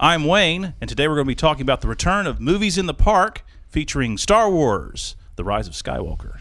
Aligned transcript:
I'm 0.00 0.26
Wayne, 0.26 0.74
and 0.80 0.88
today 0.88 1.08
we're 1.08 1.16
going 1.16 1.24
to 1.24 1.30
be 1.30 1.34
talking 1.34 1.62
about 1.62 1.80
the 1.80 1.88
return 1.88 2.28
of 2.28 2.40
movies 2.40 2.78
in 2.78 2.86
the 2.86 2.94
park 2.94 3.44
featuring 3.68 4.16
Star 4.16 4.48
Wars: 4.48 5.16
The 5.34 5.42
Rise 5.42 5.66
of 5.66 5.74
Skywalker. 5.74 6.38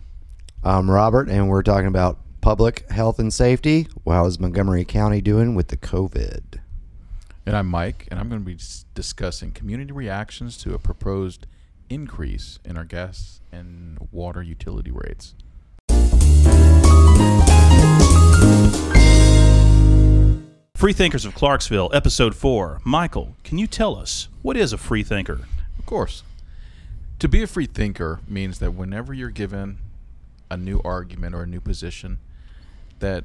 I'm 0.63 0.91
Robert, 0.91 1.27
and 1.27 1.49
we're 1.49 1.63
talking 1.63 1.87
about 1.87 2.19
public 2.39 2.87
health 2.91 3.17
and 3.17 3.33
safety. 3.33 3.87
How 4.05 4.27
is 4.27 4.39
Montgomery 4.39 4.85
County 4.85 5.21
doing 5.21 5.55
with 5.55 5.69
the 5.69 5.77
COVID? 5.77 6.59
And 7.47 7.57
I'm 7.57 7.65
Mike, 7.65 8.07
and 8.11 8.19
I'm 8.19 8.29
going 8.29 8.41
to 8.41 8.45
be 8.45 8.59
discussing 8.93 9.49
community 9.49 9.91
reactions 9.91 10.57
to 10.57 10.75
a 10.75 10.77
proposed 10.77 11.47
increase 11.89 12.59
in 12.63 12.77
our 12.77 12.85
gas 12.85 13.41
and 13.51 13.97
water 14.11 14.43
utility 14.43 14.91
rates. 14.91 15.33
Freethinkers 20.77 21.25
of 21.25 21.33
Clarksville, 21.33 21.89
Episode 21.91 22.35
4. 22.35 22.81
Michael, 22.83 23.35
can 23.43 23.57
you 23.57 23.65
tell 23.65 23.95
us 23.95 24.27
what 24.43 24.55
is 24.55 24.71
a 24.71 24.77
freethinker? 24.77 25.39
Of 25.79 25.87
course, 25.87 26.21
to 27.17 27.27
be 27.27 27.41
a 27.41 27.47
free 27.47 27.65
thinker 27.65 28.19
means 28.27 28.59
that 28.59 28.75
whenever 28.75 29.11
you're 29.11 29.31
given 29.31 29.79
a 30.51 30.55
new 30.55 30.79
argument 30.85 31.33
or 31.33 31.41
a 31.41 31.47
new 31.47 31.59
position, 31.59 32.19
that 32.99 33.23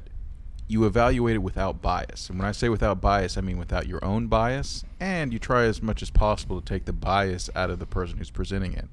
you 0.67 0.83
evaluate 0.85 1.35
it 1.35 1.43
without 1.43 1.79
bias. 1.79 2.27
And 2.27 2.39
when 2.39 2.47
I 2.47 2.53
say 2.53 2.69
without 2.69 2.99
bias, 2.99 3.37
I 3.37 3.41
mean 3.41 3.59
without 3.59 3.85
your 3.85 4.03
own 4.03 4.25
bias, 4.25 4.83
and 4.99 5.31
you 5.31 5.37
try 5.37 5.65
as 5.65 5.79
much 5.79 6.01
as 6.01 6.09
possible 6.09 6.59
to 6.59 6.65
take 6.65 6.85
the 6.85 6.91
bias 6.91 7.51
out 7.55 7.69
of 7.69 7.77
the 7.77 7.85
person 7.85 8.17
who's 8.17 8.31
presenting 8.31 8.73
it. 8.73 8.89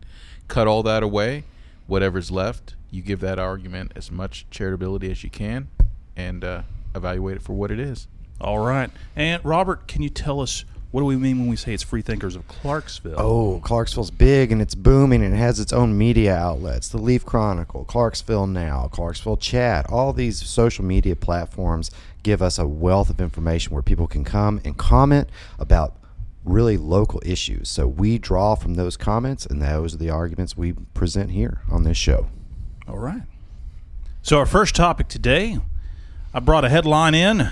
Cut 0.48 0.66
all 0.66 0.83
that 0.83 1.02
away, 1.02 1.45
whatever's 1.86 2.30
left, 2.30 2.74
you 2.91 3.00
give 3.00 3.20
that 3.20 3.38
argument 3.38 3.92
as 3.97 4.11
much 4.11 4.45
charitability 4.50 5.11
as 5.11 5.24
you 5.24 5.30
can, 5.30 5.69
and 6.14 6.45
uh, 6.45 6.62
evaluate 6.95 7.36
it 7.36 7.42
for 7.42 7.55
what 7.55 7.70
it 7.70 7.80
is. 7.80 8.06
All 8.40 8.58
right. 8.58 8.90
And 9.16 9.44
Robert, 9.44 9.86
can 9.86 10.02
you 10.02 10.08
tell 10.08 10.40
us 10.40 10.64
what 10.90 11.02
do 11.02 11.04
we 11.04 11.16
mean 11.16 11.38
when 11.38 11.48
we 11.48 11.54
say 11.54 11.72
it's 11.72 11.84
free 11.84 12.02
thinkers 12.02 12.34
of 12.34 12.48
Clarksville? 12.48 13.14
Oh, 13.16 13.60
Clarksville's 13.62 14.10
big 14.10 14.50
and 14.50 14.60
it's 14.60 14.74
booming 14.74 15.22
and 15.22 15.32
it 15.32 15.36
has 15.36 15.60
its 15.60 15.72
own 15.72 15.97
media 15.97 16.34
outlets. 16.34 16.88
The 16.88 16.98
Leaf 16.98 17.24
Chronicle, 17.24 17.84
Clarksville 17.84 18.48
Now, 18.48 18.88
Clarksville 18.88 19.36
Chat, 19.36 19.88
all 19.88 20.12
these 20.12 20.44
social 20.44 20.84
media 20.84 21.14
platforms 21.14 21.92
give 22.24 22.42
us 22.42 22.58
a 22.58 22.66
wealth 22.66 23.08
of 23.08 23.20
information 23.20 23.72
where 23.72 23.82
people 23.82 24.08
can 24.08 24.24
come 24.24 24.60
and 24.64 24.77
comment 24.77 25.28
about 25.60 25.94
really 26.44 26.77
local 26.77 27.22
issues. 27.25 27.69
So 27.69 27.86
we 27.86 28.19
draw 28.19 28.56
from 28.56 28.75
those 28.75 28.97
comments 28.97 29.47
and 29.47 29.62
those 29.62 29.94
are 29.94 29.98
the 29.98 30.10
arguments 30.10 30.56
we 30.56 30.72
present 30.72 31.30
here 31.30 31.60
on 31.70 31.84
this 31.84 31.97
show. 31.97 32.28
All 32.88 32.98
right. 32.98 33.22
So, 34.22 34.38
our 34.38 34.47
first 34.47 34.75
topic 34.75 35.08
today, 35.08 35.58
I 36.34 36.41
brought 36.41 36.64
a 36.64 36.69
headline 36.69 37.14
in 37.14 37.50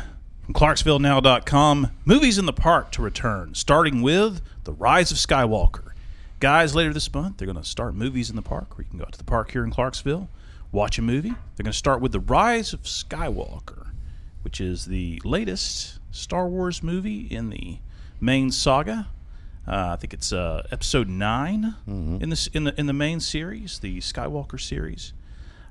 from 0.48 0.54
ClarksvilleNow.com 0.54 1.90
Movies 2.06 2.38
in 2.38 2.46
the 2.46 2.54
Park 2.54 2.90
to 2.92 3.02
return, 3.02 3.54
starting 3.54 4.00
with 4.00 4.40
The 4.64 4.72
Rise 4.72 5.10
of 5.10 5.18
Skywalker. 5.18 5.90
Guys, 6.40 6.74
later 6.74 6.94
this 6.94 7.12
month, 7.12 7.36
they're 7.36 7.44
going 7.44 7.62
to 7.62 7.68
start 7.68 7.94
movies 7.94 8.30
in 8.30 8.36
the 8.36 8.40
park, 8.40 8.78
where 8.78 8.84
you 8.84 8.88
can 8.88 8.98
go 8.98 9.04
out 9.04 9.12
to 9.12 9.18
the 9.18 9.24
park 9.24 9.50
here 9.50 9.62
in 9.62 9.70
Clarksville, 9.70 10.30
watch 10.72 10.96
a 10.96 11.02
movie. 11.02 11.28
They're 11.28 11.64
going 11.64 11.72
to 11.72 11.72
start 11.74 12.00
with 12.00 12.12
The 12.12 12.20
Rise 12.20 12.72
of 12.72 12.84
Skywalker, 12.84 13.88
which 14.40 14.58
is 14.58 14.86
the 14.86 15.20
latest 15.22 15.98
Star 16.12 16.48
Wars 16.48 16.82
movie 16.82 17.26
in 17.26 17.50
the 17.50 17.80
main 18.18 18.50
saga. 18.50 19.08
Uh, 19.66 19.90
I 19.92 19.96
think 19.96 20.14
it's 20.14 20.32
uh, 20.32 20.66
episode 20.72 21.10
9 21.10 21.74
in 21.86 22.30
this 22.30 22.46
in 22.46 22.64
the 22.64 22.80
in 22.80 22.86
the 22.86 22.94
main 22.94 23.20
series, 23.20 23.80
the 23.80 23.98
Skywalker 23.98 24.58
series. 24.58 25.12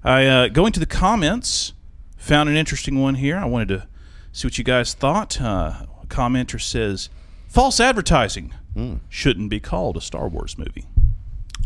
I 0.03 0.27
uh, 0.27 0.47
going 0.49 0.71
to 0.73 0.79
the 0.79 0.85
comments, 0.85 1.73
found 2.15 2.47
an 2.47 2.55
interesting 2.55 3.01
one 3.01 3.15
here. 3.15 3.37
I 3.37 3.45
wanted 3.45 3.69
to 3.69 3.87
see 4.37 4.47
what 4.47 4.57
you 4.57 4.63
guys 4.63 4.93
thought. 4.93 5.41
Uh, 5.41 5.73
a 6.03 6.05
commenter 6.07 6.61
says, 6.61 7.09
"False 7.47 7.79
advertising 7.79 8.53
shouldn't 9.09 9.49
be 9.49 9.59
called 9.59 9.97
a 9.97 10.01
Star 10.01 10.29
Wars 10.29 10.57
movie." 10.57 10.85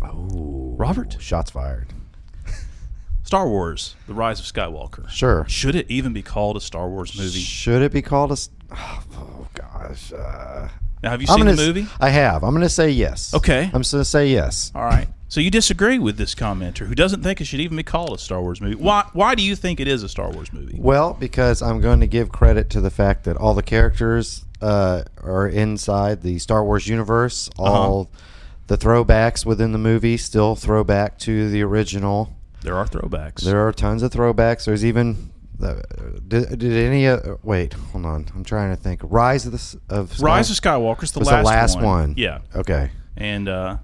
Oh, 0.01 0.75
Robert? 0.77 1.17
Shots 1.19 1.51
fired. 1.51 1.89
Star 3.23 3.47
Wars: 3.47 3.95
The 4.07 4.13
Rise 4.13 4.39
of 4.39 4.45
Skywalker. 4.45 5.09
Sure. 5.09 5.45
Should 5.49 5.75
it 5.75 5.91
even 5.91 6.13
be 6.13 6.21
called 6.21 6.55
a 6.55 6.61
Star 6.61 6.87
Wars 6.89 7.17
movie? 7.17 7.39
Should 7.39 7.81
it 7.81 7.91
be 7.91 8.01
called 8.01 8.31
a. 8.31 8.37
Oh 9.13 9.47
gosh. 9.53 10.13
Uh, 10.13 10.69
Now, 11.03 11.11
have 11.11 11.21
you 11.21 11.27
I'm 11.29 11.37
seen 11.37 11.45
the 11.47 11.55
gonna 11.55 11.67
movie? 11.67 11.87
I 11.99 12.09
have. 12.09 12.43
I'm 12.43 12.51
going 12.51 12.61
to 12.61 12.69
say 12.69 12.89
yes. 12.91 13.33
Okay. 13.33 13.63
I'm 13.65 13.71
going 13.71 13.83
to 13.83 14.05
say 14.05 14.27
yes. 14.27 14.71
All 14.75 14.83
right. 14.83 15.07
So 15.29 15.39
you 15.39 15.49
disagree 15.49 15.97
with 15.97 16.17
this 16.17 16.35
commenter 16.35 16.85
who 16.87 16.93
doesn't 16.93 17.23
think 17.23 17.39
it 17.39 17.45
should 17.45 17.61
even 17.61 17.77
be 17.77 17.83
called 17.83 18.13
a 18.13 18.17
Star 18.17 18.41
Wars 18.41 18.59
movie. 18.59 18.75
Why? 18.75 19.05
Why 19.13 19.33
do 19.33 19.41
you 19.41 19.55
think 19.55 19.79
it 19.79 19.87
is 19.87 20.03
a 20.03 20.09
Star 20.09 20.29
Wars 20.29 20.51
movie? 20.51 20.77
Well, 20.77 21.13
because 21.13 21.61
I'm 21.61 21.79
going 21.79 22.01
to 22.01 22.07
give 22.07 22.31
credit 22.33 22.69
to 22.71 22.81
the 22.81 22.89
fact 22.89 23.23
that 23.23 23.37
all 23.37 23.53
the 23.53 23.63
characters 23.63 24.43
uh, 24.61 25.03
are 25.23 25.47
inside 25.47 26.21
the 26.21 26.37
Star 26.37 26.63
Wars 26.65 26.85
universe. 26.87 27.49
Uh-huh. 27.57 27.71
All 27.71 28.11
the 28.67 28.77
throwbacks 28.77 29.45
within 29.45 29.71
the 29.71 29.77
movie 29.77 30.17
still 30.17 30.55
throwback 30.55 31.17
to 31.19 31.49
the 31.49 31.61
original. 31.63 32.35
There 32.61 32.75
are 32.75 32.85
throwbacks. 32.85 33.39
There 33.39 33.65
are 33.65 33.71
tons 33.71 34.03
of 34.03 34.11
throwbacks. 34.11 34.65
There's 34.65 34.83
even. 34.85 35.30
Did, 36.27 36.59
did 36.59 36.73
any 36.73 37.07
uh, 37.07 37.35
wait 37.43 37.73
hold 37.73 38.05
on 38.05 38.25
i'm 38.35 38.43
trying 38.43 38.75
to 38.75 38.81
think 38.81 39.01
rise 39.03 39.45
of 39.45 39.51
the 39.51 39.79
of 39.89 40.13
Sky- 40.13 40.25
Rise 40.25 40.49
of 40.49 40.57
Skywalker's 40.57 41.11
the 41.11 41.19
was 41.19 41.27
last, 41.27 41.43
the 41.43 41.49
last 41.49 41.81
one. 41.81 42.13
Yeah. 42.17 42.39
okay 42.55 42.91
And 43.17 43.47
uh, 43.49 43.77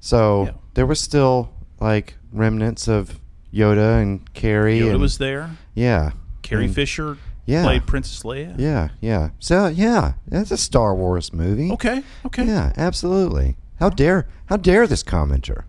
so 0.00 0.44
Yeah. 0.44 0.50
there 0.74 0.86
was 0.86 1.00
still 1.00 1.50
like 1.80 2.14
remnants 2.32 2.88
of 2.88 3.18
yoda 3.52 4.00
and 4.02 4.32
carrie 4.34 4.80
Yoda 4.80 4.92
and, 4.92 5.00
was 5.00 5.18
there. 5.18 5.50
yeah 5.74 6.10
Carrie 6.42 6.66
and- 6.66 6.74
Fisher 6.74 7.16
yeah. 7.46 7.62
played 7.64 7.86
Princess 7.86 8.22
Leia. 8.22 8.54
Yeah, 8.58 8.88
yeah. 9.02 9.28
So 9.38 9.66
yeah, 9.66 10.14
that's 10.26 10.50
a 10.50 10.56
Star 10.56 10.94
Wars 10.94 11.30
movie. 11.30 11.70
Okay. 11.72 12.02
Okay. 12.24 12.46
Yeah, 12.46 12.72
absolutely. 12.76 13.56
How 13.80 13.90
dare 13.90 14.26
how 14.46 14.56
dare 14.56 14.86
this 14.86 15.02
commenter? 15.02 15.64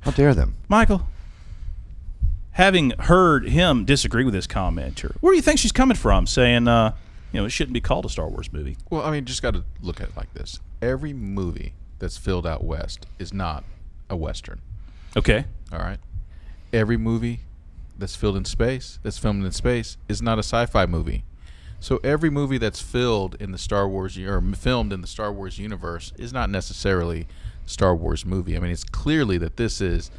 How 0.00 0.10
dare 0.10 0.34
them? 0.34 0.56
Michael, 0.68 1.08
having 2.56 2.90
heard 3.00 3.48
him 3.48 3.84
disagree 3.84 4.24
with 4.24 4.32
this 4.32 4.46
commenter, 4.46 5.14
where 5.20 5.32
do 5.32 5.36
you 5.36 5.42
think 5.42 5.58
she's 5.58 5.72
coming 5.72 5.96
from, 5.96 6.26
saying, 6.26 6.66
uh, 6.66 6.94
you 7.32 7.40
know, 7.40 7.46
it 7.46 7.50
shouldn't 7.50 7.74
be 7.74 7.82
called 7.82 8.06
a 8.06 8.08
Star 8.08 8.28
Wars 8.28 8.50
movie? 8.50 8.78
Well, 8.88 9.02
I 9.02 9.10
mean, 9.10 9.26
just 9.26 9.42
got 9.42 9.52
to 9.54 9.64
look 9.82 10.00
at 10.00 10.08
it 10.08 10.16
like 10.16 10.32
this: 10.32 10.58
every 10.80 11.12
movie 11.12 11.74
that's 11.98 12.16
filled 12.16 12.46
out 12.46 12.64
west 12.64 13.06
is 13.18 13.32
not 13.32 13.64
a 14.08 14.16
western. 14.16 14.60
Okay. 15.16 15.44
All 15.72 15.78
right. 15.78 15.98
Every 16.72 16.96
movie 16.96 17.40
that's 17.98 18.16
filled 18.16 18.36
in 18.36 18.44
space, 18.44 18.98
that's 19.02 19.18
filmed 19.18 19.44
in 19.44 19.52
space, 19.52 19.96
is 20.08 20.20
not 20.20 20.38
a 20.38 20.42
sci-fi 20.42 20.86
movie. 20.86 21.24
So 21.78 22.00
every 22.02 22.30
movie 22.30 22.58
that's 22.58 22.80
filled 22.80 23.36
in 23.40 23.52
the 23.52 23.58
Star 23.58 23.88
Wars 23.88 24.16
or 24.18 24.40
filmed 24.40 24.92
in 24.92 25.02
the 25.02 25.06
Star 25.06 25.32
Wars 25.32 25.58
universe 25.58 26.12
is 26.18 26.32
not 26.32 26.48
necessarily 26.48 27.26
a 27.66 27.68
Star 27.68 27.94
Wars 27.94 28.24
movie. 28.24 28.56
I 28.56 28.60
mean, 28.60 28.72
it's 28.72 28.84
clearly 28.84 29.36
that 29.38 29.56
this 29.56 29.80
is 29.80 30.10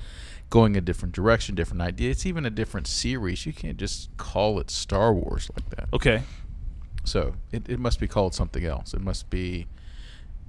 going 0.50 0.78
a 0.78 0.82
different 0.82 1.14
direction, 1.14 1.56
different 1.56 1.82
idea. 1.82 2.12
It's 2.12 2.26
even 2.26 2.46
a 2.46 2.50
different 2.50 2.88
series. 2.88 3.46
You 3.46 3.54
can't 3.54 3.78
just 3.78 4.16
call 4.18 4.60
it 4.60 4.70
Star 4.70 5.14
Wars 5.14 5.50
like 5.56 5.70
that. 5.72 5.90
Okay. 5.94 6.24
So 7.04 7.36
it, 7.52 7.68
it 7.70 7.80
must 7.80 8.00
be 8.00 8.08
called 8.08 8.34
something 8.34 8.66
else. 8.66 8.94
It 8.94 9.02
must 9.02 9.30
be 9.30 9.68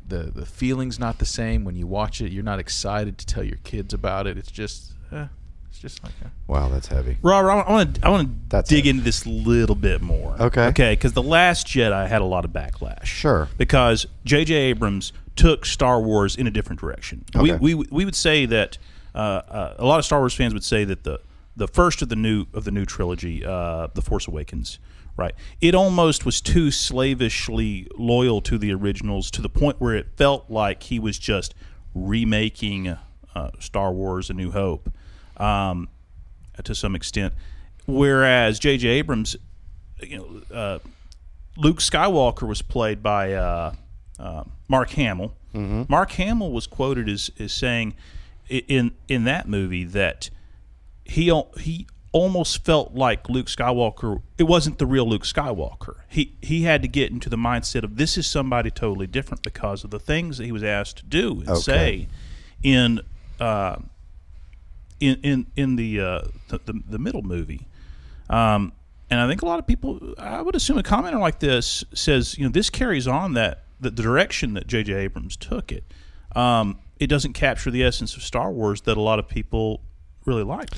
the 0.09 0.31
the 0.34 0.47
feeling's 0.47 0.98
not 0.98 1.19
the 1.19 1.26
same 1.26 1.64
when 1.64 1.76
you 1.76 1.86
watch 1.86 2.20
it. 2.20 2.32
You're 2.32 2.44
not 2.44 2.59
excited 2.59 3.19
to 3.19 3.26
tell 3.26 3.44
your 3.44 3.59
kids 3.59 3.92
about 3.94 4.26
it. 4.26 4.36
It's 4.38 4.50
just 4.50 4.92
eh, 5.12 5.26
it's 5.69 5.78
just 5.78 6.03
like 6.03 6.19
that. 6.20 6.30
Wow, 6.47 6.69
that's 6.69 6.88
heavy. 6.88 7.19
Robert, 7.22 7.50
I 7.50 7.70
want 7.70 7.97
to 7.97 8.06
I 8.06 8.10
want 8.10 8.50
to 8.50 8.62
dig 8.62 8.86
it. 8.86 8.91
into 8.91 9.03
this 9.03 9.25
a 9.25 9.28
little 9.28 9.76
bit 9.76 10.00
more. 10.00 10.36
Okay. 10.41 10.66
Okay, 10.69 10.92
because 10.92 11.12
the 11.12 11.22
Last 11.22 11.66
Jedi 11.66 12.09
had 12.09 12.22
a 12.22 12.25
lot 12.25 12.44
of 12.44 12.53
backlash. 12.53 13.04
Sure. 13.04 13.48
Because 13.56 14.06
J.J. 14.25 14.54
Abrams 14.54 15.12
took 15.36 15.65
Star 15.65 16.00
Wars 16.00 16.34
in 16.34 16.47
a 16.47 16.50
different 16.50 16.80
direction. 16.80 17.25
Okay. 17.36 17.56
We, 17.59 17.75
we 17.75 17.86
we 17.91 18.04
would 18.04 18.16
say 18.16 18.47
that 18.47 18.78
uh, 19.18 19.42
uh, 19.48 19.74
a 19.78 19.84
lot 19.84 19.98
of 19.98 20.04
Star 20.04 20.20
Wars 20.20 20.34
fans 20.34 20.54
would 20.54 20.64
say 20.64 20.84
that 20.84 21.04
the 21.04 21.20
the 21.56 21.66
first 21.68 22.02
of 22.02 22.08
the 22.08 22.16
new 22.16 22.46
of 22.54 22.64
the 22.64 22.70
new 22.70 22.84
trilogy, 22.84 23.44
uh, 23.44 23.88
The 23.92 24.02
Force 24.02 24.28
Awakens, 24.28 24.78
right? 25.16 25.34
It 25.60 25.74
almost 25.74 26.24
was 26.24 26.40
too 26.40 26.70
slavishly 26.70 27.88
loyal 27.96 28.40
to 28.42 28.58
the 28.58 28.72
originals 28.72 29.30
to 29.32 29.42
the 29.42 29.48
point 29.48 29.80
where 29.80 29.94
it 29.96 30.06
felt 30.16 30.48
like 30.48 30.84
he 30.84 30.98
was 30.98 31.18
just 31.18 31.54
remaking 31.94 32.97
uh, 33.34 33.50
Star 33.59 33.92
Wars: 33.92 34.30
A 34.30 34.34
New 34.34 34.53
Hope. 34.53 34.92
Um, 35.36 35.88
to 36.64 36.74
some 36.74 36.94
extent. 36.94 37.34
Whereas 37.86 38.59
J.J. 38.59 38.88
Abrams, 38.88 39.36
you 40.00 40.18
know, 40.18 40.56
uh, 40.56 40.78
Luke 41.56 41.78
Skywalker 41.78 42.47
was 42.47 42.62
played 42.62 43.03
by 43.03 43.32
uh, 43.34 43.72
uh, 44.18 44.44
Mark 44.68 44.91
Hamill. 44.91 45.34
Mark 45.88 46.12
Hamill 46.12 46.53
was 46.53 46.66
quoted 46.66 47.09
as, 47.09 47.30
as 47.38 47.53
saying 47.53 47.94
in 48.48 48.92
in 49.09 49.24
that 49.24 49.48
movie 49.48 49.84
that 49.84 50.30
he 51.04 51.33
he 51.59 51.86
almost 52.12 52.65
felt 52.65 52.95
like 52.95 53.28
Luke 53.28 53.47
Skywalker. 53.47 54.22
It 54.39 54.45
wasn't 54.45 54.78
the 54.78 54.86
real 54.86 55.06
Luke 55.09 55.24
Skywalker. 55.24 55.97
He 56.09 56.36
he 56.41 56.62
had 56.62 56.83
to 56.83 56.89
get 56.89 57.10
into 57.10 57.28
the 57.28 57.36
mindset 57.36 57.83
of 57.84 57.97
this 57.97 58.16
is 58.16 58.27
somebody 58.27 58.71
totally 58.71 59.06
different 59.06 59.42
because 59.42 59.84
of 59.84 59.91
the 59.91 60.00
things 60.00 60.39
that 60.39 60.45
he 60.45 60.53
was 60.53 60.62
asked 60.62 60.97
to 60.98 61.04
do 61.04 61.41
and 61.41 61.48
Okay. 61.50 61.60
say 61.60 62.09
in 62.62 63.00
uh, 63.41 63.77
in 65.00 65.21
in 65.22 65.47
in 65.56 65.77
the, 65.77 66.00
uh, 66.00 66.21
the 66.48 66.59
the 66.65 66.80
the 66.89 66.98
middle 66.98 67.22
movie. 67.22 67.66
Um, 68.30 68.72
and 69.10 69.21
I 69.21 69.27
think 69.28 69.41
a 69.41 69.47
lot 69.47 69.59
of 69.59 69.66
people, 69.66 70.15
I 70.18 70.42
would 70.42 70.54
assume, 70.54 70.77
a 70.77 70.83
commenter 70.83 71.18
like 71.18 71.39
this 71.39 71.83
says, 71.95 72.36
you 72.36 72.45
know, 72.45 72.50
this 72.50 72.68
carries 72.68 73.06
on 73.09 73.33
that 73.34 73.65
the, 73.80 73.89
the 73.91 74.03
direction 74.03 74.53
that 74.54 74.66
J.J. 74.66 74.92
Abrams 74.92 75.34
took 75.36 75.72
it, 75.72 75.84
um, 76.36 76.78
it 76.98 77.06
doesn't 77.06 77.33
capture 77.33 77.71
the 77.71 77.84
essence 77.84 78.16
of 78.16 78.22
Star 78.22 78.50
Wars 78.53 78.83
that 78.83 78.97
a 78.97 79.00
lot 79.00 79.18
of 79.18 79.28
people 79.28 79.80
really 80.24 80.42
like. 80.42 80.71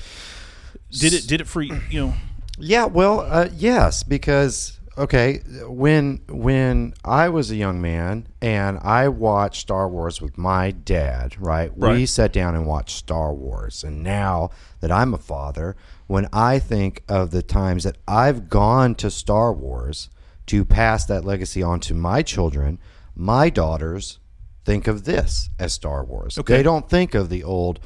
Did 0.91 1.13
it? 1.13 1.27
Did 1.27 1.41
it 1.41 1.47
for 1.47 1.63
you 1.63 1.81
know? 1.93 2.15
Yeah, 2.59 2.85
well, 2.85 3.21
uh, 3.21 3.49
yes, 3.55 4.03
because 4.03 4.79
okay, 4.99 5.41
when 5.67 6.21
when 6.29 6.95
I 7.05 7.29
was 7.29 7.51
a 7.51 7.57
young 7.57 7.81
man 7.81 8.29
and 8.43 8.79
I 8.79 9.09
watched 9.09 9.63
Star 9.63 9.89
Wars 9.89 10.21
with 10.21 10.37
my 10.37 10.71
dad, 10.71 11.41
right? 11.41 11.77
We 11.77 12.07
sat 12.07 12.33
down 12.33 12.55
and 12.55 12.67
watched 12.67 12.97
Star 12.97 13.33
Wars, 13.33 13.83
and 13.83 14.03
now 14.03 14.51
that 14.81 14.93
I'm 14.93 15.15
a 15.15 15.19
father, 15.19 15.75
when 16.07 16.29
I 16.33 16.59
think 16.59 17.03
of 17.09 17.31
the 17.31 17.43
times 17.43 17.85
that 17.85 17.97
I've 18.07 18.49
gone 18.49 18.95
to 18.97 19.11
Star 19.11 19.53
Wars 19.53 20.11
to 20.47 20.65
pass 20.65 21.07
that 21.07 21.25
legacy 21.25 21.63
on 21.63 21.81
to 21.81 21.95
my 21.95 22.23
children, 22.23 22.79
my 23.15 23.49
daughters 23.51 24.19
think 24.65 24.87
of 24.87 25.05
this 25.05 25.51
as 25.59 25.73
Star 25.73 26.05
Wars. 26.05 26.39
Okay. 26.39 26.57
They 26.59 26.63
don't 26.63 26.89
think 26.89 27.15
of 27.15 27.29
the 27.29 27.43
old 27.45 27.81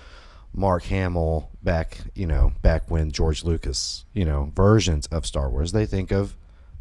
Mark 0.53 0.85
Hamill 0.85 1.51
back, 1.63 1.99
you 2.15 2.27
know, 2.27 2.53
back 2.63 2.91
when 2.91 3.11
George 3.11 3.45
Lucas, 3.45 4.05
you 4.13 4.25
know, 4.25 4.53
versions 4.55 5.07
of 5.09 5.27
Star 5.27 5.51
Wars. 5.51 5.73
They 5.73 5.87
think 5.87 6.11
of 6.13 6.37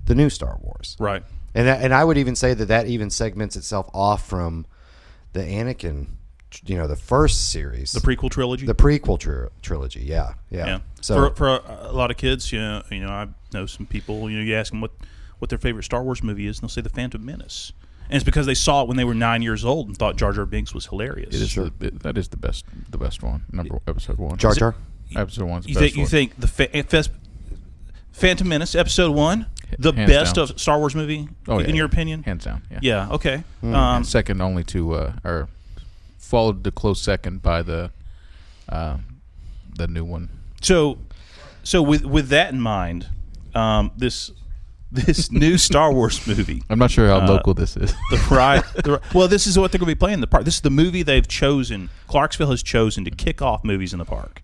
the 0.05 0.15
new 0.15 0.29
Star 0.29 0.57
Wars. 0.61 0.95
Right. 0.99 1.23
And 1.55 1.69
I- 1.69 1.75
and 1.75 1.93
I 1.93 2.03
would 2.03 2.17
even 2.17 2.35
say 2.35 2.53
that 2.53 2.65
that 2.65 2.87
even 2.87 3.09
segments 3.09 3.55
itself 3.55 3.89
off 3.93 4.27
from 4.27 4.65
the 5.33 5.41
Anakin, 5.41 6.07
you 6.65 6.75
know, 6.75 6.85
the 6.87 6.95
first 6.95 7.49
series, 7.51 7.91
The 7.93 7.99
prequel 7.99 8.29
trilogy. 8.29 8.65
the 8.67 8.75
prequel 8.75 9.17
tri- 9.19 9.47
trilogy. 9.63 10.01
Yeah, 10.01 10.33
yeah. 10.51 10.65
yeah. 10.65 10.79
So 11.01 11.29
for, 11.29 11.35
for 11.35 11.47
a, 11.47 11.89
a 11.89 11.93
lot 11.93 12.11
of 12.11 12.17
kids, 12.17 12.51
you 12.51 12.59
know, 12.59 12.83
you 12.91 12.99
know, 12.99 13.09
I 13.09 13.27
know 13.53 13.65
some 13.65 13.85
people. 13.87 14.29
You 14.29 14.37
know, 14.37 14.43
you 14.43 14.55
ask 14.55 14.71
them 14.71 14.81
what 14.81 14.91
what 15.39 15.49
their 15.49 15.57
favorite 15.59 15.83
Star 15.83 16.03
Wars 16.03 16.21
movie 16.23 16.45
is, 16.47 16.57
and 16.57 16.63
they'll 16.63 16.69
say 16.73 16.81
The 16.81 16.89
Phantom 16.89 17.23
Menace. 17.25 17.73
And 18.09 18.15
it's 18.15 18.23
because 18.23 18.45
they 18.45 18.53
saw 18.53 18.81
it 18.83 18.87
when 18.87 18.97
they 18.97 19.03
were 19.05 19.13
nine 19.15 19.41
years 19.41 19.63
old 19.65 19.87
and 19.87 19.97
thought 19.97 20.17
Jar 20.17 20.31
Jar 20.33 20.45
Binks 20.45 20.73
was 20.73 20.85
hilarious. 20.87 21.33
It 21.33 21.41
is 21.41 21.55
the, 21.55 21.71
it, 21.79 22.03
that 22.03 22.17
is 22.17 22.27
the 22.27 22.37
best 22.37 22.65
the 22.89 22.97
best 22.97 23.23
one. 23.23 23.45
Number 23.51 23.79
episode 23.87 24.17
one. 24.17 24.37
Jar 24.37 24.53
Jar. 24.53 24.75
Episode 25.15 25.45
one's 25.45 25.65
the 25.65 25.71
You 25.71 25.75
best 25.79 25.83
think 25.93 25.97
you 25.97 26.05
think 26.07 26.39
the 26.39 26.47
fa- 26.47 26.83
Fes- 26.83 27.09
Phantom 28.11 28.47
Menace 28.47 28.75
episode 28.75 29.11
one, 29.11 29.47
the 29.79 29.91
Hands 29.93 30.09
best 30.11 30.35
down. 30.35 30.43
of 30.43 30.59
Star 30.59 30.77
Wars 30.79 30.95
movie 30.95 31.27
Oh, 31.47 31.59
yeah, 31.59 31.67
in 31.67 31.75
your 31.75 31.85
yeah. 31.85 31.91
opinion? 31.91 32.23
hands 32.23 32.45
down. 32.45 32.61
Yeah. 32.69 32.79
Yeah. 32.81 33.09
Okay. 33.11 33.43
Hmm. 33.61 33.73
Um, 33.75 33.95
And 33.97 34.07
second 34.07 34.41
only 34.41 34.63
to 34.65 34.93
uh, 34.93 35.13
or 35.23 35.49
followed 36.17 36.63
the 36.63 36.71
close 36.71 37.01
second 37.01 37.41
by 37.41 37.61
the 37.63 37.91
uh, 38.69 38.97
the 39.75 39.87
new 39.87 40.03
one. 40.05 40.29
so, 40.61 40.97
so 41.63 41.81
with 41.81 42.05
with 42.05 42.29
that 42.29 42.51
in 42.53 42.59
mind, 42.61 43.07
um, 43.55 43.91
this 43.97 44.31
this 44.93 45.31
new 45.31 45.57
Star 45.57 45.91
Wars 45.93 46.25
movie. 46.27 46.63
I'm 46.69 46.79
not 46.79 46.91
sure 46.91 47.07
how 47.07 47.17
Uh, 47.19 47.27
local 47.27 47.53
this 47.53 47.75
is. 47.75 47.93
The 48.11 48.17
ride, 48.31 48.63
the, 48.75 49.01
well, 49.13 49.27
this 49.27 49.47
is 49.47 49.57
what 49.57 49.71
they're 49.71 49.79
going 49.79 49.89
to 49.89 49.95
be 49.95 49.99
playing 49.99 50.15
in 50.15 50.21
the 50.21 50.27
park. 50.27 50.45
This 50.45 50.55
is 50.55 50.61
the 50.61 50.69
movie 50.69 51.03
they've 51.03 51.27
chosen. 51.27 51.89
Clarksville 52.07 52.51
has 52.51 52.61
chosen 52.63 53.03
to 53.05 53.11
kick 53.11 53.41
off 53.41 53.63
movies 53.63 53.91
in 53.93 53.99
the 53.99 54.05
park, 54.05 54.43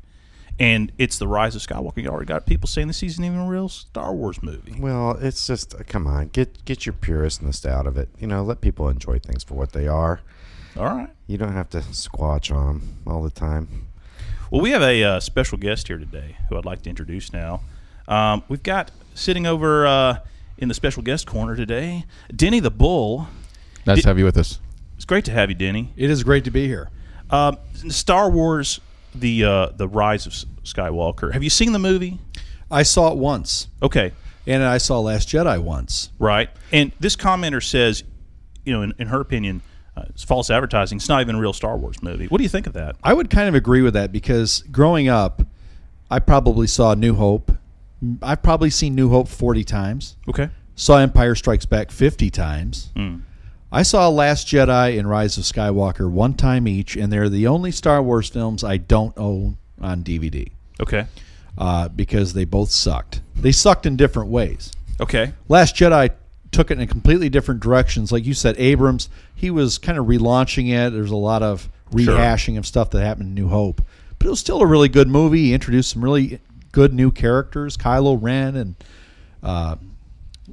and 0.59 0.91
it's 0.97 1.17
the 1.19 1.27
Rise 1.27 1.55
of 1.55 1.61
Skywalker. 1.61 2.01
You 2.03 2.09
already 2.09 2.25
got 2.25 2.45
people 2.45 2.67
saying 2.67 2.87
this 2.87 3.03
isn't 3.03 3.23
even 3.23 3.39
a 3.39 3.47
real 3.47 3.69
Star 3.69 4.13
Wars 4.13 4.41
movie. 4.43 4.75
Well, 4.79 5.17
it's 5.21 5.45
just 5.47 5.75
come 5.87 6.07
on, 6.07 6.29
get 6.29 6.65
get 6.65 6.85
your 6.85 6.93
puristness 6.93 7.65
out 7.65 7.85
of 7.87 7.97
it. 7.97 8.09
You 8.19 8.27
know, 8.27 8.43
let 8.43 8.61
people 8.61 8.89
enjoy 8.89 9.19
things 9.19 9.43
for 9.43 9.53
what 9.53 9.71
they 9.73 9.87
are. 9.87 10.21
All 10.77 10.85
right. 10.85 11.09
You 11.27 11.37
don't 11.37 11.53
have 11.53 11.69
to 11.71 11.79
squatch 11.79 12.55
on 12.55 12.65
them 12.79 12.97
all 13.07 13.21
the 13.23 13.31
time. 13.31 13.87
Well, 14.51 14.61
we 14.61 14.71
have 14.71 14.81
a 14.81 15.03
uh, 15.03 15.19
special 15.19 15.57
guest 15.57 15.87
here 15.87 15.97
today 15.97 16.37
who 16.47 16.57
I'd 16.57 16.65
like 16.65 16.81
to 16.83 16.89
introduce 16.89 17.31
now. 17.33 17.61
Um, 18.07 18.43
we've 18.47 18.63
got 18.63 18.89
sitting 19.13 19.45
over 19.45 19.85
uh, 19.85 20.19
in 20.59 20.67
the 20.67 20.73
special 20.73 21.01
guest 21.01 21.25
corner 21.25 21.55
today, 21.55 22.05
Denny 22.35 22.59
the 22.59 22.71
Bull. 22.71 23.27
Nice 23.85 23.97
Did- 23.97 24.01
to 24.03 24.07
have 24.09 24.19
you 24.19 24.25
with 24.25 24.37
us. 24.37 24.59
It's 24.95 25.05
great 25.05 25.25
to 25.25 25.31
have 25.31 25.49
you, 25.49 25.55
Denny. 25.55 25.93
It 25.95 26.09
is 26.09 26.23
great 26.23 26.43
to 26.43 26.51
be 26.51 26.67
here. 26.67 26.89
Um, 27.29 27.57
Star 27.87 28.29
Wars, 28.29 28.81
the 29.15 29.45
uh, 29.45 29.65
the 29.67 29.87
Rise 29.87 30.25
of 30.25 30.33
Skywalker. 30.63 31.31
Have 31.31 31.41
you 31.43 31.49
seen 31.49 31.71
the 31.71 31.79
movie? 31.79 32.19
I 32.69 32.83
saw 32.83 33.11
it 33.11 33.17
once, 33.17 33.67
Okay, 33.81 34.11
and 34.45 34.61
I 34.61 34.77
saw 34.77 34.99
Last 34.99 35.29
Jedi 35.29 35.57
once. 35.59 36.09
right. 36.19 36.49
And 36.71 36.91
this 36.99 37.15
commenter 37.15 37.63
says, 37.63 38.03
you 38.65 38.73
know, 38.73 38.81
in, 38.83 38.93
in 38.99 39.07
her 39.07 39.21
opinion, 39.21 39.61
uh, 39.97 40.03
it's 40.09 40.23
false 40.23 40.49
advertising. 40.51 40.97
It's 40.97 41.09
not 41.09 41.21
even 41.21 41.35
a 41.35 41.39
real 41.39 41.53
Star 41.53 41.77
Wars 41.77 42.03
movie. 42.03 42.27
What 42.27 42.37
do 42.39 42.43
you 42.43 42.49
think 42.49 42.67
of 42.67 42.73
that? 42.73 42.95
I 43.03 43.13
would 43.13 43.29
kind 43.29 43.47
of 43.47 43.55
agree 43.55 43.81
with 43.81 43.93
that 43.93 44.11
because 44.11 44.63
growing 44.71 45.07
up, 45.07 45.41
I 46.11 46.19
probably 46.19 46.67
saw 46.67 46.93
New 46.93 47.15
Hope. 47.15 47.51
I've 48.21 48.41
probably 48.41 48.69
seen 48.69 48.95
New 48.95 49.09
Hope 49.09 49.27
40 49.27 49.63
times. 49.63 50.15
Okay. 50.27 50.49
Saw 50.75 50.97
Empire 50.99 51.35
Strikes 51.35 51.65
Back 51.65 51.91
50 51.91 52.29
times. 52.29 52.89
Mm. 52.95 53.21
I 53.71 53.83
saw 53.83 54.07
Last 54.09 54.47
Jedi 54.47 54.97
and 54.97 55.09
Rise 55.09 55.37
of 55.37 55.43
Skywalker 55.43 56.09
one 56.09 56.33
time 56.33 56.67
each, 56.67 56.95
and 56.95 57.11
they're 57.11 57.29
the 57.29 57.45
only 57.47 57.71
Star 57.71 58.01
Wars 58.01 58.29
films 58.29 58.63
I 58.63 58.77
don't 58.77 59.13
own 59.17 59.57
on 59.81 60.03
DVD 60.03 60.49
Okay. 60.81 61.05
uh, 61.57 61.89
because 61.89 62.33
they 62.33 62.45
both 62.45 62.71
sucked. 62.71 63.21
They 63.35 63.51
sucked 63.51 63.85
in 63.85 63.95
different 63.95 64.29
ways. 64.29 64.71
Okay. 64.99 65.33
Last 65.49 65.75
Jedi 65.75 66.09
took 66.51 66.71
it 66.71 66.79
in 66.79 66.87
completely 66.87 67.29
different 67.29 67.61
directions. 67.61 68.11
Like 68.11 68.25
you 68.25 68.33
said, 68.33 68.55
Abrams, 68.57 69.07
he 69.35 69.51
was 69.51 69.77
kind 69.77 69.97
of 69.99 70.07
relaunching 70.07 70.69
it. 70.71 70.89
There's 70.91 71.11
a 71.11 71.15
lot 71.15 71.43
of 71.43 71.69
Sure. 71.97 72.15
rehashing 72.15 72.57
of 72.57 72.65
stuff 72.65 72.89
that 72.91 73.01
happened 73.03 73.29
in 73.29 73.35
New 73.35 73.49
Hope. 73.49 73.81
But 74.17 74.27
it 74.27 74.29
was 74.31 74.39
still 74.39 74.61
a 74.61 74.65
really 74.65 74.89
good 74.89 75.07
movie. 75.07 75.45
He 75.45 75.53
introduced 75.53 75.91
some 75.91 76.03
really 76.03 76.39
good 76.71 76.93
new 76.93 77.11
characters, 77.11 77.77
Kylo 77.77 78.17
Ren 78.21 78.55
and 78.55 78.75
uh, 79.43 79.75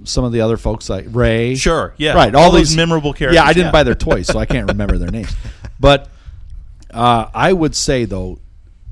some 0.04 0.24
of 0.24 0.32
the 0.32 0.40
other 0.42 0.56
folks 0.56 0.88
like 0.88 1.06
Rey. 1.08 1.54
Sure. 1.56 1.94
Yeah. 1.96 2.14
Right. 2.14 2.34
All, 2.34 2.50
those 2.50 2.68
these 2.70 2.76
memorable 2.76 3.12
characters. 3.12 3.36
Yeah, 3.36 3.44
I 3.44 3.52
didn't 3.52 3.72
buy 3.72 3.82
their 3.82 3.94
toys, 3.94 4.26
so 4.26 4.38
I 4.38 4.46
can't 4.46 4.68
remember 4.68 4.98
their 4.98 5.10
names. 5.10 5.34
But 5.78 6.08
uh, 6.92 7.28
I 7.34 7.52
would 7.52 7.74
say 7.76 8.06
though, 8.06 8.38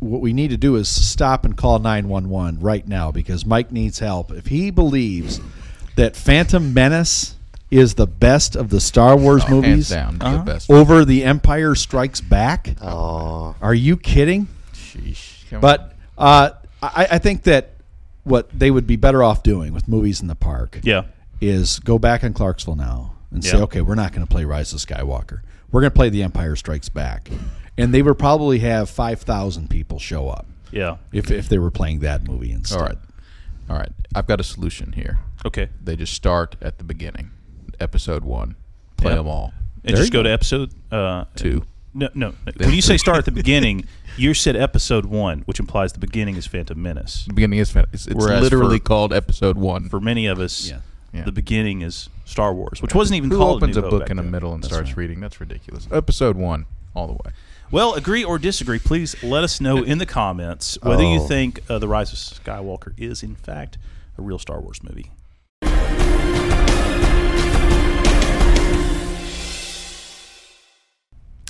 what 0.01 0.21
we 0.21 0.35
need 0.35 0.49
to 0.49 0.59
do 0.59 0.77
is 0.77 0.87
stop 0.87 1.47
and 1.47 1.57
call 1.57 1.79
nine 1.79 2.09
one 2.11 2.29
one 2.29 2.61
right 2.61 2.87
now 2.87 3.11
because 3.11 3.47
Mike 3.47 3.73
needs 3.73 4.01
help. 4.01 4.31
If 4.31 4.47
he 4.49 4.71
believes 4.71 5.41
that 5.97 6.15
Phantom 6.15 6.75
Menace 6.75 7.37
is 7.71 7.95
the 7.95 8.07
best 8.07 8.55
of 8.55 8.69
the 8.69 8.81
Star 8.81 9.17
Wars 9.17 9.43
Oh, 9.45 9.47
hands 9.47 9.67
movies 9.67 9.89
down, 9.89 10.19
Uh-huh. 10.21 10.37
the 10.37 10.43
best. 10.43 10.71
over 10.71 11.07
The 11.07 11.25
Empire 11.25 11.75
Strikes 11.75 12.21
Back, 12.21 12.77
Oh, 12.83 13.57
are 13.63 13.75
you 13.75 13.97
kidding? 13.97 14.49
Sheesh. 14.75 15.49
Come. 15.49 15.61
But 15.63 15.95
uh, 16.19 16.51
I, 16.95 17.07
I 17.13 17.19
think 17.19 17.43
that 17.45 17.71
what 18.25 18.49
they 18.57 18.71
would 18.71 18.87
be 18.87 18.97
better 18.97 19.23
off 19.23 19.43
doing 19.43 19.73
with 19.73 19.87
movies 19.89 20.21
in 20.23 20.29
the 20.29 20.35
park 20.35 20.81
Yeah. 20.83 21.05
is 21.41 21.79
go 21.81 21.99
back 21.99 22.23
in 22.23 22.33
Clarksville 22.33 22.77
now 22.77 23.15
and 23.31 23.45
say, 23.45 23.57
Yeah. 23.59 23.65
okay, 23.65 23.81
we're 23.81 23.95
not 23.95 24.13
going 24.13 24.27
to 24.27 24.31
play 24.31 24.45
Rise 24.45 24.73
of 24.73 24.81
Skywalker. 24.81 25.41
We're 25.71 25.81
going 25.81 25.91
to 25.91 25.95
play 25.95 26.09
The 26.09 26.23
Empire 26.23 26.57
Strikes 26.57 26.89
Back. 26.89 27.29
And 27.77 27.93
they 27.93 28.01
would 28.03 28.19
probably 28.19 28.61
have 28.61 28.89
5,000 28.89 29.69
people 29.69 29.99
show 29.99 30.29
up 30.29 30.47
Yeah. 30.71 30.97
if, 31.13 31.31
if 31.31 31.49
they 31.49 31.59
were 31.59 31.71
playing 31.73 31.99
that 32.01 32.27
movie 32.27 32.53
instead. 32.53 32.79
all 32.79 32.87
right, 32.87 32.99
all 33.71 33.77
right. 33.77 33.93
I've 34.15 34.27
got 34.27 34.39
a 34.41 34.45
solution 34.45 34.93
here. 34.93 35.19
Okay. 35.45 35.69
They 35.83 35.97
just 35.97 36.15
start 36.15 36.57
at 36.63 36.79
the 36.79 36.85
beginning, 36.85 37.31
episode 37.81 38.25
one. 38.25 38.55
Play 38.97 39.11
Yeah. 39.11 39.17
them 39.17 39.27
all. 39.29 39.53
And 39.85 39.91
There 39.95 40.03
just 40.03 40.07
you 40.07 40.13
go 40.13 40.21
go. 40.21 40.23
to 40.25 40.31
episode 40.31 40.71
uh, 40.93 41.25
Two. 41.37 41.65
No, 41.95 42.09
no. 42.15 42.35
When 42.57 42.73
you 42.73 42.83
say 42.83 42.97
start 42.97 43.19
at 43.19 43.25
the 43.25 43.31
beginning, 43.31 43.85
you 44.17 44.35
said 44.35 44.57
episode 44.57 45.07
one, 45.07 45.41
which 45.43 45.61
implies 45.61 45.93
the 45.93 46.01
beginning 46.01 46.37
is 46.37 46.47
Phantom 46.47 46.81
Menace. 46.81 47.25
The 47.27 47.35
beginning 47.35 47.61
is 47.61 47.71
Phantom. 47.71 47.91
it's, 47.93 48.07
it's 48.07 48.17
Whereas 48.17 48.43
literally 48.43 48.79
for- 48.79 48.85
called 48.85 49.13
episode 49.13 49.57
one. 49.57 49.89
For 49.89 50.01
many 50.01 50.27
of 50.27 50.41
us, 50.41 50.69
Yeah. 50.69 50.79
Yeah. 51.13 51.23
the 51.23 51.31
beginning 51.33 51.83
is 51.83 52.09
Star 52.25 52.53
Wars, 52.53 52.83
which 52.83 52.95
wasn't 52.95 53.19
even 53.19 53.31
Who 53.31 53.39
called 53.39 53.59
opens 53.63 53.77
New 53.77 53.81
a 53.81 53.83
Hope 53.85 53.91
book 53.93 54.01
back 54.01 54.11
in 54.11 54.17
the 54.17 54.23
then. 54.25 54.33
middle 54.33 54.53
and 54.55 54.63
That's 54.65 54.73
starts 54.75 54.91
right. 54.91 54.97
reading? 54.97 55.21
That's 55.21 55.41
ridiculous. 55.41 55.87
Episode 55.93 56.37
one, 56.37 56.67
all 56.95 57.07
the 57.07 57.13
way. 57.13 57.33
Well, 57.71 57.95
agree 57.95 58.25
or 58.25 58.39
disagree, 58.39 58.81
please 58.81 59.15
let 59.23 59.45
us 59.45 59.61
know 59.61 59.79
in 59.85 59.99
the 59.99 60.07
comments 60.07 60.77
whether 60.83 61.03
you 61.05 61.21
Oh. 61.21 61.27
think 61.29 61.61
uh, 61.71 61.79
The 61.79 61.87
Rise 61.89 62.13
of 62.13 62.19
Skywalker 62.19 62.93
is, 62.99 63.23
in 63.23 63.37
fact, 63.37 63.79
a 64.19 64.23
real 64.23 64.39
Star 64.41 64.61
Wars 64.61 64.83
movie. 64.83 65.13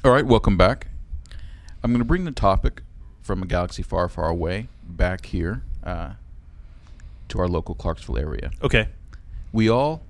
All 0.05 0.11
right, 0.11 0.27
welcome 0.27 0.59
back. 0.59 0.89
I'm 1.83 1.91
going 1.91 2.01
to 2.01 2.05
bring 2.05 2.27
the 2.27 2.31
topic 2.31 2.83
from 3.23 3.43
a 3.43 3.47
galaxy 3.47 3.83
far, 3.83 4.07
far 4.11 4.29
away 4.29 4.69
back 4.87 5.25
here 5.25 5.63
uh, 5.83 6.11
to 7.29 7.39
our 7.39 7.49
local 7.49 7.75
Clarksville 7.75 8.19
area. 8.19 8.51
Okay. 8.63 8.89
We 9.51 9.71
all 9.71 10.03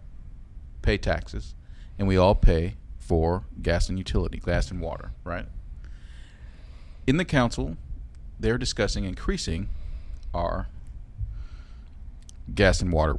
pay 0.83 0.99
taxes, 0.99 1.55
and 1.97 2.09
we 2.09 2.17
all 2.17 2.35
pay 2.35 2.75
for 2.99 3.45
gas 3.63 3.89
and 3.89 3.97
utility, 3.97 4.41
gas 4.45 4.73
and 4.73 4.81
water, 4.81 5.13
right? 5.23 5.47
In 7.07 7.17
the 7.17 7.25
council, 7.25 7.77
they're 8.41 8.59
discussing 8.59 9.05
increasing 9.05 9.69
our 10.35 10.67
gas 12.53 12.81
and 12.81 12.93
water 12.93 13.17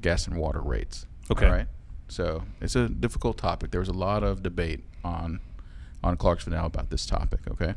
gas 0.00 0.26
and 0.26 0.36
water 0.36 0.60
rates. 0.60 1.06
Okay. 1.30 1.46
All 1.46 1.52
right. 1.52 1.66
So 2.08 2.42
it's 2.60 2.74
a 2.74 2.88
difficult 2.88 3.38
topic. 3.38 3.70
There 3.70 3.80
was 3.80 3.88
a 3.88 3.92
lot 3.92 4.24
of 4.24 4.42
debate 4.42 4.82
on 5.04 5.38
on 6.02 6.16
Clarksville 6.16 6.54
now 6.54 6.66
about 6.66 6.90
this 6.90 7.06
topic. 7.06 7.40
Okay. 7.50 7.74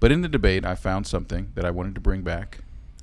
But 0.00 0.10
in 0.12 0.20
the 0.22 0.28
debate, 0.28 0.64
I 0.64 0.74
found 0.74 1.06
something 1.06 1.52
that 1.54 1.64
I 1.64 1.70
wanted 1.70 1.94
to 1.94 2.00
bring 2.00 2.22
back, 2.22 2.58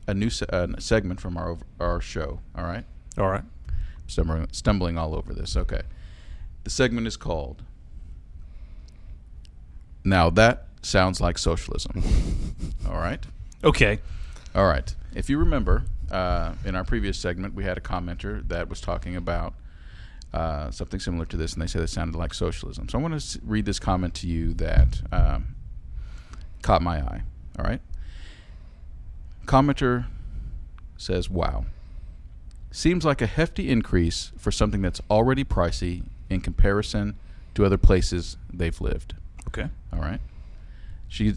a 0.07 0.13
new 0.13 0.29
se- 0.29 0.47
uh, 0.51 0.67
segment 0.79 1.21
from 1.21 1.37
our 1.37 1.57
our 1.79 2.01
show. 2.01 2.39
All 2.55 2.65
right 2.65 2.83
All 3.17 3.29
right. 3.29 3.43
stumbling, 4.07 4.47
stumbling 4.51 4.97
all 4.97 5.15
over 5.15 5.33
this. 5.33 5.55
Okay. 5.55 5.81
The 6.63 6.69
The 6.69 6.69
segment 6.69 7.07
is 7.07 7.15
called. 7.17 7.63
Now 10.03 10.29
that 10.31 10.67
sounds 10.81 11.19
like 11.21 11.37
socialism. 11.37 12.03
All 12.87 12.97
right. 12.97 13.23
Okay. 13.63 13.99
All 14.55 14.65
right. 14.67 14.93
If 15.13 15.29
you 15.29 15.37
remember, 15.37 15.83
uh, 16.11 16.53
in 16.65 16.75
our 16.75 16.83
previous 16.83 17.17
segment, 17.17 17.53
we 17.53 17.63
had 17.63 17.77
a 17.77 17.81
commenter 17.81 18.47
that 18.47 18.69
was 18.69 18.81
talking 18.81 19.15
about 19.15 19.53
uh, 20.33 20.69
something 20.69 20.99
similar 20.99 21.25
to 21.25 21.37
this, 21.37 21.53
and 21.53 21.61
they 21.61 21.67
said 21.67 21.81
it 21.81 21.89
sounded 21.89 22.17
like 22.17 22.33
socialism. 22.33 22.87
So 22.87 22.99
I 22.99 23.01
want 23.01 23.19
to 23.19 23.39
read 23.43 23.65
this 23.65 23.79
comment 23.79 24.13
to 24.15 24.27
you 24.27 24.53
that 24.55 25.01
um, 25.11 25.55
caught 26.61 26.81
my 26.81 26.97
eye. 26.99 27.23
All 27.57 27.65
right. 27.65 27.81
Commenter 29.45 30.05
says, 30.97 31.29
"Wow, 31.29 31.65
seems 32.71 33.05
like 33.05 33.21
a 33.21 33.25
hefty 33.25 33.69
increase 33.69 34.31
for 34.37 34.51
something 34.51 34.81
that's 34.81 35.01
already 35.09 35.43
pricey 35.43 36.03
in 36.29 36.41
comparison 36.41 37.17
to 37.55 37.65
other 37.65 37.77
places 37.77 38.37
they've 38.53 38.79
lived." 38.79 39.15
Okay. 39.47 39.69
All 39.91 39.99
right. 39.99 40.21
She. 41.07 41.33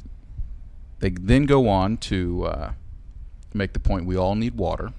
They 0.99 1.11
then 1.11 1.47
go 1.47 1.69
on 1.69 1.97
to 1.97 2.45
uh, 2.47 2.73
make 3.53 3.73
the 3.73 3.81
point 3.81 4.07
we 4.07 4.17
all 4.17 4.37
need 4.37 4.55
water, 4.55 4.93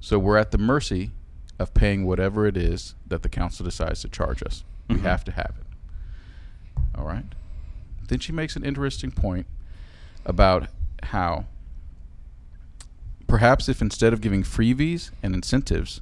so 0.00 0.18
we're 0.18 0.38
at 0.38 0.50
the 0.50 0.58
mercy 0.58 1.12
of 1.58 1.74
paying 1.74 2.04
whatever 2.06 2.46
it 2.46 2.56
is 2.56 2.94
that 3.06 3.22
the 3.22 3.28
council 3.28 3.64
decides 3.64 4.00
to 4.02 4.08
charge 4.08 4.42
us. 4.42 4.64
We 4.88 4.96
Mhm. 4.96 5.02
have 5.02 5.24
to 5.24 5.32
have 5.32 5.54
it. 5.58 5.66
All 6.94 7.04
right. 7.06 7.24
Then 8.08 8.20
she 8.20 8.32
makes 8.32 8.56
an 8.56 8.64
interesting 8.64 9.10
point 9.10 9.46
about 10.24 10.68
how 11.04 11.46
perhaps 13.26 13.68
if 13.68 13.82
instead 13.82 14.12
of 14.12 14.20
giving 14.20 14.42
freebies 14.42 15.10
and 15.22 15.34
incentives 15.34 16.00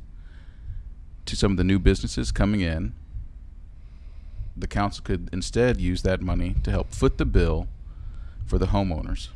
to 1.24 1.34
some 1.36 1.50
of 1.52 1.56
the 1.56 1.64
new 1.64 1.78
businesses 1.78 2.30
coming 2.30 2.60
in, 2.60 2.92
the 4.56 4.66
council 4.68 5.02
could 5.04 5.28
instead 5.32 5.80
use 5.80 6.02
that 6.02 6.20
money 6.22 6.54
to 6.62 6.70
help 6.70 6.92
foot 6.92 7.18
the 7.18 7.26
bill 7.26 7.68
for 8.46 8.58
the 8.58 8.66
homeowners 8.68 9.28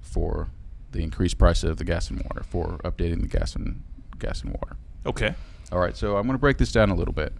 for 0.00 0.48
the 0.90 1.02
increased 1.02 1.38
price 1.38 1.62
of 1.62 1.78
the 1.78 1.84
gas 1.84 2.10
and 2.10 2.20
water, 2.22 2.42
for 2.42 2.78
updating 2.84 3.22
the 3.22 3.28
gas 3.28 3.54
and 3.54 3.82
gas 4.18 4.42
and 4.42 4.52
water. 4.52 4.76
Okay. 5.06 5.34
All 5.70 5.78
right, 5.78 5.96
so 5.96 6.16
I'm 6.16 6.24
going 6.24 6.34
to 6.34 6.40
break 6.40 6.58
this 6.58 6.72
down 6.72 6.90
a 6.90 6.94
little 6.94 7.14
bit. 7.14 7.32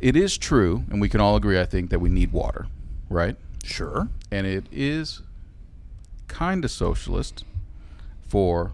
It 0.00 0.16
is 0.16 0.36
true, 0.36 0.84
and 0.90 1.00
we 1.00 1.08
can 1.08 1.20
all 1.20 1.36
agree, 1.36 1.58
I 1.60 1.64
think, 1.64 1.90
that 1.90 2.00
we 2.00 2.08
need 2.08 2.32
water, 2.32 2.66
right? 3.08 3.36
Sure. 3.64 4.08
And 4.30 4.46
it 4.46 4.66
is 4.72 5.22
kind 6.28 6.64
of 6.64 6.70
socialist 6.70 7.44
for 8.26 8.72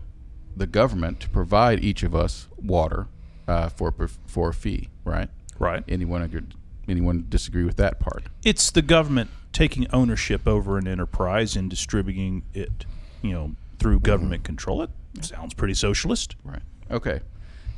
the 0.57 0.67
government 0.67 1.21
to 1.21 1.29
provide 1.29 1.85
each 1.85 2.03
of 2.03 2.15
us 2.15 2.49
water 2.57 3.07
uh, 3.47 3.69
for 3.69 3.93
for 4.27 4.51
a 4.51 4.55
fee, 4.55 4.89
right? 5.05 5.29
Right. 5.59 5.85
Anyone 5.89 6.23
agree, 6.23 6.43
anyone 6.89 7.27
disagree 7.29 7.65
with 7.65 7.77
that 7.77 8.01
part? 8.01 8.25
It's 8.45 8.71
the 8.71 8.83
government 8.83 9.31
taking 9.53 9.87
ownership 9.93 10.47
over 10.47 10.79
an 10.79 10.87
enterprise 10.87 11.57
and 11.57 11.69
distributing 11.69 12.43
it, 12.55 12.87
you 13.23 13.33
know, 13.33 13.55
through 13.79 14.01
government 14.01 14.45
control. 14.45 14.83
It 14.83 14.91
sounds 15.23 15.55
pretty 15.55 15.75
socialist. 15.75 16.37
Right. 16.45 16.63
Okay. 16.91 17.21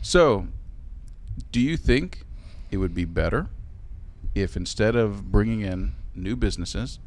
So, 0.02 0.48
do 1.52 1.60
you 1.60 1.76
think 1.76 2.24
it 2.70 2.78
would 2.78 2.94
be 2.94 3.04
better 3.04 3.48
if 4.34 4.56
instead 4.56 4.96
of 4.96 5.30
bringing 5.30 5.60
in 5.60 5.92
new 6.14 6.36
businesses, 6.36 6.98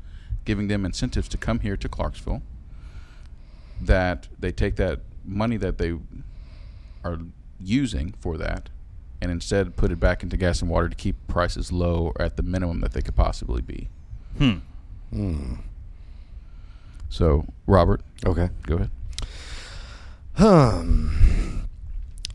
giving 0.46 0.68
them 0.68 0.86
incentives 0.86 1.28
to 1.30 1.38
come 1.38 1.60
here 1.60 1.78
to 1.78 1.90
Clarksville, 1.90 2.42
that 3.82 4.28
they 4.40 4.52
take 4.52 4.76
that 4.78 5.00
money 5.26 5.58
that 5.58 5.78
they 5.78 5.96
are 7.04 7.20
using 7.60 8.14
for 8.20 8.38
that 8.38 8.70
and 9.22 9.32
instead 9.32 9.76
put 9.78 9.92
it 9.92 10.00
back 10.00 10.22
into 10.22 10.36
gas 10.36 10.62
and 10.62 10.70
water 10.70 10.90
to 10.90 10.96
keep 10.96 11.16
prices 11.28 11.72
low 11.72 12.12
or 12.16 12.22
at 12.22 12.36
the 12.38 12.44
minimum 12.44 12.82
that 12.82 12.92
they 12.94 13.02
could 13.02 13.16
possibly 13.16 13.62
be? 13.62 13.88
Hmm. 14.38 14.58
Hmm. 15.12 15.54
So, 17.10 17.46
Robert, 17.68 18.02
Okay. 18.26 18.50
go 18.64 18.76
ahead. 18.76 18.90
Um, 20.38 21.16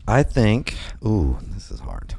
I 0.09 0.23
think. 0.23 0.75
Ooh, 1.05 1.37
this 1.53 1.69
is 1.69 1.81
hard. 1.81 2.15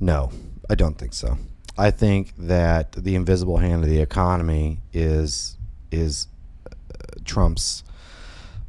No, 0.00 0.30
I 0.70 0.74
don't 0.74 0.96
think 0.96 1.12
so. 1.12 1.36
I 1.76 1.90
think 1.90 2.32
that 2.38 2.92
the 2.92 3.14
invisible 3.14 3.58
hand 3.58 3.84
of 3.84 3.90
the 3.90 4.00
economy 4.00 4.78
is 4.94 5.58
is 5.92 6.28
uh, 6.66 6.70
Trump's 7.26 7.84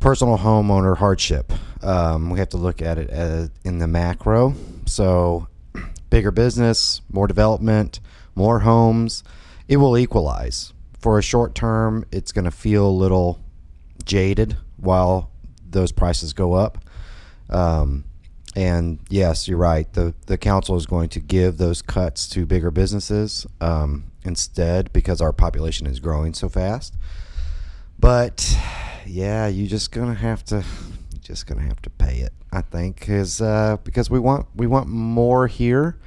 personal 0.02 0.38
homeowner 0.38 0.98
hardship. 0.98 1.54
Um, 1.82 2.30
we 2.30 2.40
have 2.40 2.50
to 2.50 2.58
look 2.58 2.82
at 2.82 2.98
it 2.98 3.10
as 3.10 3.52
in 3.64 3.80
the 3.80 3.88
macro. 3.88 4.54
So, 4.86 5.48
bigger 6.10 6.32
business, 6.32 7.02
more 7.10 7.26
development, 7.26 8.02
more 8.36 8.60
homes, 8.60 9.24
it 9.70 9.78
will 9.78 9.98
equalize. 9.98 10.74
For 11.00 11.18
a 11.18 11.24
short 11.24 11.56
term, 11.56 12.04
it's 12.12 12.34
going 12.34 12.46
to 12.46 12.52
feel 12.52 12.86
a 12.86 12.92
little 12.92 13.40
jaded 14.04 14.58
while 14.76 15.32
those 15.70 15.94
prices 15.94 16.34
go 16.34 16.52
up. 16.52 16.80
Um, 17.50 18.06
and 18.56 19.00
yes, 19.10 19.48
you're 19.48 19.58
right. 19.58 19.92
The 19.94 20.16
the 20.26 20.38
council 20.38 20.76
is 20.76 20.86
going 20.86 21.10
to 21.10 21.20
give 21.20 21.58
those 21.58 21.82
cuts 21.82 22.28
to 22.30 22.46
bigger 22.46 22.72
businesses 22.72 23.46
um, 23.62 24.06
instead 24.24 24.92
because 24.94 25.22
our 25.22 25.32
population 25.32 25.86
is 25.86 26.00
growing 26.00 26.34
so 26.34 26.50
fast. 26.50 26.96
But 28.00 28.58
yeah, 29.06 29.48
you're 29.48 29.68
just 29.68 29.92
gonna 29.92 30.16
have 30.16 30.44
to 30.46 30.64
just 31.22 31.46
gonna 31.46 31.62
have 31.62 31.82
to 31.84 31.90
pay 31.90 32.20
it. 32.20 32.34
I 32.52 32.62
think 32.62 33.00
because 33.00 33.42
uh, 33.42 33.78
because 33.84 34.10
we 34.10 34.20
want 34.20 34.48
we 34.56 34.66
want 34.68 34.88
more 34.88 35.48
here 35.48 35.98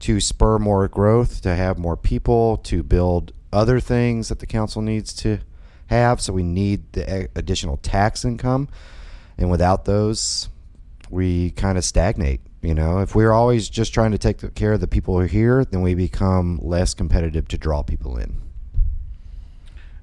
to 0.00 0.20
spur 0.20 0.58
more 0.58 0.86
growth, 0.88 1.40
to 1.42 1.54
have 1.54 1.78
more 1.78 1.96
people, 1.96 2.58
to 2.58 2.82
build 2.82 3.32
other 3.52 3.80
things 3.80 4.28
that 4.28 4.38
the 4.38 4.46
council 4.46 4.82
needs 4.82 5.14
to 5.14 5.38
have. 5.86 6.20
So 6.20 6.32
we 6.32 6.42
need 6.42 6.92
the 6.92 7.28
additional 7.34 7.78
tax 7.78 8.24
income, 8.24 8.68
and 9.38 9.50
without 9.50 9.86
those, 9.86 10.50
we 11.10 11.50
kind 11.52 11.78
of 11.78 11.84
stagnate. 11.84 12.40
You 12.62 12.74
know, 12.74 12.98
if 12.98 13.14
we're 13.14 13.32
always 13.32 13.68
just 13.68 13.94
trying 13.94 14.10
to 14.12 14.18
take 14.18 14.54
care 14.54 14.72
of 14.72 14.80
the 14.80 14.88
people 14.88 15.14
who 15.14 15.20
are 15.20 15.26
here, 15.26 15.64
then 15.64 15.82
we 15.82 15.94
become 15.94 16.58
less 16.62 16.94
competitive 16.94 17.46
to 17.48 17.58
draw 17.58 17.82
people 17.82 18.16
in. 18.16 18.38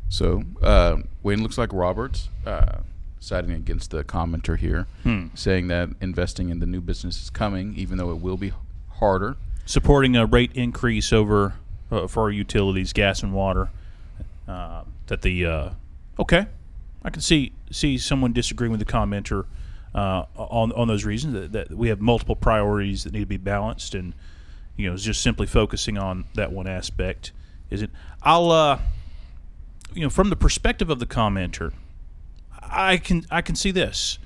So, 0.10 0.44
uh, 0.62 0.98
Wayne 1.24 1.42
looks 1.42 1.58
like 1.58 1.74
Roberts 1.74 2.30
uh, 2.46 2.78
siding 3.20 3.52
against 3.52 3.92
the 3.92 4.04
commenter 4.04 4.58
here, 4.58 4.86
Hmm. 5.04 5.28
saying 5.34 5.68
that 5.70 5.90
investing 6.02 6.50
in 6.50 6.60
the 6.60 6.66
new 6.66 6.82
business 6.82 7.22
is 7.22 7.30
coming, 7.30 7.74
even 7.76 7.98
though 7.98 8.12
it 8.12 8.22
will 8.22 8.38
be 8.38 8.54
harder. 9.00 9.38
Supporting 9.66 10.16
a 10.16 10.26
rate 10.26 10.52
increase 10.54 11.12
over 11.12 11.56
uh, 11.92 12.08
for 12.08 12.24
our 12.24 12.32
utilities, 12.32 12.94
gas 12.94 13.24
and 13.24 13.34
water. 13.34 13.70
Uh, 14.48 14.84
that 15.08 15.22
the 15.22 15.46
uh, 15.46 15.70
okay, 16.20 16.48
I 17.04 17.10
can 17.10 17.22
see 17.22 17.54
see 17.72 17.98
someone 17.98 18.34
disagreeing 18.34 18.72
with 18.72 18.80
the 18.80 18.86
commenter 18.86 19.46
uh, 19.96 20.26
on 20.36 20.72
on 20.74 20.88
those 20.88 21.06
reasons 21.06 21.34
that, 21.34 21.52
that 21.52 21.72
we 21.72 21.90
have 21.90 22.02
multiple 22.02 22.36
priorities 22.36 23.04
that 23.04 23.14
need 23.14 23.22
to 23.22 23.26
be 23.26 23.38
balanced, 23.38 23.96
and 23.96 24.14
you 24.76 24.90
know, 24.90 24.98
just 24.98 25.22
simply 25.22 25.48
focusing 25.48 25.98
on 25.98 26.26
that 26.36 26.52
one 26.52 26.68
aspect 26.68 27.32
isn't. 27.70 27.92
I'll 28.22 28.52
uh, 28.52 28.80
you 29.94 30.02
know, 30.02 30.10
from 30.10 30.30
the 30.30 30.36
perspective 30.36 30.90
of 30.90 31.00
the 31.00 31.06
commenter, 31.06 31.74
I 32.62 32.98
can 32.98 33.26
I 33.30 33.42
can 33.42 33.56
see 33.56 33.72
this. 33.72 34.20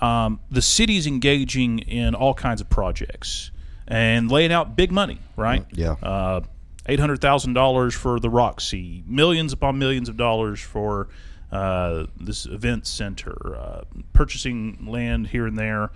Um, 0.00 0.40
the 0.50 0.62
city's 0.62 1.06
engaging 1.06 1.80
in 1.80 2.14
all 2.14 2.34
kinds 2.34 2.60
of 2.60 2.70
projects 2.70 3.50
and 3.88 4.30
laying 4.30 4.52
out 4.52 4.76
big 4.76 4.92
money, 4.92 5.18
right? 5.36 5.64
Yeah. 5.72 5.96
Uh, 6.02 6.42
Eight 6.90 7.00
hundred 7.00 7.20
thousand 7.20 7.52
dollars 7.52 7.94
for 7.94 8.18
the 8.18 8.30
Roxy, 8.30 9.04
millions 9.06 9.52
upon 9.52 9.78
millions 9.78 10.08
of 10.08 10.16
dollars 10.16 10.58
for 10.58 11.08
uh, 11.50 12.06
this 12.20 12.46
event 12.46 12.86
center, 12.86 13.56
uh, 13.56 13.84
purchasing 14.12 14.86
land 14.86 15.28
here 15.28 15.46
and 15.46 15.58
there, 15.58 15.90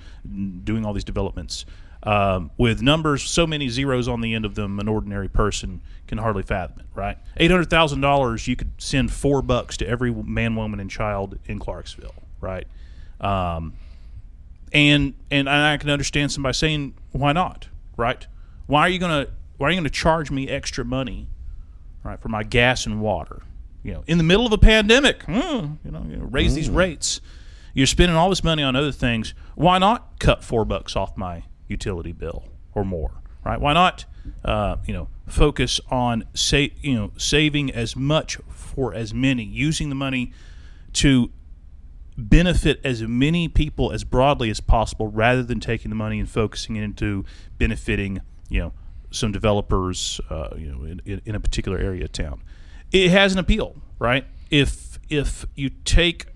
doing 0.64 0.84
all 0.84 0.92
these 0.92 1.04
developments. 1.04 1.64
Um, 2.04 2.50
with 2.56 2.82
numbers, 2.82 3.22
so 3.22 3.46
many 3.46 3.68
zeros 3.68 4.08
on 4.08 4.22
the 4.22 4.34
end 4.34 4.44
of 4.44 4.56
them, 4.56 4.80
an 4.80 4.88
ordinary 4.88 5.28
person 5.28 5.82
can 6.08 6.18
hardly 6.18 6.42
fathom 6.42 6.80
it. 6.80 6.86
Right? 6.94 7.16
Eight 7.36 7.50
hundred 7.50 7.70
thousand 7.70 8.00
dollars, 8.00 8.48
you 8.48 8.56
could 8.56 8.72
send 8.78 9.12
four 9.12 9.40
bucks 9.40 9.76
to 9.78 9.86
every 9.86 10.12
man, 10.12 10.56
woman, 10.56 10.80
and 10.80 10.90
child 10.90 11.38
in 11.46 11.58
Clarksville. 11.58 12.14
Right? 12.40 12.66
Um, 13.20 13.74
and 14.72 15.14
and 15.30 15.48
I 15.48 15.76
can 15.76 15.90
understand 15.90 16.32
somebody 16.32 16.54
saying, 16.54 16.94
"Why 17.12 17.32
not?" 17.32 17.68
Right? 17.96 18.26
Why 18.66 18.82
are 18.82 18.88
you 18.88 18.98
gonna 18.98 19.28
Why 19.58 19.68
are 19.68 19.70
you 19.70 19.76
gonna 19.76 19.90
charge 19.90 20.30
me 20.30 20.48
extra 20.48 20.84
money, 20.84 21.28
right, 22.02 22.20
for 22.20 22.28
my 22.28 22.42
gas 22.42 22.86
and 22.86 23.00
water? 23.00 23.42
You 23.82 23.94
know, 23.94 24.04
in 24.06 24.18
the 24.18 24.24
middle 24.24 24.46
of 24.46 24.52
a 24.52 24.58
pandemic, 24.58 25.22
hmm, 25.24 25.32
you 25.84 25.90
know, 25.90 26.04
you 26.08 26.16
know, 26.16 26.24
raise 26.30 26.54
these 26.54 26.70
rates. 26.70 27.20
You're 27.74 27.86
spending 27.86 28.16
all 28.16 28.28
this 28.28 28.44
money 28.44 28.62
on 28.62 28.76
other 28.76 28.92
things. 28.92 29.34
Why 29.54 29.78
not 29.78 30.18
cut 30.20 30.44
four 30.44 30.64
bucks 30.64 30.94
off 30.94 31.16
my 31.16 31.44
utility 31.68 32.12
bill 32.12 32.44
or 32.74 32.84
more? 32.84 33.22
Right? 33.44 33.60
Why 33.60 33.72
not, 33.72 34.04
uh, 34.44 34.76
you 34.86 34.92
know, 34.92 35.08
focus 35.26 35.80
on 35.90 36.24
say, 36.34 36.74
you 36.80 36.94
know, 36.94 37.12
saving 37.16 37.72
as 37.72 37.96
much 37.96 38.36
for 38.50 38.94
as 38.94 39.12
many, 39.12 39.42
using 39.42 39.88
the 39.88 39.94
money 39.94 40.32
to 40.94 41.32
benefit 42.16 42.78
as 42.84 43.02
many 43.02 43.48
people 43.48 43.90
as 43.90 44.04
broadly 44.04 44.50
as 44.50 44.60
possible 44.60 45.08
rather 45.08 45.42
than 45.42 45.58
taking 45.58 45.88
the 45.88 45.94
money 45.94 46.20
and 46.20 46.28
focusing 46.28 46.76
it 46.76 46.82
into 46.82 47.24
benefiting 47.56 48.20
you 48.50 48.60
know 48.60 48.72
some 49.12 49.30
developers, 49.30 50.20
uh, 50.30 50.48
you 50.56 50.66
know, 50.66 50.84
in, 50.84 51.00
in, 51.04 51.20
in 51.24 51.34
a 51.34 51.40
particular 51.40 51.78
area 51.78 52.04
of 52.04 52.12
town. 52.12 52.42
It 52.92 53.10
has 53.10 53.32
an 53.32 53.38
appeal, 53.38 53.76
right? 53.98 54.26
If 54.50 54.98
if 55.08 55.46
you 55.54 55.70
take 55.84 56.26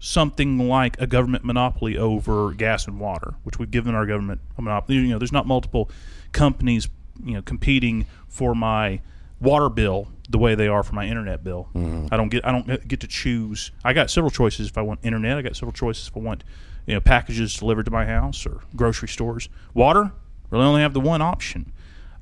something 0.00 0.66
like 0.66 0.98
a 1.00 1.06
government 1.06 1.44
monopoly 1.44 1.96
over 1.96 2.52
gas 2.52 2.86
and 2.86 2.98
water, 2.98 3.34
which 3.44 3.58
we've 3.58 3.70
given 3.70 3.94
our 3.94 4.06
government 4.06 4.40
a 4.56 4.62
monopoly. 4.62 4.98
You 4.98 5.08
know, 5.08 5.18
there's 5.18 5.30
not 5.32 5.46
multiple 5.46 5.90
companies, 6.32 6.88
you 7.22 7.34
know, 7.34 7.42
competing 7.42 8.06
for 8.26 8.54
my 8.54 9.02
water 9.40 9.68
bill 9.68 10.08
the 10.28 10.38
way 10.38 10.54
they 10.54 10.68
are 10.68 10.82
for 10.82 10.94
my 10.94 11.06
internet 11.06 11.44
bill. 11.44 11.68
I 12.10 12.16
don't 12.16 12.28
get 12.30 12.44
I 12.46 12.52
don't 12.52 12.88
get 12.88 13.00
to 13.00 13.06
choose. 13.06 13.70
I 13.84 13.92
got 13.92 14.10
several 14.10 14.30
choices 14.30 14.68
if 14.68 14.78
I 14.78 14.82
want 14.82 15.00
internet. 15.02 15.36
I 15.36 15.42
got 15.42 15.54
several 15.54 15.72
choices 15.72 16.08
if 16.08 16.16
I 16.16 16.20
want 16.20 16.44
you 16.86 16.94
know 16.94 17.00
packages 17.00 17.56
delivered 17.56 17.84
to 17.84 17.90
my 17.90 18.06
house 18.06 18.46
or 18.46 18.60
grocery 18.74 19.08
stores. 19.08 19.48
Water, 19.74 20.12
really 20.50 20.64
only 20.64 20.80
have 20.80 20.94
the 20.94 21.00
one 21.00 21.20
option. 21.20 21.72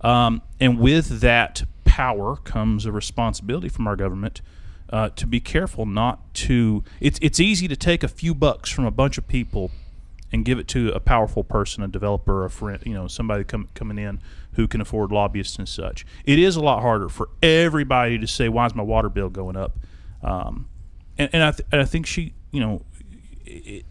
Um, 0.01 0.43
and 0.61 0.79
with 0.79 1.21
that 1.21 1.65
power 1.99 2.37
comes 2.37 2.87
a 2.87 2.93
responsibility 2.93 3.69
from 3.69 3.89
our 3.89 3.97
government 3.97 4.41
uh, 4.91 5.09
to 5.17 5.27
be 5.27 5.41
careful 5.41 5.85
not 5.85 6.33
to. 6.33 6.85
It's 7.01 7.19
it's 7.21 7.41
easy 7.41 7.67
to 7.67 7.75
take 7.75 8.05
a 8.05 8.09
few 8.09 8.37
bucks 8.37 8.71
from 8.71 8.85
a 8.85 8.93
bunch 8.93 9.19
of 9.19 9.27
people 9.27 9.73
and 10.31 10.45
give 10.45 10.61
it 10.61 10.69
to 10.69 10.93
a 10.93 11.01
powerful 11.01 11.43
person, 11.43 11.83
a 11.83 11.89
developer, 11.89 12.45
a 12.45 12.51
friend, 12.51 12.81
you 12.87 12.95
know, 12.95 13.09
somebody 13.09 13.43
com- 13.43 13.69
coming 13.75 13.99
in 13.99 14.21
who 14.53 14.69
can 14.69 14.81
afford 14.81 15.11
lobbyists 15.11 15.59
and 15.59 15.69
such. 15.69 16.07
It 16.25 16.39
is 16.39 16.55
a 16.55 16.61
lot 16.61 16.83
harder 16.83 17.09
for 17.09 17.31
everybody 17.43 18.17
to 18.17 18.29
say, 18.29 18.49
"Why 18.49 18.67
is 18.67 18.77
my 18.77 18.85
water 18.85 19.09
bill 19.09 19.29
going 19.29 19.57
up?" 19.57 19.77
Um, 20.23 20.69
and, 21.19 21.29
and 21.33 21.43
I 21.43 21.51
th- 21.51 21.67
and 21.73 21.81
I 21.81 21.85
think 21.85 22.07
she, 22.07 22.33
you 22.53 22.61
know, 22.61 22.83
it, 23.45 23.85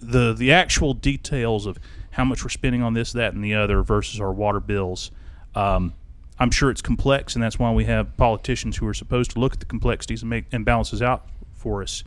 the 0.00 0.32
the 0.32 0.50
actual 0.50 0.94
details 0.94 1.66
of 1.66 1.78
how 2.10 2.24
much 2.24 2.42
we're 2.42 2.50
spending 2.50 2.82
on 2.82 2.94
this, 2.94 3.12
that, 3.12 3.34
and 3.34 3.44
the 3.44 3.54
other 3.54 3.84
versus 3.84 4.20
our 4.20 4.32
water 4.32 4.58
bills. 4.58 5.12
Um, 5.54 5.94
I'm 6.38 6.50
sure 6.50 6.70
it's 6.70 6.82
complex, 6.82 7.34
and 7.34 7.42
that's 7.42 7.58
why 7.58 7.72
we 7.72 7.84
have 7.84 8.16
politicians 8.16 8.76
who 8.76 8.86
are 8.86 8.94
supposed 8.94 9.32
to 9.32 9.38
look 9.38 9.54
at 9.54 9.60
the 9.60 9.66
complexities 9.66 10.22
and 10.22 10.30
make 10.30 10.46
and 10.52 10.64
balances 10.64 11.02
out 11.02 11.26
for 11.54 11.82
us. 11.82 12.02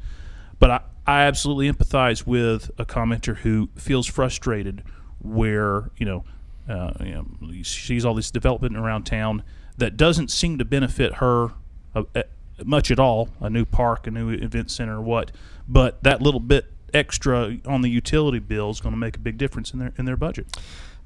But 0.59 0.71
I, 0.71 0.81
I 1.07 1.21
absolutely 1.21 1.71
empathize 1.71 2.25
with 2.25 2.71
a 2.77 2.85
commenter 2.85 3.37
who 3.37 3.69
feels 3.75 4.07
frustrated 4.07 4.83
where 5.21 5.91
you 5.97 6.05
know, 6.05 6.23
uh, 6.67 6.93
you 7.03 7.13
know 7.13 8.07
all 8.07 8.13
this 8.13 8.31
development 8.31 8.75
around 8.75 9.03
town 9.03 9.43
that 9.77 9.97
doesn't 9.97 10.31
seem 10.31 10.57
to 10.57 10.65
benefit 10.65 11.15
her 11.15 11.51
uh, 11.93 12.03
uh, 12.15 12.23
much 12.63 12.91
at 12.91 12.99
all. 12.99 13.29
A 13.41 13.49
new 13.49 13.65
park, 13.65 14.07
a 14.07 14.11
new 14.11 14.29
event 14.29 14.71
center, 14.71 15.01
what? 15.01 15.31
But 15.67 16.01
that 16.03 16.21
little 16.21 16.39
bit 16.39 16.71
extra 16.93 17.57
on 17.65 17.81
the 17.81 17.89
utility 17.89 18.39
bill 18.39 18.69
is 18.69 18.79
going 18.79 18.93
to 18.93 18.99
make 18.99 19.17
a 19.17 19.19
big 19.19 19.37
difference 19.37 19.73
in 19.73 19.79
their 19.79 19.93
in 19.97 20.05
their 20.05 20.17
budget. 20.17 20.47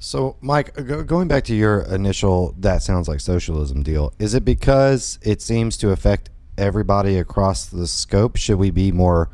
So, 0.01 0.37
Mike, 0.39 0.73
go, 0.87 1.03
going 1.03 1.27
back 1.27 1.43
to 1.45 1.55
your 1.55 1.81
initial 1.81 2.55
"that 2.57 2.81
sounds 2.81 3.09
like 3.09 3.19
socialism" 3.19 3.83
deal, 3.83 4.13
is 4.17 4.33
it 4.33 4.45
because 4.45 5.19
it 5.21 5.41
seems 5.41 5.75
to 5.77 5.91
affect 5.91 6.29
everybody 6.57 7.17
across 7.17 7.65
the 7.65 7.85
scope? 7.85 8.37
Should 8.37 8.57
we 8.57 8.71
be 8.71 8.93
more 8.93 9.29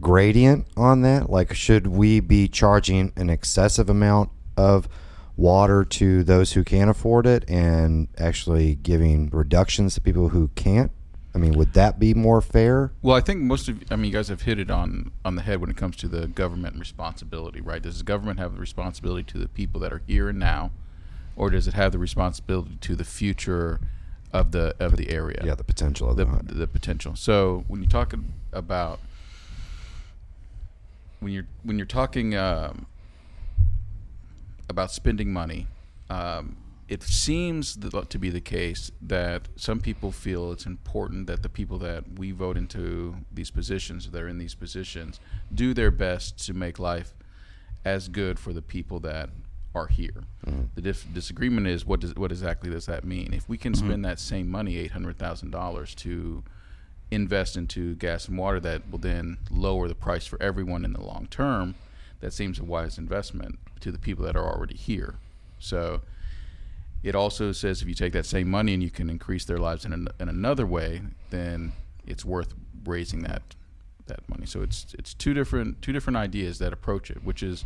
gradient 0.00 0.66
on 0.76 1.02
that? 1.02 1.30
Like, 1.30 1.54
should 1.54 1.86
we 1.86 2.18
be 2.18 2.48
charging 2.48 3.12
an 3.14 3.30
excessive 3.30 3.88
amount 3.88 4.30
of 4.56 4.88
water 5.36 5.84
to 5.84 6.24
those 6.24 6.52
who 6.52 6.64
can't 6.64 6.90
afford 6.90 7.24
it, 7.24 7.48
and 7.48 8.08
actually 8.18 8.74
giving 8.74 9.30
reductions 9.30 9.94
to 9.94 10.00
people 10.00 10.30
who 10.30 10.48
can't? 10.56 10.90
I 11.34 11.38
mean, 11.38 11.54
would 11.54 11.72
that 11.72 11.98
be 11.98 12.12
more 12.12 12.42
fair? 12.42 12.92
Well, 13.00 13.16
I 13.16 13.20
think 13.20 13.40
most 13.40 13.68
of 13.68 13.82
I 13.90 13.96
mean 13.96 14.06
you 14.06 14.12
guys 14.12 14.28
have 14.28 14.42
hit 14.42 14.58
it 14.58 14.70
on 14.70 15.12
on 15.24 15.34
the 15.34 15.42
head 15.42 15.60
when 15.60 15.70
it 15.70 15.76
comes 15.76 15.96
to 15.98 16.08
the 16.08 16.26
government 16.26 16.78
responsibility, 16.78 17.60
right? 17.60 17.80
Does 17.80 17.98
the 17.98 18.04
government 18.04 18.38
have 18.38 18.54
the 18.54 18.60
responsibility 18.60 19.24
to 19.32 19.38
the 19.38 19.48
people 19.48 19.80
that 19.80 19.92
are 19.92 20.02
here 20.06 20.28
and 20.28 20.38
now, 20.38 20.72
or 21.34 21.48
does 21.50 21.66
it 21.66 21.74
have 21.74 21.92
the 21.92 21.98
responsibility 21.98 22.76
to 22.82 22.94
the 22.94 23.04
future 23.04 23.80
of 24.32 24.52
the 24.52 24.74
of 24.78 24.96
the 24.96 25.10
area? 25.10 25.40
Yeah, 25.42 25.54
the 25.54 25.64
potential 25.64 26.10
of 26.10 26.16
the, 26.16 26.24
the, 26.24 26.54
the 26.54 26.66
potential. 26.66 27.16
So 27.16 27.64
when 27.66 27.80
you're 27.80 27.90
talking 27.90 28.34
about 28.52 29.00
when 31.20 31.32
you're 31.32 31.46
when 31.62 31.78
you're 31.78 31.86
talking 31.86 32.36
um, 32.36 32.86
about 34.68 34.90
spending 34.90 35.32
money, 35.32 35.66
um, 36.10 36.56
it 36.92 37.02
seems 37.02 37.78
uh, 37.94 38.04
to 38.06 38.18
be 38.18 38.28
the 38.28 38.40
case 38.58 38.90
that 39.00 39.48
some 39.56 39.80
people 39.80 40.12
feel 40.12 40.52
it's 40.52 40.66
important 40.66 41.26
that 41.26 41.42
the 41.42 41.48
people 41.48 41.78
that 41.78 42.04
we 42.18 42.32
vote 42.32 42.58
into 42.58 43.16
these 43.32 43.50
positions, 43.50 44.10
that 44.10 44.20
are 44.20 44.28
in 44.28 44.36
these 44.36 44.54
positions, 44.54 45.18
do 45.54 45.72
their 45.72 45.90
best 45.90 46.44
to 46.44 46.52
make 46.52 46.78
life 46.78 47.14
as 47.82 48.08
good 48.08 48.38
for 48.38 48.52
the 48.52 48.60
people 48.60 49.00
that 49.00 49.30
are 49.74 49.86
here. 49.86 50.24
Mm-hmm. 50.46 50.64
The 50.74 50.82
dif- 50.82 51.14
disagreement 51.14 51.66
is 51.66 51.86
what 51.86 52.00
does 52.00 52.14
what 52.14 52.30
exactly 52.30 52.68
does 52.68 52.84
that 52.84 53.04
mean? 53.04 53.32
If 53.32 53.48
we 53.48 53.56
can 53.56 53.72
mm-hmm. 53.72 53.86
spend 53.88 54.04
that 54.04 54.18
same 54.18 54.50
money, 54.50 54.76
eight 54.76 54.90
hundred 54.90 55.16
thousand 55.16 55.50
dollars, 55.50 55.94
to 55.94 56.44
invest 57.10 57.56
into 57.56 57.94
gas 57.94 58.28
and 58.28 58.36
water 58.36 58.60
that 58.60 58.90
will 58.90 58.98
then 58.98 59.38
lower 59.50 59.88
the 59.88 59.94
price 59.94 60.26
for 60.26 60.40
everyone 60.42 60.84
in 60.84 60.92
the 60.92 61.02
long 61.02 61.26
term, 61.30 61.74
that 62.20 62.34
seems 62.34 62.58
a 62.58 62.64
wise 62.64 62.98
investment 62.98 63.58
to 63.80 63.90
the 63.90 63.98
people 63.98 64.26
that 64.26 64.36
are 64.36 64.46
already 64.46 64.76
here. 64.76 65.14
So 65.58 66.02
it 67.02 67.14
also 67.14 67.52
says 67.52 67.82
if 67.82 67.88
you 67.88 67.94
take 67.94 68.12
that 68.12 68.26
same 68.26 68.48
money 68.50 68.74
and 68.74 68.82
you 68.82 68.90
can 68.90 69.10
increase 69.10 69.44
their 69.44 69.58
lives 69.58 69.84
in, 69.84 69.92
an, 69.92 70.08
in 70.20 70.28
another 70.28 70.66
way, 70.66 71.02
then 71.30 71.72
it's 72.06 72.24
worth 72.24 72.54
raising 72.84 73.22
that 73.22 73.42
that 74.06 74.28
money. 74.28 74.46
So 74.46 74.62
it's 74.62 74.94
it's 74.98 75.14
two 75.14 75.32
different 75.34 75.80
two 75.82 75.92
different 75.92 76.16
ideas 76.16 76.58
that 76.58 76.72
approach 76.72 77.10
it, 77.10 77.22
which 77.24 77.42
is, 77.42 77.64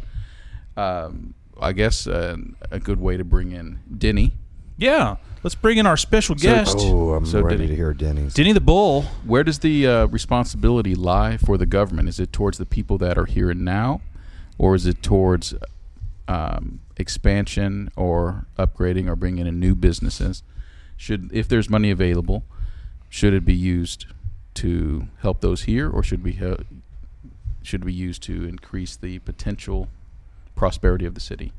um, 0.77 1.35
I 1.61 1.73
guess, 1.73 2.07
uh, 2.07 2.37
a 2.71 2.79
good 2.79 3.01
way 3.01 3.17
to 3.17 3.25
bring 3.25 3.53
in 3.53 3.81
Denny. 3.97 4.33
Yeah, 4.79 5.17
let's 5.43 5.55
bring 5.55 5.79
in 5.79 5.87
our 5.87 5.97
special 5.97 6.35
guest, 6.35 6.77
Oh, 6.79 7.15
I'm 7.15 7.25
So 7.25 7.41
ready 7.41 7.57
did 7.57 7.63
he- 7.65 7.69
to 7.71 7.77
hear 7.77 7.95
Denny's. 7.95 8.35
Denny 8.35 8.53
the 8.53 8.61
Bull. 8.61 9.03
Where 9.25 9.43
does 9.43 9.61
the 9.61 9.87
uh, 9.87 10.07
responsibility 10.09 10.95
lie 10.95 11.39
for 11.39 11.57
the 11.57 11.65
government? 11.65 12.11
Is 12.11 12.21
it 12.21 12.31
towards 12.31 12.59
the 12.59 12.67
people 12.67 12.99
that 12.99 13.17
are 13.17 13.25
here 13.25 13.51
and 13.51 13.65
now, 13.65 14.03
or 14.59 14.75
is 14.75 14.85
it 14.85 15.03
towards 15.03 15.55
um, 16.29 16.81
expansion 16.97 17.91
or 17.97 18.47
upgrading 18.59 19.09
or 19.09 19.17
bringing 19.17 19.47
in 19.47 19.61
new 19.61 19.75
businesses? 19.75 20.43
Should, 20.97 21.31
if 21.33 21.49
there's 21.49 21.69
money 21.69 21.91
available, 21.91 22.45
should 23.09 23.35
it 23.35 23.45
be 23.45 23.55
used 23.55 24.07
to 24.55 25.09
help 25.21 25.41
those 25.41 25.65
here, 25.65 25.89
or 25.91 26.03
should 26.03 26.25
we 26.25 26.33
he- 26.33 26.57
should 27.63 27.85
we 27.85 27.93
use 27.93 28.19
to 28.21 28.45
increase 28.45 28.97
the 28.97 29.19
potential 29.21 29.89
prosperity 30.55 31.05
of 31.05 31.15
the 31.15 31.21
city? 31.21 31.53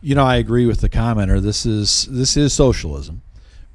You 0.00 0.14
know, 0.14 0.24
I 0.24 0.36
agree 0.36 0.66
with 0.66 0.80
the 0.80 0.88
commenter. 0.88 1.40
This 1.40 1.64
is 1.64 2.08
this 2.10 2.36
is 2.36 2.52
socialism 2.52 3.22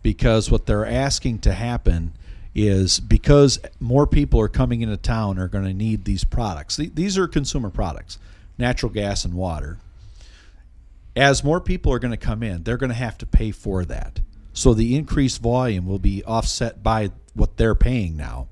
because 0.01 0.51
what 0.51 0.65
they're 0.65 0.85
asking 0.85 1.39
to 1.39 1.53
happen 1.53 2.13
is 2.53 2.99
because 2.99 3.59
more 3.79 4.07
people 4.07 4.41
are 4.41 4.47
coming 4.47 4.81
into 4.81 4.97
town 4.97 5.37
are 5.37 5.47
going 5.47 5.65
to 5.65 5.73
need 5.73 6.05
these 6.05 6.23
products. 6.23 6.75
These 6.75 7.17
are 7.17 7.27
consumer 7.27 7.69
products, 7.69 8.17
natural 8.57 8.91
gas 8.91 9.23
and 9.23 9.35
water. 9.35 9.77
As 11.17 11.43
more 11.43 11.59
people 11.59 11.91
are 11.91 11.99
going 11.99 12.11
to 12.11 12.17
come 12.17 12.43
in, 12.43 12.61
they're 12.61 12.77
going 12.77 12.91
to 12.91 12.95
have 12.95 13.17
to 13.17 13.25
pay 13.25 13.49
for 13.49 13.83
that. 13.85 14.19
So 14.53 14.73
the 14.73 14.95
increased 14.95 15.41
volume 15.41 15.87
will 15.87 15.99
be 15.99 16.23
offset 16.23 16.83
by 16.83 17.09
what 17.33 17.57
they're 17.57 17.75
paying 17.75 18.15
now. 18.15 18.49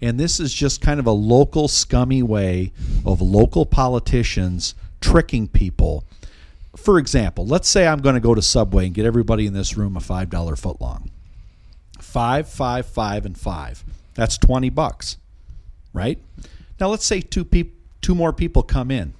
And 0.00 0.18
this 0.18 0.40
is 0.40 0.54
just 0.54 0.80
kind 0.80 1.00
of 1.00 1.06
a 1.06 1.12
local 1.12 1.68
scummy 1.68 2.22
way 2.22 2.72
of 3.04 3.20
local 3.20 3.66
politicians 3.66 4.74
tricking 5.02 5.48
people. 5.48 6.04
For 6.76 6.98
example, 6.98 7.46
let's 7.46 7.68
say 7.68 7.86
I'm 7.86 8.00
going 8.00 8.14
to 8.14 8.20
go 8.20 8.34
to 8.34 8.42
Subway 8.42 8.86
and 8.86 8.94
get 8.94 9.04
everybody 9.04 9.46
in 9.46 9.52
this 9.52 9.76
room 9.76 9.96
a 9.96 10.00
$5 10.00 10.28
footlong. 10.28 11.10
Five, 11.98 12.48
five, 12.48 12.86
five, 12.86 13.26
and 13.26 13.36
five. 13.36 13.84
That's 14.14 14.38
20 14.38 14.70
bucks, 14.70 15.18
right? 15.92 16.18
Now 16.80 16.88
let's 16.88 17.04
say 17.04 17.20
two 17.20 17.44
peop- 17.44 17.76
two 18.00 18.14
more 18.14 18.32
people 18.32 18.62
come 18.62 18.90
in. 18.90 19.12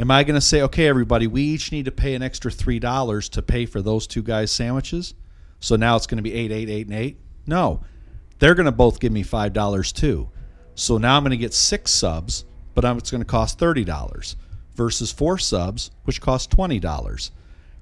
Am 0.00 0.10
I 0.10 0.24
going 0.24 0.34
to 0.34 0.40
say, 0.40 0.62
okay, 0.62 0.88
everybody, 0.88 1.26
we 1.26 1.42
each 1.42 1.72
need 1.72 1.84
to 1.84 1.92
pay 1.92 2.14
an 2.14 2.22
extra 2.22 2.50
three 2.50 2.78
dollars 2.78 3.28
to 3.30 3.42
pay 3.42 3.66
for 3.66 3.82
those 3.82 4.06
two 4.06 4.22
guys' 4.22 4.50
sandwiches? 4.50 5.12
So 5.60 5.76
now 5.76 5.94
it's 5.94 6.06
going 6.06 6.16
to 6.16 6.22
be 6.22 6.32
eight, 6.32 6.50
eight, 6.50 6.70
eight, 6.70 6.86
and 6.86 6.96
eight. 6.96 7.20
No, 7.46 7.82
they're 8.38 8.54
going 8.54 8.64
to 8.64 8.72
both 8.72 8.98
give 8.98 9.12
me 9.12 9.22
five 9.22 9.52
dollars 9.52 9.92
too. 9.92 10.30
So 10.74 10.96
now 10.96 11.18
I'm 11.18 11.22
going 11.22 11.32
to 11.32 11.36
get 11.36 11.52
six 11.52 11.90
subs, 11.90 12.46
but 12.72 12.82
it's 12.96 13.10
going 13.10 13.20
to 13.20 13.26
cost 13.26 13.58
thirty 13.58 13.84
dollars 13.84 14.36
versus 14.74 15.12
four 15.12 15.36
subs, 15.36 15.90
which 16.04 16.22
cost 16.22 16.50
twenty 16.50 16.80
dollars. 16.80 17.30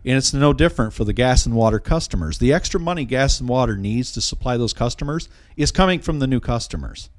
And 0.04 0.16
it's 0.16 0.35
no 0.35 0.52
different 0.52 0.94
for 0.94 1.04
the 1.04 1.12
gas 1.12 1.46
and 1.46 1.54
water 1.54 1.78
customers. 1.78 2.38
The 2.38 2.52
extra 2.52 2.81
money 2.81 3.04
gas 3.04 3.38
and 3.38 3.48
water 3.48 3.76
needs 3.76 4.11
to 4.12 4.20
supply 4.20 4.57
those 4.57 4.72
customers 4.72 5.28
is 5.57 5.70
coming 5.70 6.00
from 6.00 6.18
the 6.18 6.26
new 6.26 6.40
customers. 6.40 7.11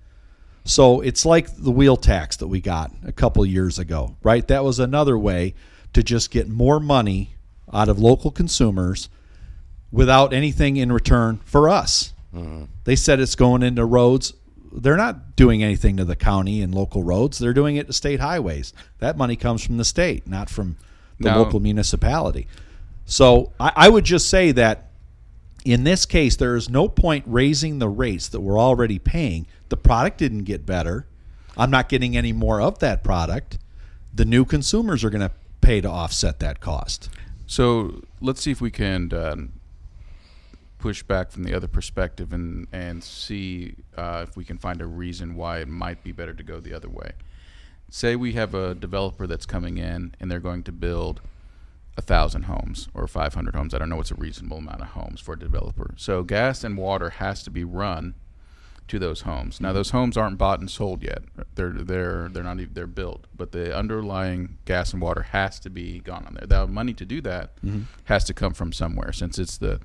So 0.66 1.02
it's 1.02 1.26
like 1.26 1.56
the 1.56 1.72
wheel 1.72 1.98
tax 1.98 2.38
that 2.38 2.48
we 2.48 2.62
got 2.62 2.92
a 3.06 3.12
couple 3.12 3.46
years 3.46 3.80
ago, 3.80 4.16
right? 4.24 4.48
That 4.48 4.64
was 4.64 4.80
another 4.80 5.18
way 5.18 5.56
to 5.94 6.04
just 6.04 6.30
get 6.32 6.48
more 6.48 6.80
money 6.80 7.36
out 7.74 7.90
of 7.90 8.00
local 8.00 8.30
consumers 8.32 9.10
without 9.92 10.34
anything 10.34 10.78
in 10.78 10.92
return 10.92 11.40
for 11.46 11.70
us. 11.70 12.14
Mm-hmm. 12.36 12.66
They 12.84 12.96
said 12.96 13.20
it's 13.20 13.36
going 13.36 13.64
into 13.64 13.86
roads. 13.86 14.34
They're 14.72 14.98
not 14.98 15.36
doing 15.36 15.64
anything 15.64 15.98
to 15.98 16.06
the 16.06 16.16
county 16.16 16.62
and 16.62 16.74
local 16.76 17.04
roads. 17.04 17.40
They're 17.40 17.54
doing 17.54 17.76
it 17.78 17.88
to 17.88 17.94
state 17.94 18.20
highways. 18.20 18.72
That 19.00 19.18
money 19.18 19.36
comes 19.36 19.66
from 19.66 19.78
the 19.78 19.86
state, 19.86 20.28
not 20.28 20.50
from 20.50 20.78
the 21.20 21.30
Now- 21.30 21.40
local 21.40 21.60
municipality. 21.60 22.48
So 23.06 23.54
I, 23.60 23.72
I 23.76 23.90
would 23.90 24.04
just 24.04 24.30
say 24.30 24.52
that 24.52 24.89
in 25.66 25.84
this 25.84 26.06
case, 26.06 26.36
there 26.36 26.56
is 26.56 26.70
no 26.70 26.88
point 26.88 27.24
raising 27.28 27.80
the 27.80 27.90
rates 27.90 28.30
that 28.30 28.42
we're 28.42 28.60
already 28.60 29.00
paying. 29.00 29.46
The 29.70 29.78
product 29.78 30.18
didn't 30.18 30.44
get 30.44 30.66
better. 30.66 31.06
I'm 31.58 31.70
not 31.70 31.90
getting 31.90 32.16
any 32.16 32.32
more 32.32 32.62
of 32.62 32.80
that 32.80 33.04
product. 33.04 33.60
The 34.14 34.26
new 34.26 34.46
consumers 34.46 35.04
are 35.04 35.10
going 35.10 35.28
to 35.28 35.32
pay 35.62 35.82
to 35.82 35.90
offset 35.90 36.40
that 36.40 36.60
cost. 36.60 37.10
So 37.48 38.04
let's 38.22 38.42
see 38.42 38.52
if 38.52 38.62
we 38.62 38.72
can 38.72 39.14
um, 39.14 39.54
push 40.78 41.04
back 41.04 41.32
from 41.32 41.44
the 41.44 41.54
other 41.54 41.68
perspective 41.68 42.32
and 42.32 42.68
and 42.72 43.04
see 43.04 43.76
uh, 43.98 44.26
if 44.28 44.38
we 44.38 44.46
can 44.46 44.58
find 44.58 44.82
a 44.82 44.86
reason 44.86 45.36
why 45.36 45.60
it 45.60 45.68
might 45.68 46.04
be 46.04 46.12
better 46.12 46.34
to 46.34 46.44
go 46.44 46.60
the 46.60 46.74
other 46.74 46.90
way. 46.90 47.12
Say 47.90 48.16
we 48.16 48.34
have 48.34 48.54
a 48.54 48.76
developer 48.76 49.28
that's 49.28 49.46
coming 49.46 49.78
in 49.78 50.16
and 50.20 50.32
they're 50.32 50.40
going 50.40 50.64
to 50.64 50.72
build 50.72 51.22
a 52.00 52.02
thousand 52.02 52.44
homes 52.44 52.88
or 52.94 53.08
500 53.08 53.54
homes. 53.54 53.74
I 53.74 53.78
don't 53.78 53.90
know 53.90 53.98
what's 53.98 54.10
a 54.10 54.16
reasonable 54.16 54.58
amount 54.58 54.82
of 54.82 54.88
homes 54.88 55.20
for 55.20 55.34
a 55.34 55.40
developer. 55.40 55.94
So 55.98 56.24
gas 56.24 56.64
and 56.64 56.78
water 56.78 57.10
has 57.12 57.44
to 57.44 57.52
be 57.52 57.66
run 57.66 58.16
to 58.88 59.00
those 59.00 59.22
homes. 59.22 59.60
Now 59.60 59.74
those 59.74 59.92
homes 59.92 60.16
aren't 60.16 60.38
bought 60.38 60.62
and 60.62 60.72
sold 60.72 61.04
yet. 61.04 61.24
They're 61.56 61.72
they're 61.72 62.30
they're 62.30 62.44
not 62.44 62.60
even 62.60 62.74
they're 62.74 62.88
built, 62.88 63.28
but 63.36 63.52
the 63.52 63.76
underlying 63.76 64.58
gas 64.64 64.94
and 64.94 65.02
water 65.02 65.24
has 65.24 65.60
to 65.60 65.70
be 65.70 66.00
gone 66.00 66.26
on 66.26 66.36
there. 66.36 66.48
The 66.48 66.68
money 66.68 66.94
to 66.94 67.06
do 67.06 67.20
that 67.22 67.56
mm-hmm. 67.58 67.82
has 68.06 68.24
to 68.24 68.34
come 68.34 68.54
from 68.54 68.72
somewhere. 68.72 69.12
Since 69.12 69.38
it's 69.38 69.58
the 69.58 69.82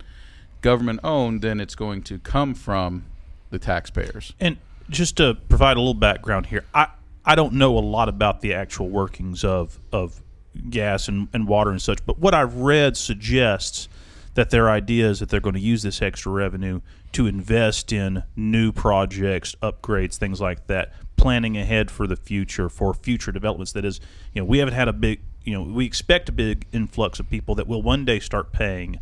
government 0.63 1.01
owned, 1.03 1.43
then 1.43 1.61
it's 1.61 1.75
going 1.75 2.03
to 2.05 2.21
come 2.21 2.55
from 2.55 3.05
the 3.51 3.59
taxpayers. 3.59 4.33
And 4.39 4.57
just 4.89 5.17
to 5.17 5.35
provide 5.49 5.77
a 5.77 5.81
little 5.81 5.95
background 5.95 6.47
here, 6.47 6.65
I, 6.73 6.87
I 7.25 7.35
don't 7.35 7.55
know 7.55 7.77
a 7.77 7.81
lot 7.81 8.09
about 8.09 8.41
the 8.41 8.55
actual 8.55 8.89
workings 8.89 9.45
of, 9.45 9.79
of 9.93 10.23
gas 10.71 11.09
and, 11.09 11.29
and 11.33 11.47
water 11.49 11.71
and 11.71 11.81
such, 11.81 12.05
but 12.07 12.19
what 12.19 12.35
I've 12.35 12.57
read 12.57 12.97
suggests 12.97 13.89
that 14.35 14.51
their 14.51 14.69
idea 14.69 15.09
is 15.09 15.21
that 15.21 15.29
they're 15.29 15.41
going 15.41 15.55
to 15.55 15.61
use 15.61 15.83
this 15.83 16.03
extra 16.03 16.33
revenue 16.33 16.81
to 17.13 17.27
invest 17.27 17.93
in 17.93 18.25
new 18.35 18.73
projects, 18.73 19.55
upgrades, 19.63 20.17
things 20.17 20.41
like 20.41 20.67
that, 20.67 20.93
planning 21.17 21.57
ahead 21.57 21.91
for 21.91 22.07
the 22.07 22.17
future, 22.17 22.69
for 22.69 22.93
future 22.93 23.31
developments. 23.31 23.73
That 23.73 23.85
is, 23.85 24.01
you 24.33 24.41
know, 24.41 24.45
we 24.45 24.59
haven't 24.59 24.75
had 24.75 24.89
a 24.89 24.93
big, 24.93 25.21
you 25.45 25.53
know, 25.53 25.63
we 25.63 25.87
expect 25.87 26.29
a 26.29 26.33
big 26.33 26.67
influx 26.73 27.21
of 27.21 27.31
people 27.31 27.55
that 27.55 27.69
will 27.69 27.83
one 27.83 28.05
day 28.05 28.19
start 28.19 28.53
paying 28.53 28.99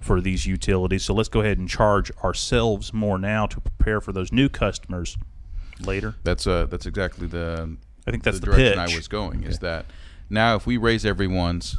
for 0.00 0.20
these 0.20 0.46
utilities. 0.46 1.04
So 1.04 1.14
let's 1.14 1.28
go 1.28 1.40
ahead 1.40 1.58
and 1.58 1.68
charge 1.68 2.10
ourselves 2.24 2.92
more 2.92 3.18
now 3.18 3.46
to 3.46 3.60
prepare 3.60 4.00
for 4.00 4.12
those 4.12 4.32
new 4.32 4.48
customers 4.48 5.16
later. 5.80 6.16
That's 6.24 6.46
uh 6.46 6.66
that's 6.66 6.86
exactly 6.86 7.28
the 7.28 7.76
I 8.06 8.10
think 8.10 8.24
that's 8.24 8.40
the 8.40 8.46
direction 8.46 8.78
I 8.78 8.94
was 8.94 9.06
going. 9.06 9.44
Is 9.44 9.60
that 9.60 9.86
now 10.32 10.56
if 10.56 10.66
we 10.66 10.76
raise 10.76 11.04
everyone's 11.04 11.76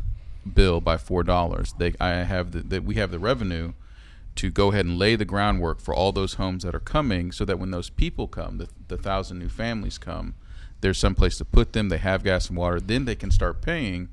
bill 0.51 0.79
by 0.79 0.97
four 0.97 1.23
dollars, 1.23 1.73
they 1.77 1.93
I 1.99 2.09
have 2.23 2.51
the 2.51 2.59
that 2.61 2.83
we 2.83 2.95
have 2.95 3.11
the 3.11 3.19
revenue 3.19 3.73
to 4.35 4.49
go 4.49 4.71
ahead 4.71 4.85
and 4.85 4.97
lay 4.97 5.15
the 5.15 5.25
groundwork 5.25 5.79
for 5.79 5.93
all 5.93 6.11
those 6.11 6.35
homes 6.35 6.63
that 6.63 6.73
are 6.73 6.79
coming, 6.79 7.31
so 7.31 7.45
that 7.45 7.59
when 7.59 7.71
those 7.71 7.89
people 7.89 8.27
come, 8.27 8.57
the 8.57 8.69
the 8.87 8.97
thousand 8.97 9.39
new 9.39 9.49
families 9.49 9.97
come, 9.97 10.35
there's 10.81 10.97
some 10.97 11.15
place 11.15 11.37
to 11.37 11.45
put 11.45 11.73
them. 11.73 11.89
They 11.89 11.97
have 11.97 12.23
gas 12.23 12.49
and 12.49 12.57
water. 12.57 12.79
Then 12.79 13.05
they 13.05 13.15
can 13.15 13.31
start 13.31 13.61
paying 13.61 14.09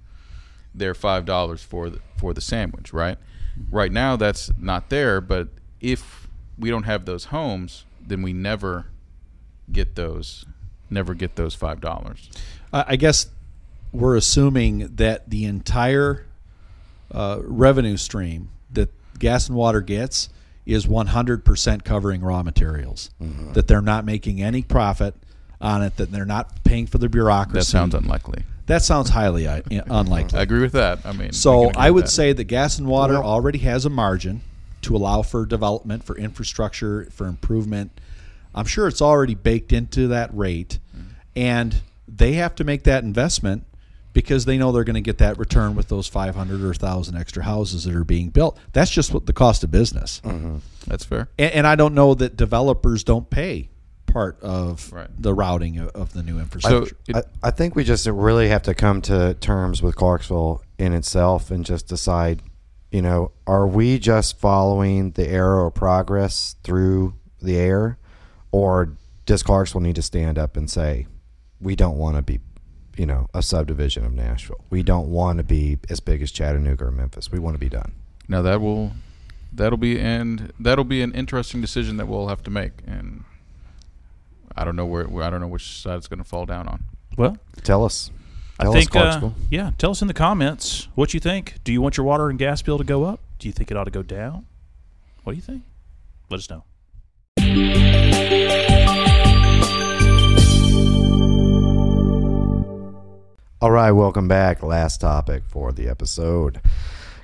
their 0.74 0.94
five 0.94 1.24
dollars 1.24 1.62
for 1.62 1.90
the, 1.90 2.00
for 2.16 2.32
the 2.32 2.40
sandwich. 2.40 2.92
Right. 2.92 3.18
Mm-hmm. 3.58 3.76
Right 3.76 3.92
now 3.92 4.16
that's 4.16 4.50
not 4.58 4.88
there, 4.90 5.20
but 5.20 5.48
if 5.80 6.28
we 6.58 6.70
don't 6.70 6.84
have 6.84 7.04
those 7.04 7.26
homes, 7.26 7.84
then 8.00 8.22
we 8.22 8.32
never 8.32 8.86
get 9.70 9.94
those 9.94 10.44
never 10.90 11.14
get 11.14 11.36
those 11.36 11.54
five 11.54 11.80
dollars. 11.80 12.30
I 12.72 12.96
guess 12.96 13.26
we're 13.92 14.16
assuming 14.16 14.94
that 14.96 15.28
the 15.30 15.44
entire 15.44 16.26
uh, 17.12 17.38
revenue 17.42 17.96
stream 17.96 18.50
that 18.72 18.90
gas 19.18 19.48
and 19.48 19.56
water 19.56 19.80
gets 19.80 20.28
is 20.66 20.86
100% 20.86 21.84
covering 21.84 22.20
raw 22.20 22.42
materials. 22.42 23.10
That 23.54 23.66
they're 23.66 23.82
not 23.82 24.04
making 24.04 24.42
any 24.42 24.62
profit 24.62 25.14
on 25.60 25.82
it. 25.82 25.96
That 25.96 26.12
they're 26.12 26.24
not 26.24 26.62
paying 26.64 26.86
for 26.86 26.98
the 26.98 27.08
bureaucracy. 27.08 27.58
That 27.58 27.64
sounds 27.64 27.94
unlikely. 27.94 28.44
That 28.66 28.82
sounds 28.82 29.10
highly 29.10 29.48
uh, 29.48 29.62
unlikely. 29.70 30.38
I 30.38 30.42
agree 30.42 30.60
with 30.60 30.72
that. 30.72 31.00
I 31.04 31.12
mean, 31.12 31.32
So 31.32 31.70
agree 31.70 31.82
I 31.82 31.90
would 31.90 32.04
that. 32.04 32.10
say 32.10 32.32
that 32.32 32.44
gas 32.44 32.78
and 32.78 32.86
water 32.86 33.14
Well- 33.14 33.24
already 33.24 33.58
has 33.60 33.84
a 33.84 33.90
margin 33.90 34.42
to 34.82 34.94
allow 34.96 35.22
for 35.22 35.44
development, 35.44 36.04
for 36.04 36.16
infrastructure, 36.16 37.08
for 37.10 37.26
improvement. 37.26 37.90
I'm 38.54 38.66
sure 38.66 38.86
it's 38.86 39.02
already 39.02 39.34
baked 39.34 39.72
into 39.72 40.08
that 40.08 40.30
rate, 40.36 40.78
and 41.36 41.76
they 42.08 42.32
have 42.34 42.54
to 42.56 42.64
make 42.64 42.84
that 42.84 43.02
investment 43.04 43.64
because 44.12 44.44
they 44.44 44.58
know 44.58 44.72
they're 44.72 44.84
going 44.84 44.94
to 44.94 45.00
get 45.00 45.18
that 45.18 45.38
return 45.38 45.74
with 45.74 45.88
those 45.88 46.06
500 46.08 46.60
or 46.62 46.66
1,000 46.66 47.16
extra 47.16 47.44
houses 47.44 47.84
that 47.84 47.94
are 47.94 48.04
being 48.04 48.30
built. 48.30 48.58
That's 48.72 48.90
just 48.90 49.14
what 49.14 49.26
the 49.26 49.32
cost 49.32 49.62
of 49.64 49.70
business. 49.70 50.20
Mm-hmm. 50.24 50.56
that's 50.86 51.04
fair. 51.04 51.28
And, 51.38 51.52
and 51.52 51.66
I 51.66 51.76
don't 51.76 51.94
know 51.94 52.14
that 52.14 52.36
developers 52.36 53.04
don't 53.04 53.28
pay 53.30 53.68
part 54.06 54.40
of 54.42 54.92
Right. 54.92 55.08
the 55.16 55.32
routing 55.32 55.78
of, 55.78 55.88
of 55.90 56.12
the 56.12 56.22
new 56.24 56.34
So 56.34 56.40
infrastructure. 56.40 56.96
it, 57.08 57.16
I, 57.16 57.48
I 57.48 57.50
think 57.52 57.76
we 57.76 57.84
just 57.84 58.06
really 58.06 58.48
have 58.48 58.62
to 58.64 58.74
come 58.74 59.00
to 59.02 59.34
terms 59.34 59.82
with 59.82 59.94
Clarksville 59.94 60.62
in 60.78 60.92
itself 60.92 61.52
and 61.52 61.64
just 61.64 61.86
decide, 61.86 62.42
you 62.90 63.02
know, 63.02 63.30
are 63.46 63.68
we 63.68 64.00
just 64.00 64.36
following 64.40 65.12
the 65.12 65.28
arrow 65.28 65.68
of 65.68 65.74
progress 65.74 66.56
through 66.64 67.14
the 67.40 67.56
air, 67.56 67.98
or 68.50 68.96
does 69.26 69.44
Clarksville 69.44 69.80
need 69.82 69.94
to 69.94 70.02
stand 70.02 70.36
up 70.38 70.56
and 70.56 70.68
say, 70.68 71.06
we 71.60 71.76
don't 71.76 71.96
want 71.96 72.16
to 72.16 72.22
be, 72.22 72.40
you 72.96 73.06
know, 73.06 73.28
a 73.32 73.42
subdivision 73.42 74.04
of 74.04 74.12
Nashville. 74.12 74.64
We 74.70 74.82
don't 74.82 75.08
want 75.08 75.38
to 75.38 75.44
be 75.44 75.78
as 75.88 76.00
big 76.00 76.22
as 76.22 76.30
Chattanooga 76.30 76.86
or 76.86 76.90
Memphis. 76.90 77.30
We 77.32 77.38
want 77.38 77.54
to 77.54 77.58
be 77.58 77.68
done. 77.68 77.92
now 78.28 78.42
that 78.42 78.60
will 78.60 78.92
that'll 79.52 79.78
be 79.78 79.98
and 79.98 80.52
that'll 80.60 80.84
be 80.84 81.02
an 81.02 81.12
interesting 81.14 81.60
decision 81.60 81.96
that 81.96 82.06
we'll 82.06 82.28
have 82.28 82.42
to 82.44 82.50
make, 82.50 82.72
and 82.86 83.24
I 84.56 84.64
don't 84.64 84.76
know 84.76 84.86
where 84.86 85.06
I 85.22 85.30
don't 85.30 85.40
know 85.40 85.48
which 85.48 85.80
side 85.80 85.96
it's 85.96 86.08
going 86.08 86.18
to 86.22 86.24
fall 86.28 86.46
down 86.46 86.68
on. 86.68 86.84
Well, 87.16 87.36
Tell 87.62 87.84
us. 87.84 88.10
I 88.58 88.70
think, 88.70 88.94
us, 88.94 89.22
uh, 89.22 89.30
yeah, 89.50 89.70
tell 89.78 89.90
us 89.90 90.02
in 90.02 90.08
the 90.08 90.12
comments 90.12 90.88
what 90.94 91.14
you 91.14 91.20
think. 91.20 91.54
Do 91.64 91.72
you 91.72 91.80
want 91.80 91.96
your 91.96 92.04
water 92.04 92.28
and 92.28 92.38
gas 92.38 92.60
bill 92.60 92.76
to 92.76 92.84
go 92.84 93.04
up? 93.04 93.20
Do 93.38 93.48
you 93.48 93.52
think 93.52 93.70
it 93.70 93.76
ought 93.78 93.84
to 93.84 93.90
go 93.90 94.02
down? 94.02 94.44
What 95.24 95.32
do 95.32 95.36
you 95.36 95.42
think? 95.42 95.62
Let 96.28 96.40
us 96.40 96.50
know. 96.50 96.64
All 103.60 103.70
right, 103.70 103.90
welcome 103.92 104.26
back. 104.28 104.62
Last 104.62 105.00
topic 105.02 105.42
for 105.46 105.72
the 105.72 105.88
episode. 105.88 106.60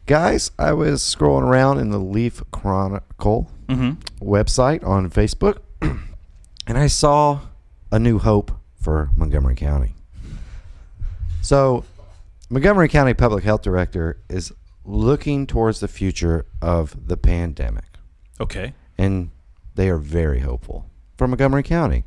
Guys, 0.06 0.50
I 0.58 0.72
was 0.72 1.02
scrolling 1.02 1.42
around 1.42 1.78
in 1.78 1.90
the 1.90 1.98
Leaf 1.98 2.42
Chronicle 2.50 3.50
Mm-hmm. 3.68 4.24
website 4.24 4.86
on 4.86 5.10
Facebook 5.10 5.58
and 5.82 6.78
I 6.78 6.86
saw 6.86 7.40
a 7.90 7.98
new 7.98 8.20
hope 8.20 8.52
for 8.80 9.10
Montgomery 9.16 9.56
County. 9.56 9.94
So, 11.42 11.84
Montgomery 12.48 12.88
County 12.88 13.12
Public 13.12 13.42
Health 13.42 13.62
Director 13.62 14.20
is 14.28 14.52
looking 14.84 15.48
towards 15.48 15.80
the 15.80 15.88
future 15.88 16.46
of 16.62 17.08
the 17.08 17.16
pandemic 17.16 17.86
Okay. 18.40 18.72
and 18.96 19.30
they 19.74 19.88
are 19.88 19.98
very 19.98 20.38
hopeful. 20.38 20.86
For 21.18 21.26
Montgomery 21.26 21.64
County, 21.64 22.04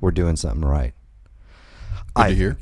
we're 0.00 0.10
doing 0.10 0.34
something 0.34 0.64
right. 0.64 0.92
Good 2.16 2.28
to 2.30 2.34
hear. 2.34 2.58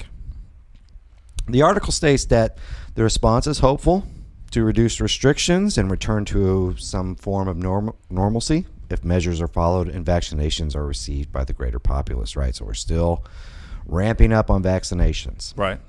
The 1.49 1.63
article 1.63 1.93
states 1.93 2.25
that 2.27 2.59
the 2.95 3.03
response 3.03 3.47
is 3.47 3.59
hopeful 3.59 4.07
to 4.53 4.65
reduce 4.65 5.01
restrictions 5.01 5.77
and 5.77 5.91
return 5.91 6.25
to 6.27 6.75
some 6.79 7.17
form 7.17 7.49
of 7.49 7.57
norm- 7.57 7.95
normalcy 8.09 8.67
if 8.89 9.05
measures 9.05 9.41
are 9.41 9.49
followed 9.49 9.89
and 9.89 10.07
vaccinations 10.07 10.77
are 10.77 10.87
received 10.87 11.33
by 11.33 11.45
the 11.45 11.53
greater 11.53 11.79
populace, 11.79 12.37
right? 12.37 12.55
So 12.55 12.65
we're 12.65 12.75
still 12.75 13.25
ramping 13.87 14.33
up 14.33 14.51
on 14.51 14.63
vaccinations. 14.63 15.53
Right. 15.57 15.81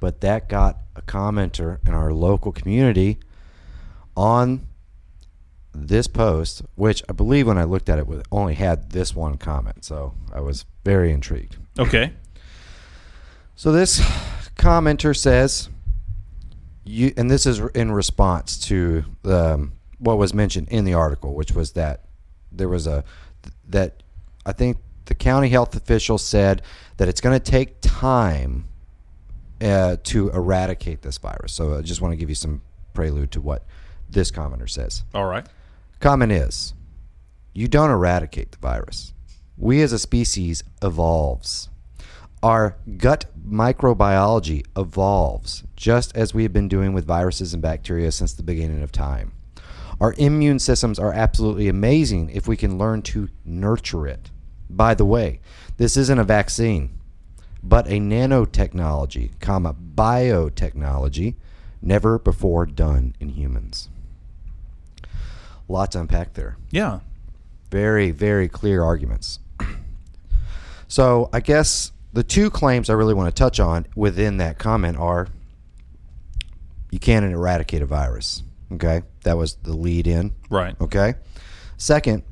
But 0.00 0.22
that 0.22 0.48
got 0.48 0.78
a 0.96 1.02
commenter 1.02 1.86
in 1.86 1.94
our 1.94 2.12
local 2.12 2.52
community 2.52 3.18
on 4.16 4.66
this 5.74 6.06
post, 6.06 6.62
which 6.74 7.02
I 7.08 7.12
believe 7.12 7.46
when 7.46 7.58
I 7.58 7.64
looked 7.64 7.88
at 7.88 7.98
it, 7.98 8.08
it 8.08 8.26
only 8.32 8.54
had 8.54 8.90
this 8.90 9.14
one 9.14 9.36
comment. 9.36 9.84
So 9.84 10.14
I 10.32 10.40
was 10.40 10.64
very 10.84 11.12
intrigued. 11.12 11.58
Okay. 11.78 12.12
So 13.54 13.70
this 13.72 14.00
commenter 14.56 15.16
says, 15.16 15.68
"You," 16.84 17.12
and 17.16 17.30
this 17.30 17.46
is 17.46 17.60
in 17.74 17.92
response 17.92 18.58
to 18.66 19.04
um, 19.24 19.72
what 19.98 20.18
was 20.18 20.34
mentioned 20.34 20.68
in 20.68 20.84
the 20.84 20.94
article, 20.94 21.34
which 21.34 21.52
was 21.52 21.72
that 21.72 22.04
there 22.52 22.68
was 22.68 22.86
a 22.86 23.04
that 23.68 24.02
I 24.44 24.52
think 24.52 24.78
the 25.06 25.14
county 25.14 25.48
health 25.48 25.74
official 25.74 26.18
said 26.18 26.62
that 26.96 27.08
it's 27.08 27.20
going 27.20 27.38
to 27.38 27.50
take 27.50 27.80
time 27.80 28.68
uh, 29.60 29.96
to 30.04 30.30
eradicate 30.30 31.02
this 31.02 31.18
virus. 31.18 31.52
So 31.52 31.78
I 31.78 31.82
just 31.82 32.00
want 32.00 32.12
to 32.12 32.16
give 32.16 32.28
you 32.28 32.34
some 32.34 32.62
prelude 32.94 33.30
to 33.32 33.40
what 33.40 33.64
this 34.08 34.30
commenter 34.30 34.68
says. 34.68 35.04
All 35.14 35.26
right. 35.26 35.46
Comment 36.00 36.30
is, 36.30 36.74
you 37.52 37.66
don't 37.66 37.90
eradicate 37.90 38.52
the 38.52 38.58
virus. 38.58 39.12
We 39.56 39.82
as 39.82 39.92
a 39.92 39.98
species 39.98 40.62
evolves. 40.82 41.69
Our 42.42 42.76
gut 42.96 43.26
microbiology 43.46 44.64
evolves 44.74 45.64
just 45.76 46.16
as 46.16 46.32
we 46.32 46.42
have 46.44 46.52
been 46.54 46.68
doing 46.68 46.94
with 46.94 47.04
viruses 47.04 47.52
and 47.52 47.62
bacteria 47.62 48.10
since 48.12 48.32
the 48.32 48.42
beginning 48.42 48.82
of 48.82 48.90
time. 48.90 49.32
Our 50.00 50.14
immune 50.16 50.58
systems 50.58 50.98
are 50.98 51.12
absolutely 51.12 51.68
amazing 51.68 52.30
if 52.30 52.48
we 52.48 52.56
can 52.56 52.78
learn 52.78 53.02
to 53.02 53.28
nurture 53.44 54.06
it. 54.06 54.30
By 54.70 54.94
the 54.94 55.04
way, 55.04 55.40
this 55.76 55.98
isn't 55.98 56.18
a 56.18 56.24
vaccine, 56.24 56.98
but 57.62 57.86
a 57.86 58.00
nanotechnology, 58.00 59.38
comma, 59.40 59.74
biotechnology, 59.74 61.34
never 61.82 62.18
before 62.18 62.64
done 62.64 63.14
in 63.20 63.30
humans. 63.30 63.90
Lots 65.68 65.92
to 65.92 66.00
unpack 66.00 66.32
there. 66.32 66.56
Yeah. 66.70 67.00
Very, 67.70 68.10
very 68.10 68.48
clear 68.48 68.82
arguments. 68.82 69.40
so 70.88 71.28
I 71.34 71.40
guess 71.40 71.92
the 72.12 72.22
two 72.22 72.50
claims 72.50 72.90
I 72.90 72.94
really 72.94 73.14
want 73.14 73.34
to 73.34 73.38
touch 73.38 73.60
on 73.60 73.86
within 73.94 74.38
that 74.38 74.58
comment 74.58 74.96
are 74.98 75.28
you 76.90 76.98
can't 76.98 77.24
eradicate 77.24 77.82
a 77.82 77.86
virus. 77.86 78.42
Okay. 78.72 79.02
That 79.22 79.36
was 79.36 79.54
the 79.54 79.74
lead 79.74 80.06
in. 80.06 80.32
Right. 80.48 80.74
Okay. 80.80 81.14
Second 81.76 82.22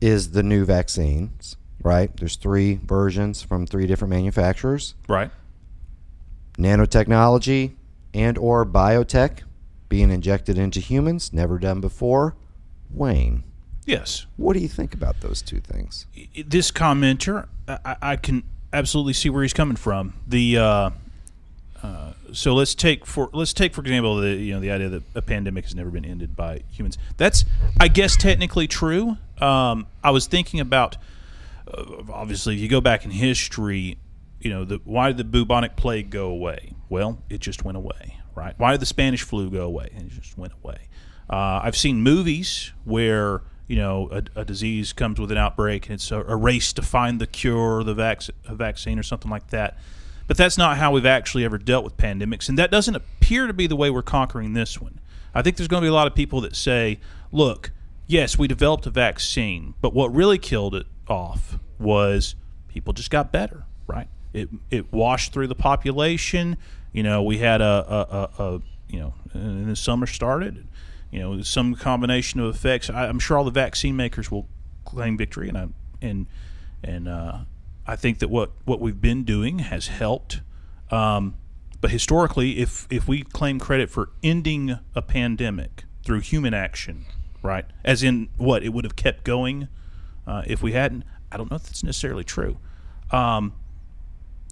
is 0.00 0.30
the 0.30 0.42
new 0.42 0.64
vaccines, 0.64 1.56
right? 1.82 2.14
There's 2.16 2.36
three 2.36 2.76
versions 2.84 3.42
from 3.42 3.66
three 3.66 3.86
different 3.86 4.10
manufacturers. 4.10 4.94
Right. 5.08 5.30
Nanotechnology 6.58 7.74
and 8.14 8.38
or 8.38 8.64
biotech 8.64 9.40
being 9.88 10.10
injected 10.10 10.58
into 10.58 10.80
humans, 10.80 11.32
never 11.32 11.58
done 11.58 11.80
before. 11.80 12.36
Wayne, 12.90 13.44
Yes. 13.88 14.26
what 14.36 14.52
do 14.52 14.60
you 14.60 14.68
think 14.68 14.94
about 14.94 15.20
those 15.20 15.42
two 15.42 15.60
things? 15.60 16.06
This 16.46 16.70
commenter, 16.70 17.46
I, 17.66 17.96
I 18.02 18.16
can 18.16 18.42
absolutely 18.72 19.14
see 19.14 19.30
where 19.30 19.42
he's 19.42 19.54
coming 19.54 19.76
from. 19.76 20.14
The 20.26 20.58
uh, 20.58 20.90
uh, 21.82 22.12
so 22.32 22.54
let's 22.54 22.74
take 22.74 23.06
for 23.06 23.30
let's 23.32 23.52
take 23.52 23.74
for 23.74 23.80
example 23.80 24.16
the 24.16 24.30
you 24.30 24.52
know 24.52 24.60
the 24.60 24.70
idea 24.70 24.88
that 24.88 25.02
a 25.14 25.22
pandemic 25.22 25.64
has 25.64 25.74
never 25.74 25.90
been 25.90 26.04
ended 26.04 26.36
by 26.36 26.62
humans. 26.70 26.98
That's 27.16 27.44
I 27.80 27.88
guess 27.88 28.16
technically 28.16 28.66
true. 28.66 29.16
Um, 29.40 29.86
I 30.02 30.10
was 30.10 30.26
thinking 30.26 30.60
about 30.60 30.96
uh, 31.66 31.84
obviously 32.12 32.56
if 32.56 32.60
you 32.60 32.68
go 32.68 32.80
back 32.80 33.04
in 33.04 33.10
history, 33.10 33.98
you 34.40 34.50
know 34.50 34.64
the 34.64 34.80
why 34.84 35.08
did 35.08 35.16
the 35.16 35.24
bubonic 35.24 35.76
plague 35.76 36.10
go 36.10 36.26
away? 36.28 36.72
Well, 36.88 37.18
it 37.30 37.40
just 37.40 37.64
went 37.64 37.76
away, 37.76 38.18
right? 38.34 38.54
Why 38.58 38.72
did 38.72 38.80
the 38.80 38.86
Spanish 38.86 39.22
flu 39.22 39.50
go 39.50 39.62
away? 39.62 39.90
And 39.94 40.10
it 40.10 40.20
just 40.20 40.36
went 40.36 40.52
away. 40.62 40.78
Uh, 41.30 41.60
I've 41.62 41.76
seen 41.76 42.02
movies 42.02 42.72
where 42.84 43.42
you 43.68 43.76
know 43.76 44.08
a, 44.10 44.40
a 44.40 44.44
disease 44.44 44.92
comes 44.92 45.20
with 45.20 45.30
an 45.30 45.38
outbreak 45.38 45.86
and 45.86 45.94
it's 45.94 46.10
a, 46.10 46.22
a 46.24 46.34
race 46.34 46.72
to 46.72 46.82
find 46.82 47.20
the 47.20 47.26
cure, 47.26 47.84
the 47.84 47.94
vac- 47.94 48.22
vaccine, 48.50 48.98
or 48.98 49.02
something 49.04 49.30
like 49.30 49.48
that. 49.48 49.78
But 50.26 50.36
that's 50.36 50.58
not 50.58 50.76
how 50.76 50.92
we've 50.92 51.06
actually 51.06 51.44
ever 51.44 51.56
dealt 51.56 51.84
with 51.84 51.96
pandemics, 51.96 52.48
and 52.48 52.58
that 52.58 52.70
doesn't 52.70 52.96
appear 52.96 53.46
to 53.46 53.52
be 53.52 53.66
the 53.66 53.76
way 53.76 53.90
we're 53.90 54.02
conquering 54.02 54.54
this 54.54 54.80
one. 54.80 54.98
I 55.34 55.42
think 55.42 55.56
there's 55.56 55.68
going 55.68 55.82
to 55.82 55.84
be 55.84 55.90
a 55.90 55.94
lot 55.94 56.06
of 56.06 56.14
people 56.14 56.40
that 56.40 56.56
say, 56.56 56.98
"Look, 57.30 57.70
yes, 58.06 58.36
we 58.36 58.48
developed 58.48 58.86
a 58.86 58.90
vaccine, 58.90 59.74
but 59.80 59.94
what 59.94 60.12
really 60.12 60.38
killed 60.38 60.74
it 60.74 60.86
off 61.06 61.58
was 61.78 62.34
people 62.68 62.92
just 62.92 63.10
got 63.10 63.30
better, 63.30 63.64
right? 63.86 64.08
It 64.32 64.48
it 64.70 64.92
washed 64.92 65.32
through 65.32 65.46
the 65.46 65.54
population. 65.54 66.56
You 66.92 67.02
know, 67.02 67.22
we 67.22 67.38
had 67.38 67.60
a 67.60 67.64
a, 67.64 68.42
a, 68.44 68.44
a 68.44 68.62
you 68.88 69.00
know, 69.00 69.14
and 69.32 69.68
the 69.68 69.76
summer 69.76 70.06
started. 70.06 70.66
You 71.10 71.20
know, 71.20 71.42
some 71.42 71.74
combination 71.74 72.40
of 72.40 72.54
effects. 72.54 72.90
I, 72.90 73.06
I'm 73.06 73.18
sure 73.18 73.38
all 73.38 73.44
the 73.44 73.50
vaccine 73.50 73.96
makers 73.96 74.30
will 74.30 74.48
claim 74.84 75.16
victory, 75.16 75.48
and 75.48 75.58
I 75.58 75.68
and 76.02 76.26
and 76.82 77.08
uh, 77.08 77.38
I 77.86 77.96
think 77.96 78.18
that 78.18 78.28
what 78.28 78.52
what 78.64 78.80
we've 78.80 79.00
been 79.00 79.24
doing 79.24 79.60
has 79.60 79.88
helped. 79.88 80.40
Um, 80.90 81.36
but 81.80 81.90
historically, 81.90 82.58
if 82.58 82.86
if 82.90 83.08
we 83.08 83.22
claim 83.22 83.58
credit 83.58 83.90
for 83.90 84.10
ending 84.22 84.78
a 84.94 85.02
pandemic 85.02 85.84
through 86.04 86.20
human 86.20 86.54
action, 86.54 87.06
right, 87.42 87.64
as 87.84 88.02
in 88.02 88.28
what 88.36 88.62
it 88.62 88.70
would 88.70 88.84
have 88.84 88.96
kept 88.96 89.24
going 89.24 89.68
uh, 90.26 90.42
if 90.46 90.62
we 90.62 90.72
hadn't, 90.72 91.04
I 91.32 91.36
don't 91.36 91.50
know 91.50 91.56
if 91.56 91.64
that's 91.64 91.82
necessarily 91.82 92.24
true. 92.24 92.58
Um, 93.10 93.54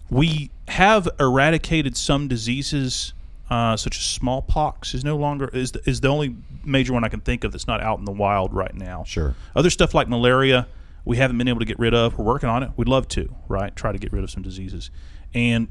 we 0.09 0.51
have 0.69 1.07
eradicated 1.19 1.97
some 1.97 2.27
diseases, 2.27 3.13
uh, 3.49 3.77
such 3.77 3.97
as 3.97 4.03
smallpox 4.03 4.93
is 4.93 5.03
no 5.03 5.15
longer 5.15 5.49
is 5.53 5.71
the, 5.71 5.89
is 5.89 6.01
the 6.01 6.07
only 6.07 6.35
major 6.63 6.93
one 6.93 7.03
I 7.03 7.09
can 7.09 7.21
think 7.21 7.43
of 7.43 7.51
that's 7.51 7.67
not 7.67 7.81
out 7.81 7.99
in 7.99 8.05
the 8.05 8.11
wild 8.11 8.53
right 8.53 8.75
now. 8.75 9.03
Sure. 9.05 9.35
Other 9.55 9.69
stuff 9.69 9.93
like 9.93 10.09
malaria, 10.09 10.67
we 11.05 11.17
haven't 11.17 11.37
been 11.37 11.47
able 11.47 11.59
to 11.59 11.65
get 11.65 11.79
rid 11.79 11.93
of. 11.93 12.17
We're 12.17 12.25
working 12.25 12.49
on 12.49 12.63
it. 12.63 12.71
We'd 12.75 12.89
love 12.89 13.07
to, 13.09 13.33
right? 13.47 13.73
Try 13.75 13.93
to 13.93 13.97
get 13.97 14.11
rid 14.11 14.23
of 14.23 14.29
some 14.29 14.43
diseases. 14.43 14.91
And 15.33 15.67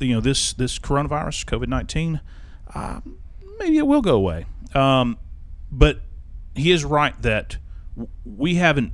you 0.00 0.14
know 0.14 0.20
this 0.20 0.52
this 0.52 0.78
coronavirus, 0.78 1.44
COVID 1.46 1.68
nineteen, 1.68 2.20
uh, 2.74 3.00
maybe 3.58 3.78
it 3.78 3.86
will 3.86 4.02
go 4.02 4.14
away. 4.14 4.46
Um, 4.74 5.18
but 5.70 6.00
he 6.54 6.72
is 6.72 6.84
right 6.84 7.20
that 7.22 7.56
we 8.24 8.56
haven't 8.56 8.92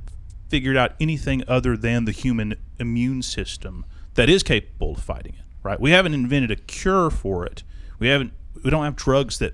figured 0.49 0.77
out 0.77 0.93
anything 0.99 1.43
other 1.47 1.75
than 1.75 2.05
the 2.05 2.11
human 2.11 2.55
immune 2.79 3.21
system 3.21 3.85
that 4.15 4.29
is 4.29 4.43
capable 4.43 4.93
of 4.93 5.01
fighting 5.01 5.33
it. 5.33 5.45
Right? 5.63 5.79
We 5.79 5.91
haven't 5.91 6.13
invented 6.13 6.51
a 6.51 6.55
cure 6.55 7.09
for 7.09 7.45
it. 7.45 7.63
We 7.99 8.07
haven't. 8.07 8.33
We 8.63 8.69
don't 8.71 8.83
have 8.83 8.95
drugs 8.95 9.39
that 9.39 9.53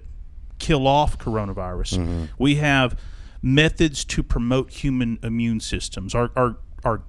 kill 0.59 0.87
off 0.87 1.17
coronavirus. 1.17 2.29
We 2.37 2.55
have 2.55 2.97
methods 3.41 4.05
to 4.05 4.21
promote 4.23 4.71
human 4.71 5.19
immune 5.23 5.59
systems, 5.59 6.13
our 6.15 6.31
our, 6.35 6.57
our 6.83 7.01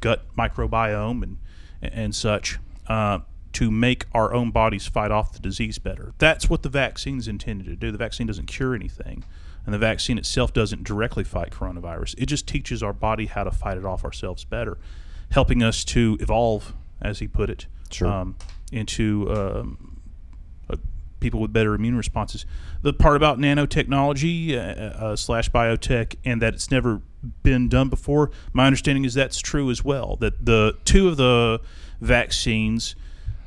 gut 0.00 0.24
microbiome 0.36 1.22
and 1.22 1.38
and 1.80 2.14
such, 2.14 2.58
uh, 2.88 3.20
to 3.52 3.70
make 3.70 4.04
our 4.12 4.34
own 4.34 4.50
bodies 4.50 4.86
fight 4.86 5.10
off 5.10 5.32
the 5.32 5.38
disease 5.38 5.78
better. 5.78 6.12
That's 6.18 6.50
what 6.50 6.62
the 6.62 6.68
vaccine 6.68 7.18
is 7.18 7.28
intended 7.28 7.66
to 7.66 7.76
do. 7.76 7.90
The 7.92 7.98
vaccine 7.98 8.26
doesn't 8.26 8.46
cure 8.46 8.74
anything, 8.74 9.24
and 9.64 9.72
the 9.72 9.78
vaccine 9.78 10.18
itself 10.18 10.52
doesn't 10.52 10.82
directly 10.84 11.22
fight 11.24 11.50
coronavirus. 11.50 12.14
It 12.18 12.26
just 12.26 12.46
teaches 12.48 12.82
our 12.82 12.92
body 12.92 13.26
how 13.26 13.44
to 13.44 13.50
fight 13.52 13.78
it 13.78 13.84
off 13.84 14.04
ourselves 14.04 14.44
better, 14.44 14.76
helping 15.30 15.62
us 15.62 15.84
to 15.86 16.16
evolve, 16.20 16.74
as 17.00 17.20
he 17.20 17.28
put 17.28 17.48
it, 17.48 17.66
Sure. 17.90 18.08
um, 18.08 18.34
into 18.72 19.32
um, 19.32 19.97
people 21.20 21.40
with 21.40 21.52
better 21.52 21.74
immune 21.74 21.96
responses. 21.96 22.46
The 22.82 22.92
part 22.92 23.16
about 23.16 23.38
nanotechnology 23.38 24.54
uh, 24.54 24.58
uh, 24.58 25.16
slash 25.16 25.50
biotech 25.50 26.16
and 26.24 26.40
that 26.42 26.54
it's 26.54 26.70
never 26.70 27.02
been 27.42 27.68
done 27.68 27.88
before, 27.88 28.30
my 28.52 28.66
understanding 28.66 29.04
is 29.04 29.14
that's 29.14 29.40
true 29.40 29.70
as 29.70 29.84
well. 29.84 30.16
That 30.16 30.44
the 30.44 30.76
two 30.84 31.08
of 31.08 31.16
the 31.16 31.60
vaccines 32.00 32.94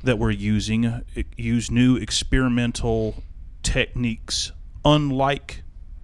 that 0.04 0.18
we're 0.18 0.32
using 0.32 0.86
uh, 0.86 1.02
use 1.38 1.72
new 1.72 1.96
experimental 1.96 3.24
techniques, 3.64 4.52
unlike 4.84 5.64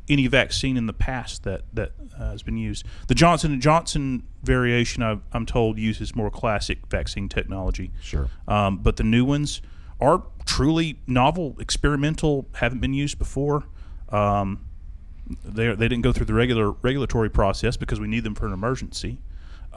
any 0.10 0.28
vaccine 0.28 0.78
in 0.78 0.86
the 0.86 0.94
past 0.94 1.44
that 1.44 1.64
that 1.74 1.92
uh, 2.18 2.32
has 2.32 2.44
been 2.44 2.58
used. 2.58 2.86
The 3.08 3.16
Johnson 3.16 3.52
and 3.52 3.62
Johnson 3.62 4.24
variation, 4.44 5.04
I've, 5.04 5.22
I'm 5.34 5.46
told, 5.46 5.78
uses 5.78 6.16
more 6.16 6.30
classic 6.30 6.80
vaccine 6.90 7.28
technology. 7.28 7.92
Sure. 8.02 8.30
Um, 8.48 8.78
but 8.78 8.96
the 8.96 9.04
new 9.04 9.26
ones 9.26 9.62
are 10.00 10.24
truly 10.46 11.00
novel, 11.08 11.56
experimental, 11.60 12.48
haven't 12.54 12.80
been 12.80 12.94
used 12.94 13.18
before. 13.18 13.64
Um, 14.10 14.66
they 15.44 15.68
they 15.68 15.88
didn't 15.88 16.02
go 16.02 16.14
through 16.14 16.26
the 16.26 16.34
regular 16.34 16.72
regulatory 16.72 17.30
process 17.30 17.76
because 17.78 18.00
we 18.00 18.08
need 18.08 18.24
them 18.24 18.36
for 18.36 18.46
an 18.46 18.54
emergency. 18.54 19.18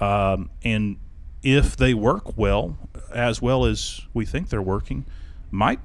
Um, 0.01 0.51
and 0.63 0.97
if 1.43 1.77
they 1.77 1.95
work 1.95 2.37
well, 2.37 2.79
as 3.13 3.43
well 3.43 3.65
as 3.65 4.03
we 4.15 4.25
think 4.25 4.49
they're 4.49 4.63
working, 4.63 5.07
might 5.51 5.81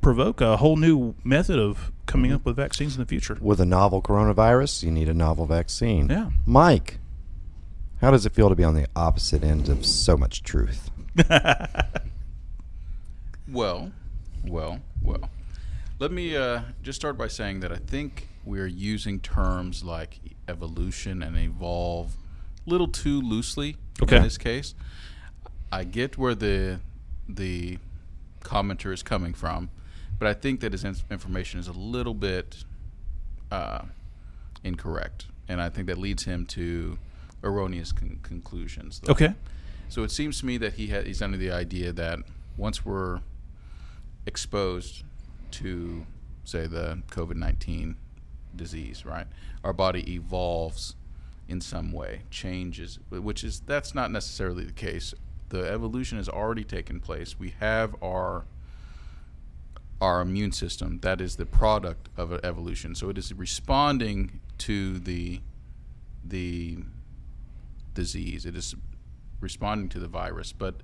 provoke 0.00 0.40
a 0.40 0.56
whole 0.56 0.76
new 0.76 1.14
method 1.24 1.58
of 1.58 1.92
coming 2.06 2.32
up 2.32 2.44
with 2.44 2.56
vaccines 2.56 2.96
in 2.96 3.00
the 3.00 3.06
future. 3.06 3.36
With 3.40 3.60
a 3.60 3.66
novel 3.66 4.00
coronavirus, 4.02 4.82
you 4.82 4.90
need 4.90 5.08
a 5.08 5.14
novel 5.14 5.46
vaccine. 5.46 6.08
Yeah. 6.08 6.30
Mike, 6.46 6.98
how 8.00 8.10
does 8.10 8.24
it 8.24 8.32
feel 8.32 8.48
to 8.48 8.54
be 8.54 8.64
on 8.64 8.74
the 8.74 8.86
opposite 8.96 9.44
end 9.44 9.68
of 9.68 9.84
so 9.84 10.16
much 10.16 10.42
truth? 10.42 10.90
Well, 13.50 13.92
well, 14.44 14.80
well. 15.02 15.28
Let 15.98 16.12
me 16.12 16.36
uh, 16.36 16.62
just 16.82 16.98
start 17.00 17.18
by 17.18 17.28
saying 17.28 17.60
that 17.60 17.72
I 17.72 17.76
think 17.76 18.28
we're 18.44 18.66
using 18.66 19.20
terms 19.20 19.84
like 19.84 20.18
evolution 20.48 21.22
and 21.22 21.36
evolve 21.36 22.16
a 22.66 22.70
little 22.70 22.88
too 22.88 23.20
loosely 23.20 23.76
Okay. 24.02 24.16
in 24.16 24.22
this 24.22 24.38
case. 24.38 24.74
I 25.72 25.84
get 25.84 26.16
where 26.18 26.34
the 26.34 26.80
the 27.28 27.78
commenter 28.42 28.92
is 28.92 29.02
coming 29.02 29.34
from, 29.34 29.70
but 30.18 30.26
I 30.26 30.34
think 30.34 30.60
that 30.60 30.72
his 30.72 30.84
information 30.84 31.60
is 31.60 31.68
a 31.68 31.72
little 31.72 32.14
bit 32.14 32.64
uh, 33.52 33.82
incorrect, 34.64 35.26
and 35.48 35.60
I 35.60 35.68
think 35.68 35.86
that 35.88 35.98
leads 35.98 36.24
him 36.24 36.46
to 36.46 36.98
erroneous 37.44 37.92
con- 37.92 38.18
conclusions. 38.22 39.00
though. 39.00 39.12
Okay. 39.12 39.34
So 39.88 40.02
it 40.02 40.10
seems 40.10 40.40
to 40.40 40.46
me 40.46 40.56
that 40.58 40.74
he 40.74 40.88
ha- 40.88 41.02
he's 41.02 41.20
under 41.22 41.36
the 41.36 41.50
idea 41.52 41.92
that 41.92 42.20
once 42.56 42.84
we're 42.84 43.20
exposed 44.26 45.04
to, 45.52 46.06
say, 46.44 46.66
the 46.66 47.02
COVID 47.08 47.36
19 47.36 47.96
disease, 48.54 49.04
right, 49.04 49.26
our 49.64 49.72
body 49.72 50.12
evolves 50.12 50.96
in 51.48 51.60
some 51.60 51.92
way, 51.92 52.22
changes, 52.30 52.98
which 53.10 53.42
is, 53.42 53.60
that's 53.60 53.94
not 53.94 54.10
necessarily 54.10 54.64
the 54.64 54.72
case. 54.72 55.14
The 55.48 55.68
evolution 55.68 56.18
has 56.18 56.28
already 56.28 56.62
taken 56.62 57.00
place. 57.00 57.38
We 57.38 57.54
have 57.58 57.94
our 58.02 58.44
our 60.00 60.22
immune 60.22 60.52
system 60.52 60.98
that 61.02 61.20
is 61.20 61.36
the 61.36 61.44
product 61.44 62.08
of 62.16 62.32
evolution. 62.42 62.94
So 62.94 63.10
it 63.10 63.18
is 63.18 63.32
responding 63.34 64.40
to 64.58 64.98
the 64.98 65.40
the 66.24 66.78
disease. 67.94 68.46
It 68.46 68.56
is 68.56 68.74
responding 69.40 69.88
to 69.90 69.98
the 69.98 70.08
virus, 70.08 70.52
but 70.52 70.76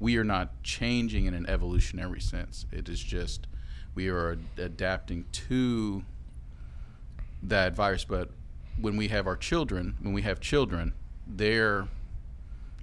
we 0.00 0.16
are 0.16 0.24
not 0.24 0.62
changing 0.62 1.26
in 1.26 1.34
an 1.34 1.46
evolutionary 1.48 2.20
sense. 2.20 2.66
It 2.72 2.88
is 2.88 3.00
just 3.00 3.46
we 3.94 4.08
are 4.08 4.38
adapting 4.56 5.26
to 5.32 6.02
that 7.42 7.74
virus. 7.74 8.04
But 8.04 8.30
when 8.80 8.96
we 8.96 9.08
have 9.08 9.26
our 9.26 9.36
children, 9.36 9.96
when 10.00 10.14
we 10.14 10.22
have 10.22 10.40
children, 10.40 10.94
they're 11.26 11.86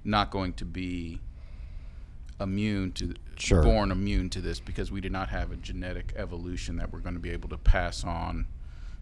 not 0.03 0.32
going 0.32 0.53
to 0.53 0.65
be 0.65 1.19
immune 2.39 2.91
to 2.93 3.13
Sure. 3.39 3.62
born 3.62 3.91
immune 3.91 4.30
to 4.32 4.41
this 4.41 4.60
because 4.60 4.91
we 4.91 4.99
do 4.99 5.10
not 5.10 5.30
have 5.30 5.51
a 5.51 5.56
genetic 5.58 6.13
evolution 6.15 6.77
that 6.77 6.91
we're 6.91 6.99
going 6.99 7.13
to 7.13 7.19
be 7.19 7.30
able 7.30 7.49
to 7.49 7.58
pass 7.58 8.03
on 8.03 8.47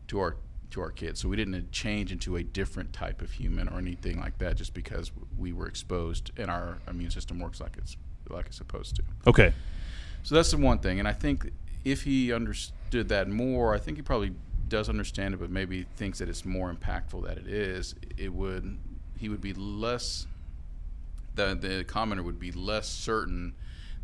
to 0.08 0.20
our 0.20 0.36
to 0.76 0.82
our 0.82 0.92
kids. 0.92 1.22
So 1.22 1.30
we 1.30 1.38
didn't 1.38 1.72
change 1.72 2.12
into 2.12 2.36
a 2.36 2.44
different 2.44 2.94
type 2.94 3.22
of 3.22 3.32
human 3.32 3.68
or 3.70 3.80
anything 3.80 4.20
like 4.20 4.38
that 4.40 4.58
just 4.58 4.74
because 4.74 5.12
we 5.38 5.54
were 5.54 5.68
exposed 5.68 6.32
and 6.38 6.52
our 6.52 6.78
immune 6.88 7.12
system 7.12 7.40
works 7.40 7.60
like 7.60 7.78
it's 7.78 7.98
like 8.30 8.48
it's 8.48 8.58
supposed 8.58 8.98
to. 8.98 9.04
Okay. 9.26 9.54
So 10.24 10.36
that's 10.36 10.52
the 10.52 10.58
one 10.58 10.80
thing, 10.80 11.00
and 11.00 11.08
I 11.08 11.14
think 11.14 11.52
if 11.84 12.04
he 12.04 12.34
understood 12.34 13.10
that 13.10 13.30
more, 13.30 13.74
I 13.76 13.78
think 13.78 13.98
he 13.98 14.02
probably 14.02 14.34
does 14.68 14.90
understand 14.90 15.36
it, 15.36 15.38
but 15.38 15.52
maybe 15.52 15.86
thinks 15.96 16.18
that 16.20 16.28
it's 16.28 16.44
more 16.44 16.74
impactful 16.74 17.26
that 17.28 17.38
it 17.38 17.48
is. 17.48 17.96
It 18.18 18.34
would 18.34 18.78
he 19.18 19.30
would 19.30 19.42
be 19.42 19.54
less 19.54 20.28
the 21.36 21.56
the 21.56 21.86
commenter 21.86 22.24
would 22.24 22.40
be 22.40 22.52
less 22.52 22.90
certain 22.90 23.54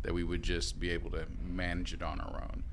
that 0.02 0.14
we 0.14 0.24
would 0.24 0.42
just 0.42 0.80
be 0.80 0.90
able 0.90 1.10
to 1.10 1.26
manage 1.44 1.92
it 1.92 2.02
on 2.02 2.20
our 2.20 2.42
own. 2.42 2.64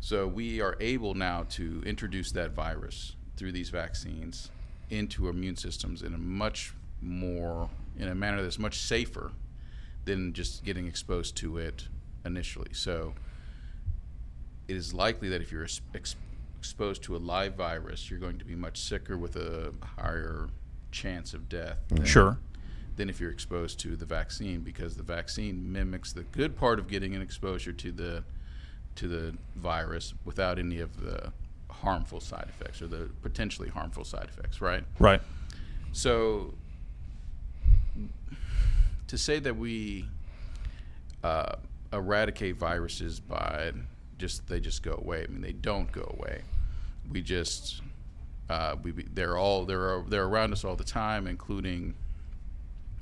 So 0.00 0.26
we 0.26 0.60
are 0.60 0.76
able 0.80 1.14
now 1.14 1.46
to 1.50 1.82
introduce 1.86 2.30
that 2.32 2.52
virus 2.52 3.16
through 3.36 3.52
these 3.52 3.70
vaccines 3.70 4.50
into 4.90 5.28
immune 5.28 5.56
systems 5.56 6.02
in 6.02 6.14
a 6.14 6.18
much 6.18 6.72
more 7.02 7.68
in 7.98 8.08
a 8.08 8.14
manner 8.14 8.42
that's 8.42 8.58
much 8.58 8.78
safer 8.78 9.32
than 10.04 10.32
just 10.32 10.64
getting 10.64 10.86
exposed 10.86 11.36
to 11.36 11.58
it 11.58 11.88
initially. 12.24 12.70
So 12.72 13.14
it 14.68 14.76
is 14.76 14.92
likely 14.94 15.28
that 15.30 15.40
if 15.40 15.52
you're 15.52 15.64
ex- 15.64 15.80
ex- 15.94 16.16
exposed 16.58 17.02
to 17.04 17.16
a 17.16 17.18
live 17.18 17.54
virus, 17.54 18.10
you're 18.10 18.18
going 18.18 18.38
to 18.38 18.44
be 18.44 18.54
much 18.54 18.78
sicker 18.80 19.16
with 19.16 19.36
a 19.36 19.72
higher 19.98 20.48
chance 20.90 21.34
of 21.34 21.48
death. 21.48 21.78
than- 21.88 21.98
mm. 21.98 22.06
Sure. 22.06 22.38
than 22.96 23.10
if 23.10 23.18
you're 23.20 23.30
exposed 23.32 23.80
to 23.80 23.96
the 23.96 24.06
vaccine 24.06 24.60
because 24.60 24.96
the 24.96 25.02
vaccine 25.02 25.72
mimics 25.72 26.12
the 26.12 26.22
good 26.22 26.56
part 26.56 26.78
of 26.78 26.86
getting 26.86 27.14
an 27.16 27.20
exposure 27.20 27.72
to 27.72 27.90
the 27.90 28.22
to 28.94 29.08
the 29.08 29.34
virus 29.56 30.14
without 30.24 30.60
any 30.60 30.78
of 30.78 31.00
the 31.00 31.32
harmful 31.84 32.20
side 32.20 32.46
effects 32.48 32.82
or 32.82 32.86
the 32.88 33.10
potentially 33.22 33.68
harmful 33.68 34.04
side 34.04 34.28
effects, 34.28 34.60
right? 34.60 34.84
Right. 34.98 35.20
So 35.92 36.54
to 39.06 39.18
say 39.18 39.38
that 39.38 39.56
we 39.56 40.08
uh, 41.22 41.56
eradicate 41.92 42.56
viruses 42.56 43.20
by 43.20 43.72
just 44.18 44.46
they 44.48 44.60
just 44.60 44.82
go 44.82 44.94
away. 44.94 45.24
I 45.24 45.26
mean, 45.28 45.40
they 45.40 45.52
don't 45.52 45.90
go 45.92 46.14
away. 46.18 46.42
We 47.10 47.22
just 47.22 47.82
uh, 48.48 48.76
we 48.82 48.92
they're 48.92 49.36
all 49.36 49.64
they're 49.64 50.02
they're 50.08 50.24
around 50.24 50.52
us 50.52 50.64
all 50.64 50.76
the 50.76 50.84
time, 50.84 51.26
including 51.26 51.94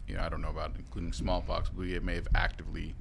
you 0.07 0.17
know 0.17 0.23
I 0.23 0.29
don't 0.29 0.43
know 0.43 0.51
about 0.51 0.73
including 0.77 1.13
smallpox. 1.13 1.69
But 1.69 1.79
we 1.79 1.99
may 2.01 2.15
have 2.17 2.29
actively 2.35 2.95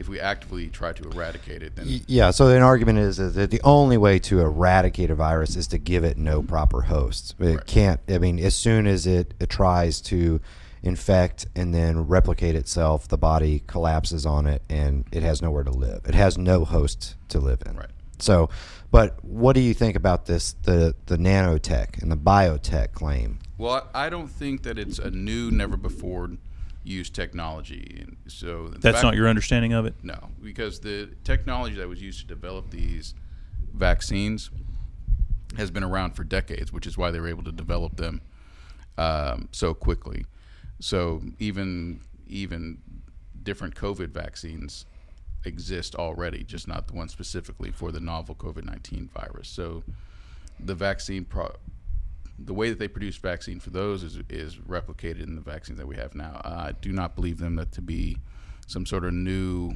if 0.00 0.08
we 0.08 0.18
actively 0.18 0.68
try 0.68 0.92
to 0.94 1.08
eradicate 1.10 1.62
it, 1.62 1.76
then 1.76 1.86
Yeah, 2.06 2.30
so 2.30 2.48
an 2.48 2.62
argument 2.62 2.98
is 2.98 3.18
that 3.18 3.50
the 3.50 3.60
only 3.62 3.98
way 3.98 4.18
to 4.20 4.40
eradicate 4.40 5.10
a 5.10 5.14
virus 5.14 5.56
is 5.56 5.66
to 5.68 5.78
give 5.78 6.04
it 6.04 6.16
no 6.16 6.42
proper 6.42 6.82
host. 6.82 7.34
It 7.38 7.44
Right. 7.44 7.66
can't, 7.66 8.00
I 8.08 8.16
mean, 8.16 8.38
as 8.38 8.56
soon 8.56 8.86
as 8.86 9.06
it, 9.06 9.34
it 9.38 9.50
tries 9.50 10.00
to 10.02 10.40
infect 10.82 11.46
and 11.54 11.74
then 11.74 12.06
replicate 12.06 12.54
itself, 12.54 13.06
the 13.08 13.18
body 13.18 13.62
collapses 13.66 14.24
on 14.24 14.46
it 14.46 14.62
and 14.70 15.04
it 15.12 15.22
has 15.22 15.42
nowhere 15.42 15.64
to 15.64 15.70
live. 15.70 16.00
It 16.06 16.14
has 16.14 16.38
no 16.38 16.64
host 16.64 17.16
to 17.28 17.38
live 17.38 17.62
in. 17.66 17.76
Right. 17.76 17.90
So, 18.18 18.48
but 18.90 19.22
what 19.22 19.52
do 19.52 19.60
you 19.60 19.74
think 19.74 19.96
about 19.96 20.24
this, 20.24 20.54
the, 20.62 20.94
the 21.06 21.18
nanotech 21.18 22.00
and 22.00 22.10
the 22.10 22.16
biotech 22.16 22.92
claim? 22.92 23.38
Well, 23.58 23.86
I 23.94 24.08
don't 24.08 24.28
think 24.28 24.62
that 24.62 24.78
it's 24.78 24.98
a 24.98 25.10
new, 25.10 25.50
never 25.50 25.76
before 25.76 26.30
used 26.82 27.14
technology. 27.14 27.98
And 28.00 28.16
so 28.26 28.68
That's 28.78 29.02
not 29.02 29.14
your 29.14 29.28
understanding 29.28 29.72
of 29.72 29.86
it. 29.86 29.94
No, 30.02 30.30
because 30.42 30.80
the 30.80 31.10
technology 31.24 31.76
that 31.76 31.88
was 31.88 32.00
used 32.00 32.20
to 32.20 32.26
develop 32.26 32.70
these 32.70 33.14
vaccines 33.72 34.50
has 35.56 35.70
been 35.70 35.84
around 35.84 36.12
for 36.12 36.24
decades, 36.24 36.72
which 36.72 36.86
is 36.86 36.96
why 36.96 37.10
they 37.10 37.20
were 37.20 37.28
able 37.28 37.44
to 37.44 37.52
develop 37.52 37.96
them 37.96 38.20
um, 38.98 39.48
so 39.52 39.74
quickly. 39.74 40.24
So 40.80 41.22
even 41.38 42.00
even 42.26 42.78
different 43.42 43.74
COVID 43.74 44.08
vaccines 44.10 44.86
exist 45.44 45.94
already, 45.94 46.44
just 46.44 46.68
not 46.68 46.86
the 46.86 46.94
one 46.94 47.08
specifically 47.08 47.70
for 47.70 47.92
the 47.92 48.00
novel 48.00 48.34
COVID 48.34 48.64
nineteen 48.64 49.08
virus. 49.12 49.48
So 49.48 49.82
the 50.58 50.74
vaccine 50.74 51.24
pro- 51.24 51.56
the 52.42 52.54
way 52.54 52.70
that 52.70 52.78
they 52.78 52.88
produce 52.88 53.16
vaccine 53.16 53.60
for 53.60 53.70
those 53.70 54.02
is 54.02 54.18
is 54.30 54.56
replicated 54.56 55.22
in 55.22 55.34
the 55.34 55.40
vaccines 55.42 55.78
that 55.78 55.86
we 55.86 55.96
have 55.96 56.14
now. 56.14 56.40
Uh, 56.44 56.68
I 56.68 56.72
do 56.80 56.90
not 56.92 57.14
believe 57.14 57.38
them 57.38 57.56
that 57.56 57.70
to 57.72 57.82
be 57.82 58.16
some 58.66 58.86
sort 58.86 59.04
of 59.04 59.12
new, 59.12 59.72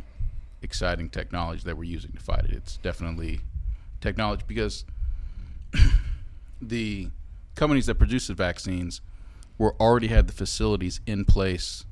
exciting 0.63 1.11
technology 1.11 1.63
that 1.65 1.77
we're 1.77 1.85
using 1.85 2.13
to 2.13 2.21
fight 2.21 2.45
it. 2.45 2.53
It's 2.53 2.77
definitely 2.79 3.41
technology 4.01 4.45
because 4.47 4.85
the 6.63 7.09
companies 7.55 7.87
that 7.87 7.97
produce 7.97 8.27
the 8.29 8.35
vaccines 8.35 9.01
were 9.59 9.75
already 9.81 10.09
had 10.09 10.27
the 10.27 10.33
facilities 10.33 11.01
in 11.07 11.25
place 11.25 11.85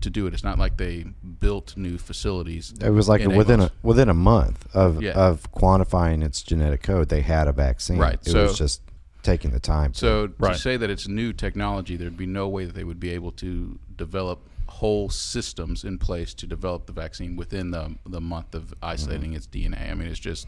to 0.00 0.10
do 0.10 0.26
it. 0.26 0.34
It's 0.34 0.44
not 0.44 0.58
like 0.58 0.76
they 0.76 1.04
built 1.40 1.76
new 1.76 1.98
facilities. 1.98 2.72
It 2.80 2.90
was 2.90 3.08
like 3.08 3.26
within 3.26 3.60
a 3.60 3.70
within 3.82 4.08
a 4.08 4.14
month 4.14 4.66
of 4.74 5.02
Yeah. 5.02 5.12
of 5.12 5.50
quantifying 5.52 6.22
its 6.24 6.42
genetic 6.42 6.82
code, 6.82 7.08
they 7.08 7.22
had 7.22 7.48
a 7.48 7.52
vaccine. 7.52 7.98
Right, 7.98 8.14
It 8.24 8.30
so- 8.30 8.44
was 8.44 8.58
just 8.58 8.82
taking 9.28 9.50
the 9.50 9.60
time. 9.60 9.92
to- 9.92 9.98
So 9.98 10.28
Right. 10.38 10.54
to 10.54 10.58
say 10.58 10.76
that 10.76 10.90
it's 10.90 11.06
new 11.06 11.32
technology, 11.32 11.96
there'd 11.96 12.16
be 12.16 12.26
no 12.26 12.48
way 12.48 12.64
that 12.64 12.74
they 12.74 12.84
would 12.84 13.00
be 13.00 13.10
able 13.10 13.32
to 13.32 13.78
develop 13.96 14.40
whole 14.68 15.08
systems 15.08 15.84
in 15.84 15.98
place 15.98 16.34
to 16.34 16.46
develop 16.46 16.86
the 16.86 16.92
vaccine 16.92 17.36
within 17.36 17.70
the 17.70 17.96
the 18.06 18.20
month 18.20 18.54
of 18.54 18.74
isolating 18.82 19.30
mm-hmm. 19.30 19.36
its 19.36 19.46
DNA. 19.46 19.90
I 19.90 19.94
mean, 19.94 20.08
it's 20.08 20.20
just 20.20 20.46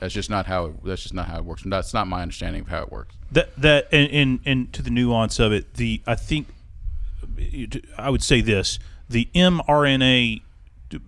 that's 0.00 0.14
just 0.14 0.30
not 0.30 0.46
how 0.46 0.66
it, 0.66 0.84
that's 0.84 1.02
just 1.02 1.14
not 1.14 1.28
how 1.28 1.38
it 1.38 1.44
works. 1.44 1.62
That's 1.64 1.94
not 1.94 2.06
my 2.08 2.22
understanding 2.22 2.62
of 2.62 2.68
how 2.68 2.82
it 2.82 2.90
works. 2.90 3.14
That 3.32 3.54
that 3.56 3.88
and, 3.92 4.10
and 4.10 4.40
and 4.44 4.72
to 4.72 4.82
the 4.82 4.90
nuance 4.90 5.38
of 5.38 5.52
it, 5.52 5.74
the 5.74 6.02
I 6.06 6.14
think 6.14 6.48
I 7.96 8.10
would 8.10 8.22
say 8.22 8.40
this: 8.40 8.78
the 9.08 9.28
mRNA, 9.34 10.42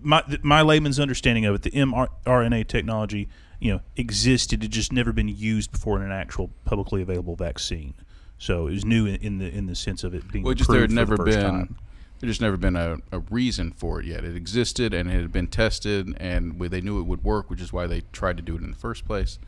my 0.01 0.23
my 0.41 0.61
layman's 0.61 0.99
understanding 0.99 1.45
of 1.45 1.55
it, 1.55 1.61
the 1.63 1.71
mRNA 1.71 2.67
technology, 2.67 3.27
you 3.63 3.71
know, 3.71 3.79
existed. 3.95 4.61
It 4.61 4.67
just 4.71 4.91
never 4.91 5.13
been 5.13 5.29
used 5.29 5.71
before 5.71 5.95
in 5.95 6.03
an 6.03 6.11
actual 6.11 6.49
publicly 6.65 7.01
available 7.01 7.37
vaccine. 7.37 7.93
So 8.37 8.67
it 8.67 8.71
was 8.73 8.83
new 8.83 9.05
in, 9.05 9.15
in 9.15 9.37
the 9.37 9.49
in 9.49 9.67
the 9.67 9.75
sense 9.75 10.03
of 10.03 10.13
it 10.13 10.29
being. 10.29 10.43
Well, 10.43 10.53
just 10.53 10.69
there 10.69 10.81
had 10.81 10.91
never 10.91 11.15
the 11.15 11.23
been 11.23 11.41
time. 11.41 11.75
there 12.19 12.27
just 12.27 12.41
never 12.41 12.57
been 12.57 12.75
a, 12.75 12.97
a 13.13 13.19
reason 13.19 13.71
for 13.71 14.01
it 14.01 14.05
yet. 14.05 14.25
It 14.25 14.35
existed 14.35 14.93
and 14.93 15.09
it 15.09 15.13
had 15.13 15.31
been 15.31 15.47
tested, 15.47 16.13
and 16.19 16.59
we- 16.59 16.67
they 16.67 16.81
knew 16.81 16.99
it 16.99 17.03
would 17.03 17.23
work, 17.23 17.49
which 17.49 17.61
is 17.61 17.71
why 17.71 17.87
they 17.87 18.01
tried 18.11 18.35
to 18.35 18.43
do 18.43 18.55
it 18.57 18.61
in 18.63 18.69
the 18.69 18.77
first 18.77 19.05
place. 19.05 19.39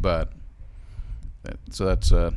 But 0.00 0.32
that, 1.44 1.58
so 1.70 1.84
that's 1.84 2.10
uh, 2.10 2.32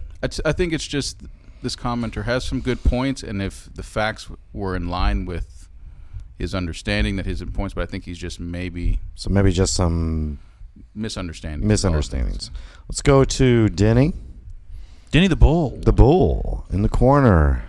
I 0.46 0.52
think 0.52 0.72
it's 0.72 0.86
just 0.86 1.24
this 1.64 1.76
commenter 1.76 2.26
has 2.26 2.46
some 2.46 2.62
good 2.62 2.84
points, 2.84 3.24
and 3.24 3.42
if 3.42 3.74
the 3.74 3.82
facts 3.82 4.30
were 4.54 4.76
in 4.76 4.88
line 4.88 5.26
with 5.26 5.68
his 6.38 6.54
understanding 6.54 7.16
that 7.16 7.26
his 7.26 7.44
points, 7.46 7.74
but 7.74 7.82
I 7.82 7.88
think 7.88 8.04
he's 8.04 8.20
just 8.20 8.40
maybe 8.40 9.00
so 9.16 9.32
maybe 9.32 9.52
just 9.52 9.74
some 9.74 10.38
misunderstanding 10.96 11.68
misunderstandings. 11.68 12.52
Let's 12.88 13.02
go 13.02 13.24
to 13.24 13.70
Denny, 13.70 14.14
Denny 15.12 15.28
the 15.28 15.36
Bull. 15.36 15.78
the 15.82 15.94
bull 15.94 16.66
in 16.70 16.82
the 16.82 16.90
corner. 16.90 17.64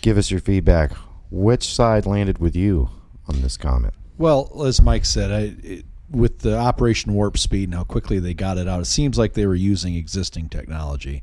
Give 0.00 0.18
us 0.18 0.30
your 0.30 0.40
feedback. 0.40 0.92
Which 1.30 1.64
side 1.74 2.06
landed 2.06 2.38
with 2.38 2.54
you 2.54 2.90
on 3.26 3.40
this 3.42 3.56
comment? 3.56 3.94
Well, 4.18 4.64
as 4.64 4.80
Mike 4.80 5.04
said, 5.04 5.32
I, 5.32 5.56
it, 5.62 5.84
with 6.10 6.40
the 6.40 6.56
Operation 6.56 7.14
Warp 7.14 7.38
Speed 7.38 7.64
and 7.68 7.74
how 7.74 7.84
quickly 7.84 8.18
they 8.18 8.34
got 8.34 8.58
it 8.58 8.68
out, 8.68 8.80
it 8.80 8.84
seems 8.84 9.18
like 9.18 9.32
they 9.32 9.46
were 9.46 9.54
using 9.54 9.94
existing 9.94 10.48
technology 10.48 11.22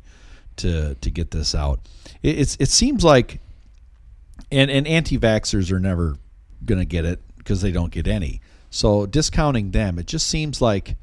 to 0.57 0.95
to 0.95 1.09
get 1.09 1.31
this 1.31 1.55
out. 1.55 1.79
It, 2.21 2.39
it's 2.39 2.57
it 2.59 2.69
seems 2.69 3.03
like, 3.03 3.39
and 4.51 4.69
and 4.69 4.87
anti-vaxxers 4.87 5.71
are 5.71 5.79
never 5.79 6.17
going 6.65 6.79
to 6.79 6.85
get 6.85 7.05
it 7.05 7.19
because 7.37 7.61
they 7.61 7.71
don't 7.71 7.91
get 7.91 8.07
any. 8.07 8.41
So 8.71 9.05
discounting 9.05 9.71
them, 9.71 9.99
it 9.99 10.07
just 10.07 10.25
seems 10.25 10.61
like 10.61 10.95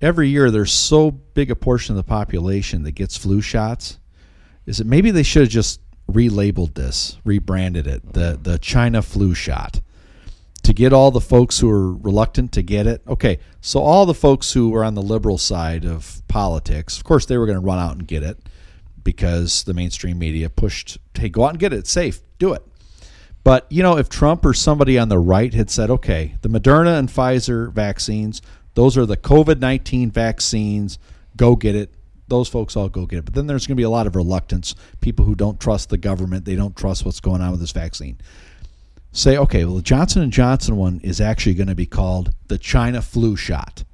every 0.00 0.28
year 0.28 0.50
there's 0.50 0.70
so 0.70 1.10
big 1.10 1.50
a 1.50 1.56
portion 1.56 1.94
of 1.94 1.96
the 1.96 2.08
population 2.08 2.84
that 2.84 2.92
gets 2.92 3.16
flu 3.16 3.40
shots. 3.40 3.98
Is 4.66 4.78
it 4.78 4.86
maybe 4.86 5.10
they 5.10 5.24
should 5.24 5.42
have 5.42 5.50
just 5.50 5.80
relabeled 6.08 6.74
this, 6.74 7.18
rebranded 7.24 7.86
it 7.86 8.12
the 8.12 8.38
the 8.40 8.58
China 8.58 9.02
flu 9.02 9.34
shot 9.34 9.80
to 10.62 10.72
get 10.72 10.92
all 10.92 11.10
the 11.10 11.20
folks 11.20 11.58
who 11.58 11.70
are 11.70 11.92
reluctant 11.94 12.52
to 12.52 12.62
get 12.62 12.86
it. 12.86 13.02
Okay, 13.08 13.38
so 13.60 13.80
all 13.80 14.06
the 14.06 14.14
folks 14.14 14.52
who 14.52 14.70
were 14.70 14.84
on 14.84 14.94
the 14.94 15.02
liberal 15.02 15.38
side 15.38 15.84
of 15.84 16.22
politics, 16.28 16.98
of 16.98 17.04
course, 17.04 17.26
they 17.26 17.38
were 17.38 17.46
going 17.46 17.58
to 17.58 17.64
run 17.64 17.78
out 17.78 17.92
and 17.92 18.06
get 18.06 18.22
it 18.22 18.38
because 19.02 19.64
the 19.64 19.74
mainstream 19.74 20.18
media 20.18 20.50
pushed, 20.50 20.98
"Hey, 21.14 21.30
go 21.30 21.44
out 21.44 21.50
and 21.50 21.58
get 21.58 21.72
it. 21.72 21.78
It's 21.78 21.90
safe. 21.90 22.20
Do 22.38 22.52
it." 22.52 22.62
But 23.44 23.66
you 23.70 23.82
know, 23.82 23.96
if 23.98 24.08
Trump 24.08 24.44
or 24.44 24.54
somebody 24.54 24.98
on 24.98 25.08
the 25.08 25.18
right 25.18 25.52
had 25.52 25.70
said, 25.70 25.90
"Okay, 25.90 26.36
the 26.42 26.48
Moderna 26.48 26.98
and 26.98 27.08
Pfizer 27.08 27.72
vaccines, 27.72 28.40
those 28.74 28.96
are 28.96 29.06
the 29.06 29.16
COVID 29.16 29.58
nineteen 29.58 30.10
vaccines. 30.10 30.98
Go 31.36 31.56
get 31.56 31.74
it." 31.74 31.94
Those 32.28 32.48
folks 32.48 32.76
all 32.76 32.88
go 32.88 33.04
get 33.04 33.18
it. 33.18 33.24
But 33.24 33.34
then 33.34 33.46
there's 33.46 33.66
going 33.66 33.76
to 33.76 33.80
be 33.80 33.84
a 33.84 33.90
lot 33.90 34.06
of 34.06 34.16
reluctance. 34.16 34.74
People 35.00 35.24
who 35.24 35.34
don't 35.34 35.60
trust 35.60 35.90
the 35.90 35.98
government, 35.98 36.44
they 36.44 36.54
don't 36.54 36.76
trust 36.76 37.04
what's 37.04 37.20
going 37.20 37.42
on 37.42 37.50
with 37.50 37.60
this 37.60 37.72
vaccine. 37.72 38.16
Say, 39.10 39.36
okay, 39.36 39.64
well, 39.66 39.74
the 39.74 39.82
Johnson 39.82 40.22
and 40.22 40.32
Johnson 40.32 40.76
one 40.76 41.00
is 41.02 41.20
actually 41.20 41.54
going 41.54 41.66
to 41.66 41.74
be 41.74 41.84
called 41.84 42.32
the 42.48 42.56
China 42.56 43.02
flu 43.02 43.36
shot 43.36 43.84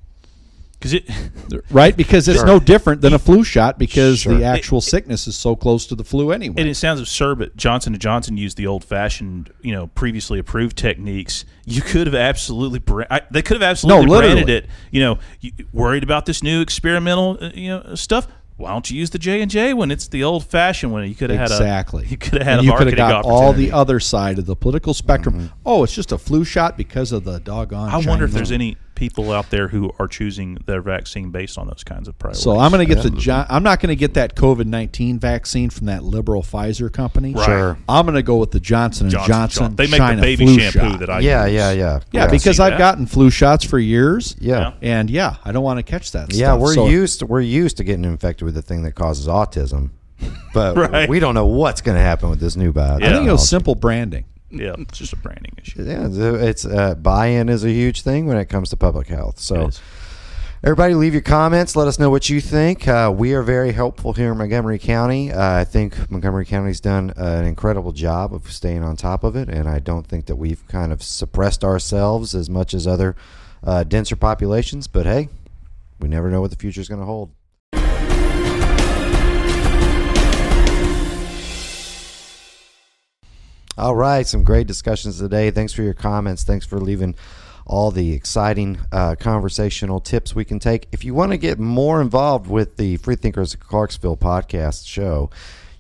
because 0.79 0.95
it 0.95 1.09
right? 1.71 1.97
Because 1.97 2.29
it's 2.29 2.45
no 2.45 2.61
different 2.61 3.01
than 3.01 3.13
a 3.13 3.19
flu 3.19 3.43
shot 3.45 3.79
because 3.79 4.21
Sure. 4.21 4.35
the 4.35 4.45
actual 4.45 4.81
sickness 4.81 5.27
is 5.27 5.37
so 5.37 5.57
close 5.57 5.87
to 5.87 5.95
the 5.95 6.05
flu 6.05 6.31
anyway. 6.33 6.55
and 6.59 6.69
it 6.69 6.77
sounds 6.77 7.01
absurd, 7.01 7.39
but 7.39 7.57
Johnson 7.57 7.95
and 7.95 8.01
Johnson 8.01 8.37
used 8.37 8.57
the 8.57 8.67
old-fashioned, 8.67 9.51
you 9.61 9.73
know, 9.73 9.89
previously 9.89 10.39
approved 10.39 10.77
techniques. 10.77 11.45
You 11.67 11.83
could 11.83 12.07
have 12.07 12.15
absolutely, 12.15 12.81
I, 13.11 13.23
they 13.31 13.43
could 13.43 13.57
have 13.61 13.69
absolutely 13.69 14.07
No, 14.07 14.19
branded 14.19 14.49
it. 14.49 14.67
You 14.91 15.01
know, 15.01 15.19
you, 15.41 15.53
worried 15.73 16.03
about 16.03 16.27
this 16.27 16.43
new 16.43 16.61
experimental, 16.61 17.39
uh, 17.41 17.51
you 17.55 17.69
know, 17.69 17.95
stuff. 17.95 18.29
Why 18.57 18.71
don't 18.73 18.91
you 18.91 18.99
use 18.99 19.11
the 19.11 19.21
J 19.21 19.41
and 19.41 19.49
J 19.49 19.73
when 19.73 19.93
it's 19.93 20.09
the 20.09 20.25
old-fashioned 20.25 20.91
one? 20.93 21.09
You 21.09 21.15
could 21.15 21.31
have 21.31 21.43
exactly. 21.49 22.03
had 22.03 22.09
a, 22.09 22.11
you 22.11 22.17
could 22.17 22.33
have 22.35 22.43
had 22.43 22.59
and 22.59 22.69
a 22.69 22.71
you 22.71 22.77
could 22.77 22.89
have 22.89 22.97
got 22.97 23.25
all 23.25 23.53
the 23.53 23.71
other 23.71 24.01
side 24.01 24.37
of 24.41 24.47
the 24.47 24.57
political 24.57 24.95
spectrum. 24.95 25.53
Oh, 25.65 25.85
it's 25.85 25.95
just 25.95 26.11
a 26.11 26.19
flu 26.19 26.43
shot 26.45 26.77
because 26.77 27.13
of 27.13 27.23
the 27.23 27.39
doggone. 27.39 27.89
I 27.89 27.99
wonder 27.99 28.25
if 28.25 28.33
there's 28.33 28.51
any 28.51 28.77
people 28.99 29.33
out 29.33 29.49
there 29.51 29.69
who 29.69 29.93
are 29.99 30.09
choosing 30.09 30.59
their 30.67 30.83
vaccine 30.83 31.31
based 31.31 31.57
on 31.57 31.69
those 31.69 31.85
kinds 31.85 32.09
of 32.09 32.19
priorities. 32.19 32.43
So 32.43 32.59
I'm 32.59 32.71
going 32.73 32.87
to 32.87 32.95
get 32.95 33.03
the 33.03 33.11
John. 33.11 33.47
I'm 33.49 33.63
not 33.63 33.81
going 33.81 33.89
to 33.91 33.97
get 33.97 34.15
that 34.15 34.35
COVID 34.35 34.67
nineteen 34.67 35.19
vaccine 35.19 35.71
from 35.71 35.87
that 35.87 36.03
liberal 36.03 36.43
Pfizer 36.43 36.93
company. 36.93 37.33
Right. 37.33 37.45
Sure. 37.47 37.79
I'm 37.89 38.05
going 38.05 38.17
to 38.17 38.23
go 38.23 38.37
with 38.37 38.51
the 38.51 38.61
Johnson 38.61 39.07
and 39.07 39.13
Johnson, 39.13 39.29
Johnson. 39.33 39.63
John- 39.69 39.77
They 39.77 39.87
make 39.87 39.99
China 39.99 40.17
the 40.17 40.23
baby 40.23 40.59
shampoo 40.59 40.91
shot. 40.91 40.99
that 41.01 41.11
I 41.11 41.21
yeah, 41.21 41.47
use. 41.47 41.55
yeah, 41.55 41.71
yeah, 41.73 42.01
Yeah, 42.13 42.25
I 42.25 42.27
because 42.29 42.59
I've 42.61 42.73
that. 42.73 42.79
gotten 42.79 43.07
flu 43.07 43.31
shots 43.31 43.65
for 43.65 43.79
years. 43.79 44.35
yeah. 44.41 44.73
And 44.83 45.09
yeah, 45.09 45.37
I 45.45 45.53
don't 45.53 45.63
want 45.65 45.79
to 45.79 45.83
catch 45.85 46.13
that. 46.13 46.33
Yeah, 46.35 46.49
stuff. 46.49 46.61
we're 46.61 46.75
So- 46.75 46.89
used 46.89 47.23
we're 47.23 47.41
used 47.41 47.77
to 47.79 47.85
getting 47.85 48.05
infected 48.05 48.45
with 48.45 48.55
the 48.55 48.63
thing 48.63 48.83
that 48.83 48.93
causes 48.93 49.27
autism, 49.29 49.91
but 50.53 50.77
Right. 50.91 51.09
we 51.09 51.21
don't 51.21 51.35
know 51.35 51.47
what's 51.47 51.81
going 51.81 51.97
to 51.97 52.03
happen 52.03 52.31
with 52.31 52.41
this 52.41 52.57
new 52.57 52.73
biotechnology. 52.73 53.01
Yeah. 53.01 53.11
I 53.11 53.13
think 53.13 53.29
it 53.29 53.33
was 53.33 53.49
simple 53.49 53.75
branding. 53.75 54.25
Yeah, 54.51 54.75
it's 54.79 54.99
just 54.99 55.13
a 55.13 55.17
branding 55.17 55.53
issue. 55.61 55.83
Yeah, 55.83 56.09
it's 56.11 56.65
uh, 56.65 56.95
buy-in 56.95 57.49
is 57.49 57.65
a 57.65 57.71
huge 57.71 58.03
thing 58.03 58.27
when 58.27 58.37
it 58.37 58.47
comes 58.47 58.71
to 58.71 58.77
public 58.77 59.09
health. 59.09 59.39
So, 59.39 59.71
everybody, 60.65 60.95
leave 60.95 61.13
your 61.13 61.23
comments. 61.23 61.77
Let 61.77 61.89
us 61.89 61.99
know 61.99 62.11
what 62.11 62.29
you 62.29 62.41
think. 62.41 62.89
Uh, 62.89 63.13
we 63.15 63.35
are 63.35 63.43
very 63.43 63.73
helpful 63.73 64.13
here 64.13 64.33
in 64.33 64.39
Montgomery 64.39 64.79
County. 64.79 65.33
Uh, 65.33 65.61
I 65.61 65.65
think 65.65 66.11
Montgomery 66.11 66.47
County's 66.47 66.81
done 66.81 67.13
an 67.17 67.45
incredible 67.45 67.93
job 67.93 68.33
of 68.35 68.51
staying 68.51 68.83
on 68.83 68.97
top 68.97 69.25
of 69.25 69.37
it, 69.37 69.49
and 69.49 69.69
I 69.69 69.79
don't 69.79 70.07
think 70.07 70.27
that 70.27 70.37
we've 70.37 70.67
kind 70.69 70.93
of 70.93 71.03
suppressed 71.03 71.65
ourselves 71.65 72.35
as 72.35 72.49
much 72.49 72.75
as 72.75 72.87
other 72.87 73.17
uh, 73.63 73.85
denser 73.85 74.17
populations. 74.17 74.87
But 74.87 75.07
hey, 75.07 75.29
we 76.01 76.09
never 76.09 76.31
know 76.31 76.41
what 76.41 76.51
the 76.51 76.57
future 76.57 76.81
is 76.81 76.89
going 76.89 77.01
to 77.01 77.07
hold. 77.07 77.31
All 83.79 83.95
right, 83.95 84.27
some 84.27 84.43
great 84.43 84.67
discussions 84.67 85.21
today. 85.21 85.53
Thanks 85.53 85.73
for 85.73 85.85
your 85.85 85.95
comments. 85.95 86.43
Thanks 86.43 86.67
for 86.67 86.81
leaving 86.81 87.15
all 87.65 87.93
the 87.93 88.13
exciting 88.13 88.81
uh, 88.91 89.15
conversational 89.15 90.01
tips 90.01 90.35
we 90.35 90.45
can 90.45 90.59
take. 90.59 90.89
If 90.91 91.05
you 91.05 91.15
want 91.15 91.31
to 91.31 91.39
get 91.39 91.61
more 91.61 92.01
involved 92.01 92.51
with 92.51 92.77
the 92.77 92.97
Freethinkers 92.97 93.55
of 93.55 93.61
Clarksville 93.61 94.17
podcast 94.17 94.85
show, 94.85 95.31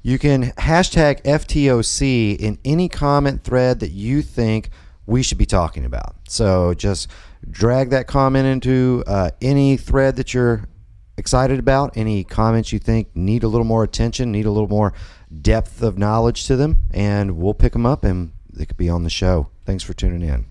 you 0.00 0.16
can 0.16 0.52
hashtag 0.52 1.24
FTOC 1.24 2.36
in 2.36 2.60
any 2.64 2.88
comment 2.88 3.42
thread 3.42 3.80
that 3.80 3.90
you 3.90 4.22
think 4.22 4.70
we 5.06 5.24
should 5.24 5.38
be 5.38 5.46
talking 5.46 5.84
about. 5.84 6.14
So 6.28 6.74
just 6.74 7.10
drag 7.50 7.90
that 7.90 8.06
comment 8.06 8.46
into 8.46 9.02
uh, 9.08 9.32
any 9.42 9.76
thread 9.76 10.14
that 10.16 10.32
you're 10.32 10.68
excited 11.16 11.58
about, 11.58 11.96
any 11.96 12.22
comments 12.22 12.72
you 12.72 12.78
think 12.78 13.16
need 13.16 13.42
a 13.42 13.48
little 13.48 13.66
more 13.66 13.82
attention, 13.82 14.30
need 14.30 14.46
a 14.46 14.52
little 14.52 14.68
more 14.68 14.94
depth 15.42 15.82
of 15.82 15.98
knowledge 15.98 16.46
to 16.46 16.56
them, 16.56 16.78
and 16.92 17.36
we'll 17.36 17.54
pick 17.54 17.72
them 17.72 17.86
up 17.86 18.04
and 18.04 18.32
they 18.52 18.66
could 18.66 18.76
be 18.76 18.88
on 18.88 19.04
the 19.04 19.10
show. 19.10 19.48
Thanks 19.64 19.84
for 19.84 19.92
tuning 19.94 20.22
in. 20.22 20.46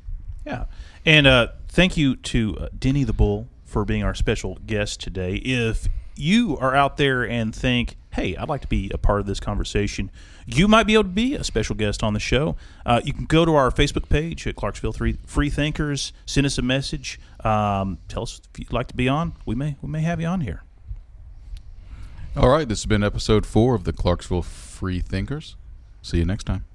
Yeah. 0.45 0.65
And 1.05 1.27
uh, 1.27 1.47
thank 1.67 1.97
you 1.97 2.15
to 2.15 2.57
uh, 2.57 2.69
Denny 2.77 3.03
the 3.03 3.13
Bull 3.13 3.47
for 3.65 3.83
being 3.85 4.03
our 4.03 4.15
special 4.15 4.57
guest 4.65 5.01
today. 5.01 5.35
If 5.35 5.87
you 6.15 6.57
are 6.57 6.75
out 6.75 6.97
there 6.97 7.23
and 7.23 7.53
think, 7.53 7.97
hey, 8.13 8.35
I'd 8.35 8.49
like 8.49 8.61
to 8.61 8.67
be 8.67 8.89
a 8.93 8.97
part 8.97 9.19
of 9.19 9.25
this 9.25 9.39
conversation, 9.39 10.09
you 10.45 10.67
might 10.67 10.87
be 10.87 10.93
able 10.93 11.03
to 11.03 11.09
be 11.09 11.35
a 11.35 11.43
special 11.43 11.75
guest 11.75 12.01
on 12.01 12.13
the 12.13 12.19
show. 12.19 12.55
Uh, 12.85 13.01
you 13.03 13.13
can 13.13 13.25
go 13.25 13.45
to 13.45 13.55
our 13.55 13.69
Facebook 13.71 14.09
page 14.09 14.47
at 14.47 14.55
Clarksville 14.55 14.93
Three 14.93 15.17
Free 15.25 15.49
Thinkers, 15.49 16.13
send 16.25 16.47
us 16.47 16.57
a 16.57 16.61
message, 16.61 17.19
um, 17.43 17.97
tell 18.07 18.23
us 18.23 18.39
if 18.53 18.59
you'd 18.59 18.73
like 18.73 18.87
to 18.87 18.95
be 18.95 19.09
on. 19.09 19.33
We 19.45 19.55
may 19.55 19.75
we 19.81 19.89
may 19.89 20.01
have 20.01 20.21
you 20.21 20.27
on 20.27 20.41
here. 20.41 20.63
All 22.35 22.49
right, 22.49 22.67
this 22.67 22.79
has 22.79 22.85
been 22.85 23.03
episode 23.03 23.45
four 23.45 23.75
of 23.75 23.83
the 23.83 23.91
Clarksville 23.91 24.43
Free 24.77 24.99
Thinkers. 24.99 25.55
See 26.03 26.19
you 26.19 26.25
next 26.25 26.43
time. 26.43 26.66